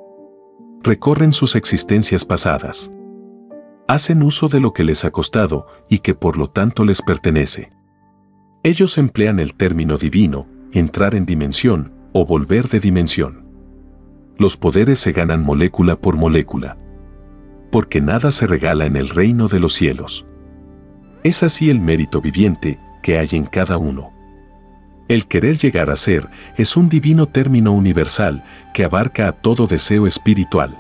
Recorren 0.83 1.33
sus 1.33 1.57
existencias 1.57 2.25
pasadas. 2.25 2.91
Hacen 3.87 4.23
uso 4.23 4.49
de 4.49 4.61
lo 4.61 4.73
que 4.73 4.85
les 4.85 5.05
ha 5.05 5.11
costado 5.11 5.67
y 5.91 5.99
que 5.99 6.15
por 6.15 6.39
lo 6.39 6.49
tanto 6.49 6.85
les 6.85 7.03
pertenece. 7.03 7.71
Ellos 8.63 8.97
emplean 8.97 9.41
el 9.41 9.55
término 9.55 9.99
divino, 9.99 10.47
entrar 10.73 11.15
en 11.15 11.27
dimensión 11.27 11.93
o 12.13 12.25
volver 12.25 12.69
de 12.69 12.81
dimensión. 12.81 13.47
Los 14.39 14.57
poderes 14.57 14.99
se 14.99 15.13
ganan 15.13 15.45
molécula 15.45 15.97
por 15.97 16.17
molécula. 16.17 16.79
Porque 17.75 18.01
nada 18.01 18.31
se 18.31 18.47
regala 18.47 18.87
en 18.87 18.95
el 18.95 19.09
reino 19.09 19.49
de 19.49 19.59
los 19.59 19.73
cielos. 19.73 20.25
Es 21.25 21.43
así 21.43 21.71
el 21.71 21.81
mérito 21.81 22.21
viviente 22.21 22.79
que 23.03 23.19
hay 23.19 23.31
en 23.33 23.47
cada 23.47 23.79
uno. 23.79 24.13
El 25.09 25.27
querer 25.27 25.59
llegar 25.59 25.91
a 25.91 25.97
ser 25.97 26.31
es 26.57 26.77
un 26.77 26.89
divino 26.89 27.27
término 27.27 27.73
universal 27.73 28.45
que 28.73 28.85
abarca 28.85 29.27
a 29.27 29.33
todo 29.33 29.67
deseo 29.67 30.07
espiritual. 30.07 30.79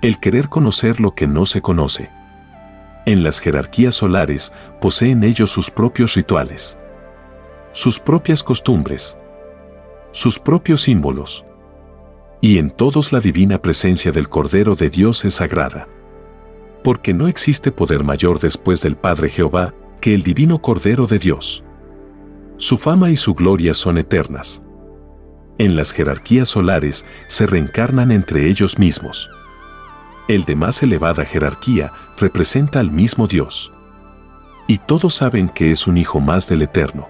El 0.00 0.18
querer 0.18 0.48
conocer 0.48 0.98
lo 0.98 1.14
que 1.14 1.28
no 1.28 1.46
se 1.46 1.62
conoce. 1.62 2.10
En 3.06 3.22
las 3.22 3.38
jerarquías 3.38 3.94
solares 3.94 4.52
poseen 4.80 5.22
ellos 5.22 5.52
sus 5.52 5.70
propios 5.70 6.16
rituales, 6.16 6.80
sus 7.70 8.00
propias 8.00 8.42
costumbres, 8.42 9.16
sus 10.10 10.40
propios 10.40 10.80
símbolos. 10.80 11.44
Y 12.44 12.58
en 12.58 12.70
todos 12.70 13.12
la 13.12 13.20
divina 13.20 13.62
presencia 13.62 14.10
del 14.10 14.28
Cordero 14.28 14.74
de 14.74 14.90
Dios 14.90 15.24
es 15.24 15.34
sagrada. 15.34 15.86
Porque 16.82 17.14
no 17.14 17.28
existe 17.28 17.70
poder 17.70 18.02
mayor 18.02 18.40
después 18.40 18.82
del 18.82 18.96
Padre 18.96 19.28
Jehová 19.28 19.74
que 20.00 20.12
el 20.12 20.24
divino 20.24 20.60
Cordero 20.60 21.06
de 21.06 21.20
Dios. 21.20 21.62
Su 22.56 22.78
fama 22.78 23.10
y 23.10 23.16
su 23.16 23.34
gloria 23.34 23.74
son 23.74 23.96
eternas. 23.96 24.60
En 25.56 25.76
las 25.76 25.92
jerarquías 25.92 26.48
solares 26.48 27.06
se 27.28 27.46
reencarnan 27.46 28.10
entre 28.10 28.48
ellos 28.48 28.76
mismos. 28.76 29.30
El 30.26 30.42
de 30.42 30.56
más 30.56 30.82
elevada 30.82 31.24
jerarquía 31.24 31.92
representa 32.18 32.80
al 32.80 32.90
mismo 32.90 33.28
Dios. 33.28 33.72
Y 34.66 34.78
todos 34.78 35.14
saben 35.14 35.48
que 35.48 35.70
es 35.70 35.86
un 35.86 35.96
hijo 35.96 36.18
más 36.18 36.48
del 36.48 36.62
Eterno. 36.62 37.08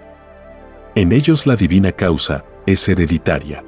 En 0.94 1.10
ellos 1.10 1.46
la 1.46 1.56
divina 1.56 1.92
causa 1.92 2.44
es 2.66 2.86
hereditaria. 2.86 3.64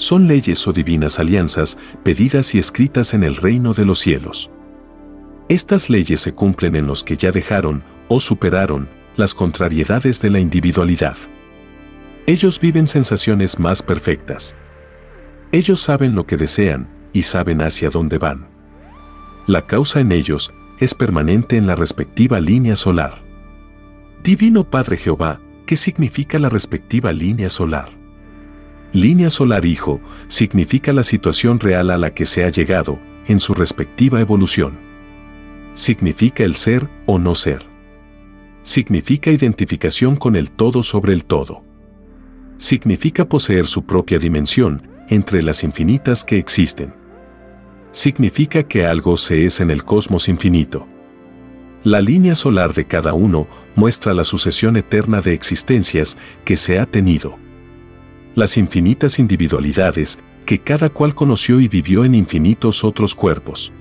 Son 0.00 0.26
leyes 0.26 0.66
o 0.66 0.72
divinas 0.72 1.18
alianzas 1.18 1.76
pedidas 2.02 2.54
y 2.54 2.58
escritas 2.58 3.12
en 3.12 3.22
el 3.22 3.36
reino 3.36 3.74
de 3.74 3.84
los 3.84 3.98
cielos. 3.98 4.50
Estas 5.50 5.90
leyes 5.90 6.20
se 6.20 6.32
cumplen 6.32 6.74
en 6.74 6.86
los 6.86 7.04
que 7.04 7.18
ya 7.18 7.32
dejaron 7.32 7.84
o 8.08 8.18
superaron 8.18 8.88
las 9.18 9.34
contrariedades 9.34 10.22
de 10.22 10.30
la 10.30 10.40
individualidad. 10.40 11.18
Ellos 12.26 12.60
viven 12.60 12.88
sensaciones 12.88 13.58
más 13.58 13.82
perfectas. 13.82 14.56
Ellos 15.52 15.82
saben 15.82 16.14
lo 16.14 16.24
que 16.26 16.38
desean 16.38 16.88
y 17.12 17.20
saben 17.20 17.60
hacia 17.60 17.90
dónde 17.90 18.16
van. 18.16 18.48
La 19.46 19.66
causa 19.66 20.00
en 20.00 20.12
ellos 20.12 20.50
es 20.78 20.94
permanente 20.94 21.58
en 21.58 21.66
la 21.66 21.74
respectiva 21.74 22.40
línea 22.40 22.74
solar. 22.74 23.22
Divino 24.24 24.64
Padre 24.64 24.96
Jehová, 24.96 25.42
¿qué 25.66 25.76
significa 25.76 26.38
la 26.38 26.48
respectiva 26.48 27.12
línea 27.12 27.50
solar? 27.50 27.99
Línea 28.92 29.30
solar 29.30 29.64
hijo 29.64 30.00
significa 30.26 30.92
la 30.92 31.04
situación 31.04 31.60
real 31.60 31.90
a 31.90 31.98
la 31.98 32.12
que 32.12 32.26
se 32.26 32.44
ha 32.44 32.48
llegado 32.48 32.98
en 33.26 33.40
su 33.40 33.54
respectiva 33.54 34.20
evolución. 34.20 34.78
Significa 35.74 36.44
el 36.44 36.56
ser 36.56 36.88
o 37.06 37.18
no 37.18 37.34
ser 37.34 37.70
significa 38.62 39.30
identificación 39.30 40.16
con 40.16 40.36
el 40.36 40.50
todo 40.50 40.82
sobre 40.82 41.12
el 41.12 41.24
todo. 41.24 41.64
Significa 42.56 43.24
poseer 43.24 43.66
su 43.66 43.84
propia 43.84 44.18
dimensión 44.18 44.86
entre 45.08 45.42
las 45.42 45.64
infinitas 45.64 46.24
que 46.24 46.38
existen. 46.38 46.94
Significa 47.90 48.62
que 48.62 48.86
algo 48.86 49.16
se 49.16 49.46
es 49.46 49.60
en 49.60 49.70
el 49.70 49.84
cosmos 49.84 50.28
infinito. 50.28 50.86
La 51.82 52.02
línea 52.02 52.34
solar 52.34 52.74
de 52.74 52.84
cada 52.86 53.14
uno 53.14 53.48
muestra 53.74 54.12
la 54.12 54.24
sucesión 54.24 54.76
eterna 54.76 55.22
de 55.22 55.32
existencias 55.32 56.18
que 56.44 56.56
se 56.56 56.78
ha 56.78 56.86
tenido. 56.86 57.39
Las 58.36 58.56
infinitas 58.56 59.18
individualidades 59.18 60.20
que 60.46 60.60
cada 60.60 60.88
cual 60.88 61.14
conoció 61.14 61.60
y 61.60 61.66
vivió 61.66 62.04
en 62.04 62.14
infinitos 62.14 62.84
otros 62.84 63.14
cuerpos. 63.14 63.72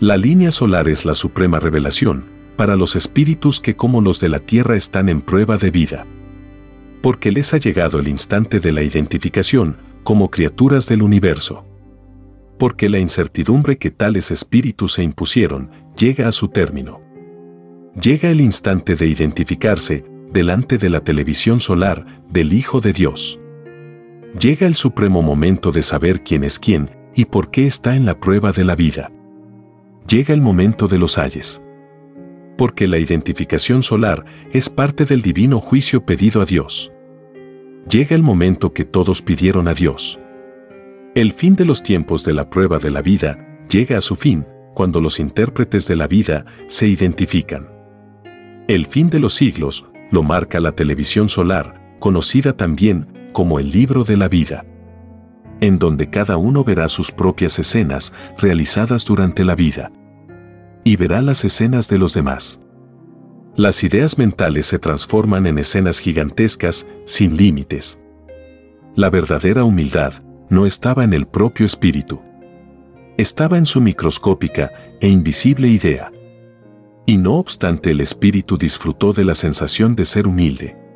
La 0.00 0.16
línea 0.16 0.52
solar 0.52 0.88
es 0.88 1.04
la 1.04 1.14
suprema 1.14 1.58
revelación, 1.58 2.24
para 2.56 2.76
los 2.76 2.94
espíritus 2.94 3.60
que 3.60 3.74
como 3.74 4.00
los 4.00 4.20
de 4.20 4.28
la 4.28 4.38
tierra 4.38 4.76
están 4.76 5.08
en 5.08 5.20
prueba 5.20 5.56
de 5.58 5.72
vida. 5.72 6.06
Porque 7.02 7.32
les 7.32 7.52
ha 7.52 7.58
llegado 7.58 7.98
el 7.98 8.06
instante 8.06 8.60
de 8.60 8.70
la 8.70 8.82
identificación 8.82 9.76
como 10.04 10.30
criaturas 10.30 10.86
del 10.86 11.02
universo. 11.02 11.64
Porque 12.58 12.88
la 12.88 13.00
incertidumbre 13.00 13.76
que 13.76 13.90
tales 13.90 14.30
espíritus 14.30 14.92
se 14.92 15.02
impusieron 15.02 15.70
llega 15.96 16.28
a 16.28 16.32
su 16.32 16.48
término. 16.48 17.00
Llega 18.00 18.30
el 18.30 18.40
instante 18.40 18.94
de 18.94 19.06
identificarse 19.06 20.04
delante 20.32 20.78
de 20.78 20.90
la 20.90 21.00
televisión 21.00 21.58
solar 21.58 22.22
del 22.28 22.52
Hijo 22.52 22.80
de 22.80 22.92
Dios. 22.92 23.40
Llega 24.36 24.66
el 24.66 24.74
supremo 24.74 25.22
momento 25.22 25.72
de 25.72 25.80
saber 25.80 26.22
quién 26.22 26.44
es 26.44 26.58
quién 26.58 26.90
y 27.14 27.24
por 27.24 27.50
qué 27.50 27.66
está 27.66 27.96
en 27.96 28.04
la 28.04 28.20
prueba 28.20 28.52
de 28.52 28.62
la 28.62 28.76
vida. 28.76 29.10
Llega 30.06 30.34
el 30.34 30.42
momento 30.42 30.86
de 30.86 30.98
los 30.98 31.16
ayes. 31.16 31.62
Porque 32.58 32.86
la 32.86 32.98
identificación 32.98 33.82
solar 33.82 34.26
es 34.52 34.68
parte 34.68 35.06
del 35.06 35.22
divino 35.22 35.60
juicio 35.60 36.04
pedido 36.04 36.42
a 36.42 36.44
Dios. 36.44 36.92
Llega 37.90 38.14
el 38.14 38.22
momento 38.22 38.74
que 38.74 38.84
todos 38.84 39.22
pidieron 39.22 39.66
a 39.66 39.72
Dios. 39.72 40.20
El 41.14 41.32
fin 41.32 41.56
de 41.56 41.64
los 41.64 41.82
tiempos 41.82 42.22
de 42.24 42.34
la 42.34 42.50
prueba 42.50 42.78
de 42.78 42.90
la 42.90 43.00
vida 43.00 43.64
llega 43.70 43.96
a 43.96 44.02
su 44.02 44.14
fin 44.14 44.46
cuando 44.74 45.00
los 45.00 45.20
intérpretes 45.20 45.88
de 45.88 45.96
la 45.96 46.06
vida 46.06 46.44
se 46.66 46.86
identifican. 46.86 47.70
El 48.68 48.84
fin 48.84 49.08
de 49.08 49.20
los 49.20 49.32
siglos 49.32 49.86
lo 50.10 50.22
marca 50.22 50.60
la 50.60 50.72
televisión 50.72 51.30
solar, 51.30 51.96
conocida 51.98 52.56
también 52.56 53.17
como 53.38 53.60
el 53.60 53.70
libro 53.70 54.02
de 54.02 54.16
la 54.16 54.26
vida, 54.26 54.64
en 55.60 55.78
donde 55.78 56.10
cada 56.10 56.36
uno 56.36 56.64
verá 56.64 56.88
sus 56.88 57.12
propias 57.12 57.56
escenas 57.60 58.12
realizadas 58.36 59.04
durante 59.04 59.44
la 59.44 59.54
vida 59.54 59.92
y 60.82 60.96
verá 60.96 61.22
las 61.22 61.44
escenas 61.44 61.88
de 61.88 61.98
los 61.98 62.14
demás. 62.14 62.60
Las 63.54 63.84
ideas 63.84 64.18
mentales 64.18 64.66
se 64.66 64.80
transforman 64.80 65.46
en 65.46 65.60
escenas 65.60 66.00
gigantescas, 66.00 66.84
sin 67.04 67.36
límites. 67.36 68.00
La 68.96 69.08
verdadera 69.08 69.62
humildad 69.62 70.14
no 70.48 70.66
estaba 70.66 71.04
en 71.04 71.12
el 71.12 71.28
propio 71.28 71.64
espíritu. 71.64 72.20
Estaba 73.18 73.56
en 73.56 73.66
su 73.66 73.80
microscópica 73.80 74.72
e 75.00 75.06
invisible 75.08 75.68
idea. 75.68 76.10
Y 77.06 77.18
no 77.18 77.34
obstante 77.34 77.92
el 77.92 78.00
espíritu 78.00 78.58
disfrutó 78.58 79.12
de 79.12 79.22
la 79.22 79.36
sensación 79.36 79.94
de 79.94 80.06
ser 80.06 80.26
humilde. 80.26 80.87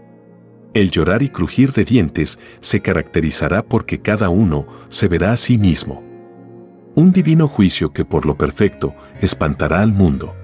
El 0.75 0.91
llorar 0.91 1.23
y 1.23 1.29
crujir 1.29 1.73
de 1.73 1.85
dientes 1.85 2.39
se 2.61 2.81
caracterizará 2.81 3.63
porque 3.63 4.01
cada 4.01 4.31
uno 4.31 4.67
se 4.89 5.09
verá 5.09 5.33
a 5.33 5.37
sí 5.37 5.59
mismo. 5.59 6.03
Un 6.95 7.13
divino 7.13 7.49
juicio 7.49 7.93
que 7.93 8.05
por 8.05 8.27
lo 8.27 8.37
perfecto 8.37 8.95
espantará 9.21 9.81
al 9.81 9.93
mundo. 9.93 10.35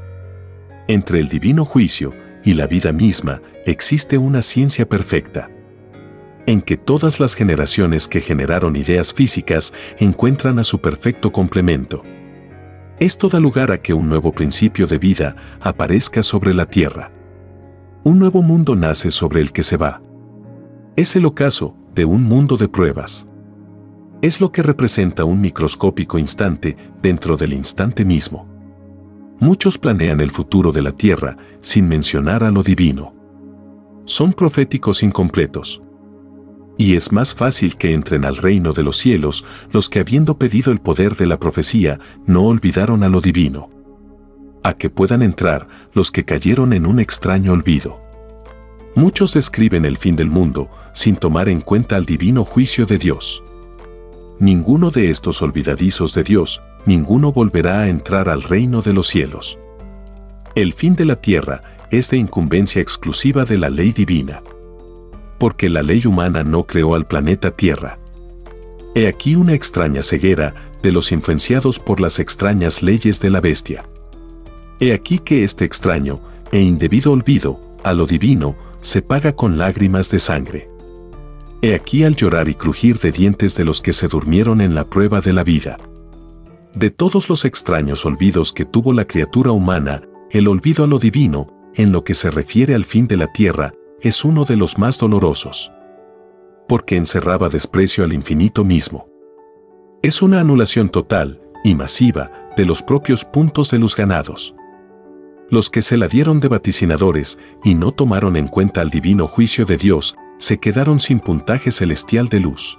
Entre 0.86 1.20
el 1.20 1.28
divino 1.28 1.64
juicio 1.64 2.14
y 2.44 2.54
la 2.54 2.66
vida 2.66 2.92
misma 2.92 3.42
existe 3.66 4.18
una 4.18 4.42
ciencia 4.42 4.88
perfecta 4.88 5.50
en 6.48 6.62
que 6.62 6.78
todas 6.78 7.20
las 7.20 7.34
generaciones 7.34 8.08
que 8.08 8.22
generaron 8.22 8.74
ideas 8.74 9.12
físicas 9.12 9.74
encuentran 9.98 10.58
a 10.58 10.64
su 10.64 10.80
perfecto 10.80 11.30
complemento. 11.30 12.02
Esto 12.98 13.28
da 13.28 13.38
lugar 13.38 13.70
a 13.70 13.82
que 13.82 13.92
un 13.92 14.08
nuevo 14.08 14.32
principio 14.32 14.86
de 14.86 14.96
vida 14.96 15.36
aparezca 15.60 16.22
sobre 16.22 16.54
la 16.54 16.64
Tierra. 16.64 17.12
Un 18.02 18.18
nuevo 18.18 18.40
mundo 18.40 18.74
nace 18.74 19.10
sobre 19.10 19.42
el 19.42 19.52
que 19.52 19.62
se 19.62 19.76
va. 19.76 20.00
Es 20.98 21.14
el 21.14 21.26
ocaso 21.26 21.76
de 21.94 22.04
un 22.04 22.24
mundo 22.24 22.56
de 22.56 22.66
pruebas. 22.66 23.28
Es 24.20 24.40
lo 24.40 24.50
que 24.50 24.64
representa 24.64 25.22
un 25.22 25.40
microscópico 25.40 26.18
instante 26.18 26.76
dentro 27.00 27.36
del 27.36 27.52
instante 27.52 28.04
mismo. 28.04 28.48
Muchos 29.38 29.78
planean 29.78 30.20
el 30.20 30.32
futuro 30.32 30.72
de 30.72 30.82
la 30.82 30.90
Tierra 30.90 31.36
sin 31.60 31.86
mencionar 31.86 32.42
a 32.42 32.50
lo 32.50 32.64
divino. 32.64 33.14
Son 34.06 34.32
proféticos 34.32 35.04
incompletos 35.04 35.80
y 36.76 36.96
es 36.96 37.12
más 37.12 37.32
fácil 37.32 37.76
que 37.76 37.92
entren 37.92 38.24
al 38.24 38.34
reino 38.34 38.72
de 38.72 38.82
los 38.82 38.96
cielos 38.96 39.44
los 39.70 39.88
que 39.88 40.00
habiendo 40.00 40.36
pedido 40.36 40.72
el 40.72 40.80
poder 40.80 41.14
de 41.14 41.26
la 41.26 41.38
profecía 41.38 42.00
no 42.26 42.42
olvidaron 42.46 43.04
a 43.04 43.08
lo 43.08 43.20
divino. 43.20 43.70
A 44.64 44.74
que 44.74 44.90
puedan 44.90 45.22
entrar 45.22 45.68
los 45.92 46.10
que 46.10 46.24
cayeron 46.24 46.72
en 46.72 46.86
un 46.86 46.98
extraño 46.98 47.52
olvido. 47.52 48.07
Muchos 48.98 49.34
describen 49.34 49.84
el 49.84 49.96
fin 49.96 50.16
del 50.16 50.28
mundo 50.28 50.68
sin 50.92 51.14
tomar 51.14 51.48
en 51.48 51.60
cuenta 51.60 51.96
el 51.96 52.04
divino 52.04 52.44
juicio 52.44 52.84
de 52.84 52.98
Dios. 52.98 53.44
Ninguno 54.40 54.90
de 54.90 55.08
estos 55.08 55.40
olvidadizos 55.40 56.14
de 56.14 56.24
Dios, 56.24 56.60
ninguno 56.84 57.30
volverá 57.30 57.82
a 57.82 57.88
entrar 57.90 58.28
al 58.28 58.42
reino 58.42 58.82
de 58.82 58.92
los 58.92 59.06
cielos. 59.06 59.56
El 60.56 60.72
fin 60.72 60.96
de 60.96 61.04
la 61.04 61.14
tierra 61.14 61.62
es 61.92 62.10
de 62.10 62.16
incumbencia 62.16 62.82
exclusiva 62.82 63.44
de 63.44 63.58
la 63.58 63.70
ley 63.70 63.92
divina 63.92 64.42
porque 65.38 65.68
la 65.68 65.84
ley 65.84 66.04
humana 66.04 66.42
no 66.42 66.64
creó 66.64 66.96
al 66.96 67.06
planeta 67.06 67.52
Tierra. 67.52 68.00
He 68.96 69.06
aquí 69.06 69.36
una 69.36 69.54
extraña 69.54 70.02
ceguera 70.02 70.72
de 70.82 70.90
los 70.90 71.12
influenciados 71.12 71.78
por 71.78 72.00
las 72.00 72.18
extrañas 72.18 72.82
leyes 72.82 73.20
de 73.20 73.30
la 73.30 73.40
bestia. 73.40 73.84
He 74.80 74.92
aquí 74.92 75.20
que 75.20 75.44
este 75.44 75.64
extraño 75.64 76.20
e 76.50 76.60
indebido 76.60 77.12
olvido 77.12 77.60
a 77.84 77.92
lo 77.92 78.04
divino 78.04 78.56
se 78.80 79.02
paga 79.02 79.34
con 79.34 79.58
lágrimas 79.58 80.10
de 80.10 80.18
sangre. 80.18 80.70
He 81.60 81.74
aquí 81.74 82.04
al 82.04 82.14
llorar 82.14 82.48
y 82.48 82.54
crujir 82.54 82.98
de 82.98 83.10
dientes 83.10 83.56
de 83.56 83.64
los 83.64 83.82
que 83.82 83.92
se 83.92 84.06
durmieron 84.08 84.60
en 84.60 84.74
la 84.74 84.84
prueba 84.84 85.20
de 85.20 85.32
la 85.32 85.42
vida. 85.42 85.76
De 86.74 86.90
todos 86.90 87.28
los 87.28 87.44
extraños 87.44 88.06
olvidos 88.06 88.52
que 88.52 88.64
tuvo 88.64 88.92
la 88.92 89.06
criatura 89.06 89.50
humana, 89.50 90.02
el 90.30 90.46
olvido 90.46 90.84
a 90.84 90.86
lo 90.86 90.98
divino, 90.98 91.48
en 91.74 91.90
lo 91.90 92.04
que 92.04 92.14
se 92.14 92.30
refiere 92.30 92.74
al 92.74 92.84
fin 92.84 93.08
de 93.08 93.16
la 93.16 93.32
tierra, 93.32 93.74
es 94.00 94.24
uno 94.24 94.44
de 94.44 94.56
los 94.56 94.78
más 94.78 94.98
dolorosos. 94.98 95.72
Porque 96.68 96.96
encerraba 96.96 97.48
desprecio 97.48 98.04
al 98.04 98.12
infinito 98.12 98.62
mismo. 98.62 99.08
Es 100.02 100.22
una 100.22 100.40
anulación 100.40 100.90
total 100.90 101.40
y 101.64 101.74
masiva 101.74 102.30
de 102.56 102.64
los 102.64 102.82
propios 102.82 103.24
puntos 103.24 103.70
de 103.70 103.78
luz 103.78 103.96
ganados. 103.96 104.54
Los 105.50 105.70
que 105.70 105.82
se 105.82 105.96
la 105.96 106.08
dieron 106.08 106.40
de 106.40 106.48
vaticinadores 106.48 107.38
y 107.64 107.74
no 107.74 107.92
tomaron 107.92 108.36
en 108.36 108.48
cuenta 108.48 108.82
el 108.82 108.90
divino 108.90 109.26
juicio 109.26 109.64
de 109.64 109.76
Dios, 109.76 110.16
se 110.38 110.58
quedaron 110.58 111.00
sin 111.00 111.20
puntaje 111.20 111.72
celestial 111.72 112.28
de 112.28 112.40
luz. 112.40 112.78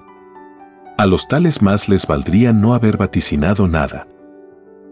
A 0.98 1.06
los 1.06 1.28
tales 1.28 1.62
más 1.62 1.90
les 1.90 2.06
valdría 2.06 2.54
no 2.54 2.74
haber 2.74 2.98
vaticinado 2.98 3.68
nada. 3.68 4.08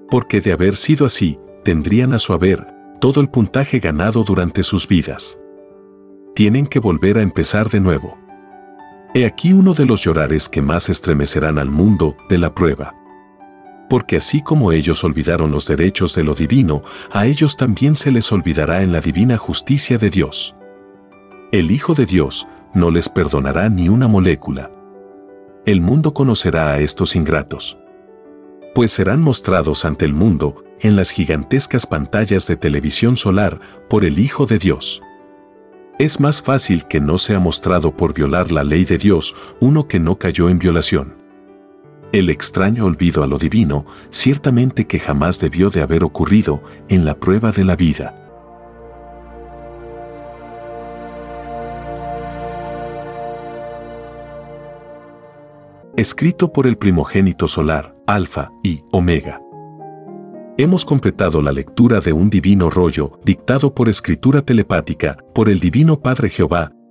Porque 0.10 0.42
de 0.42 0.54
haber 0.54 0.76
sido 0.76 1.06
así, 1.06 1.40
tendrían 1.64 2.14
a 2.14 2.20
su 2.20 2.34
haber 2.34 2.66
todo 3.00 3.22
el 3.22 3.30
puntaje 3.30 3.80
ganado 3.80 4.24
durante 4.24 4.64
sus 4.64 4.88
vidas 4.88 5.38
tienen 6.38 6.68
que 6.68 6.78
volver 6.78 7.18
a 7.18 7.24
empezar 7.24 7.68
de 7.72 7.80
nuevo. 7.80 8.16
He 9.16 9.26
aquí 9.26 9.54
uno 9.54 9.74
de 9.74 9.88
los 9.88 10.04
llorares 10.04 10.48
que 10.48 10.62
más 10.62 10.88
estremecerán 10.88 11.58
al 11.58 11.72
mundo 11.72 12.16
de 12.30 12.38
la 12.38 12.54
prueba. 12.54 12.94
Porque 13.90 14.18
así 14.18 14.42
como 14.42 14.72
ellos 14.72 15.04
olvidaron 15.04 15.52
los 15.52 15.66
derechos 15.66 16.14
de 16.14 16.24
lo 16.24 16.34
divino, 16.34 16.84
a 17.12 17.26
ellos 17.26 17.56
también 17.56 17.96
se 17.96 18.12
les 18.12 18.32
olvidará 18.32 18.84
en 18.84 18.92
la 18.92 19.02
divina 19.02 19.38
justicia 19.38 19.98
de 19.98 20.10
Dios. 20.10 20.56
El 21.52 21.72
Hijo 21.72 21.94
de 21.94 22.06
Dios 22.06 22.48
no 22.74 22.92
les 22.92 23.08
perdonará 23.08 23.70
ni 23.70 23.88
una 23.90 24.08
molécula. 24.08 24.70
El 25.66 25.82
mundo 25.82 26.14
conocerá 26.14 26.72
a 26.72 26.80
estos 26.80 27.16
ingratos. 27.16 27.78
Pues 28.76 28.92
serán 28.92 29.22
mostrados 29.22 29.86
ante 29.86 30.06
el 30.06 30.14
mundo 30.14 30.64
en 30.82 30.96
las 30.96 31.12
gigantescas 31.12 31.86
pantallas 31.86 32.46
de 32.48 32.58
televisión 32.58 33.18
solar 33.18 33.60
por 33.90 34.06
el 34.06 34.20
Hijo 34.20 34.46
de 34.46 34.60
Dios. 34.60 35.02
Es 36.00 36.20
más 36.20 36.44
fácil 36.44 36.86
que 36.86 37.00
no 37.00 37.18
sea 37.18 37.40
mostrado 37.40 37.96
por 37.96 38.14
violar 38.14 38.52
la 38.52 38.64
ley 38.64 38.86
de 38.86 39.00
Dios 39.00 39.36
uno 39.60 39.88
que 39.88 40.00
no 40.00 40.20
cayó 40.20 40.48
en 40.50 40.60
violación. 40.60 41.17
El 42.14 42.30
extraño 42.30 42.86
olvido 42.86 43.22
a 43.22 43.28
lo 43.28 43.38
divino 43.38 43.86
ciertamente 44.10 44.88
que 44.88 44.98
jamás 44.98 45.42
debió 45.42 45.70
de 45.70 45.82
haber 45.82 46.06
ocurrido 46.06 46.64
en 46.88 47.04
la 47.04 47.20
prueba 47.20 47.52
de 47.52 47.66
la 47.66 47.76
vida. 47.76 48.24
Escrito 55.98 56.54
por 56.54 56.66
el 56.66 56.78
primogénito 56.78 57.48
solar, 57.48 57.96
Alfa 58.06 58.52
y 58.64 58.84
Omega. 58.92 59.42
Hemos 60.60 60.86
completado 60.86 61.42
la 61.42 61.52
lectura 61.52 62.00
de 62.00 62.14
un 62.14 62.30
divino 62.30 62.70
rollo, 62.70 63.20
dictado 63.26 63.74
por 63.76 63.90
escritura 63.90 64.44
telepática, 64.44 65.18
por 65.34 65.50
el 65.50 65.60
Divino 65.60 66.00
Padre 66.00 66.30
Jehová, 66.30 66.72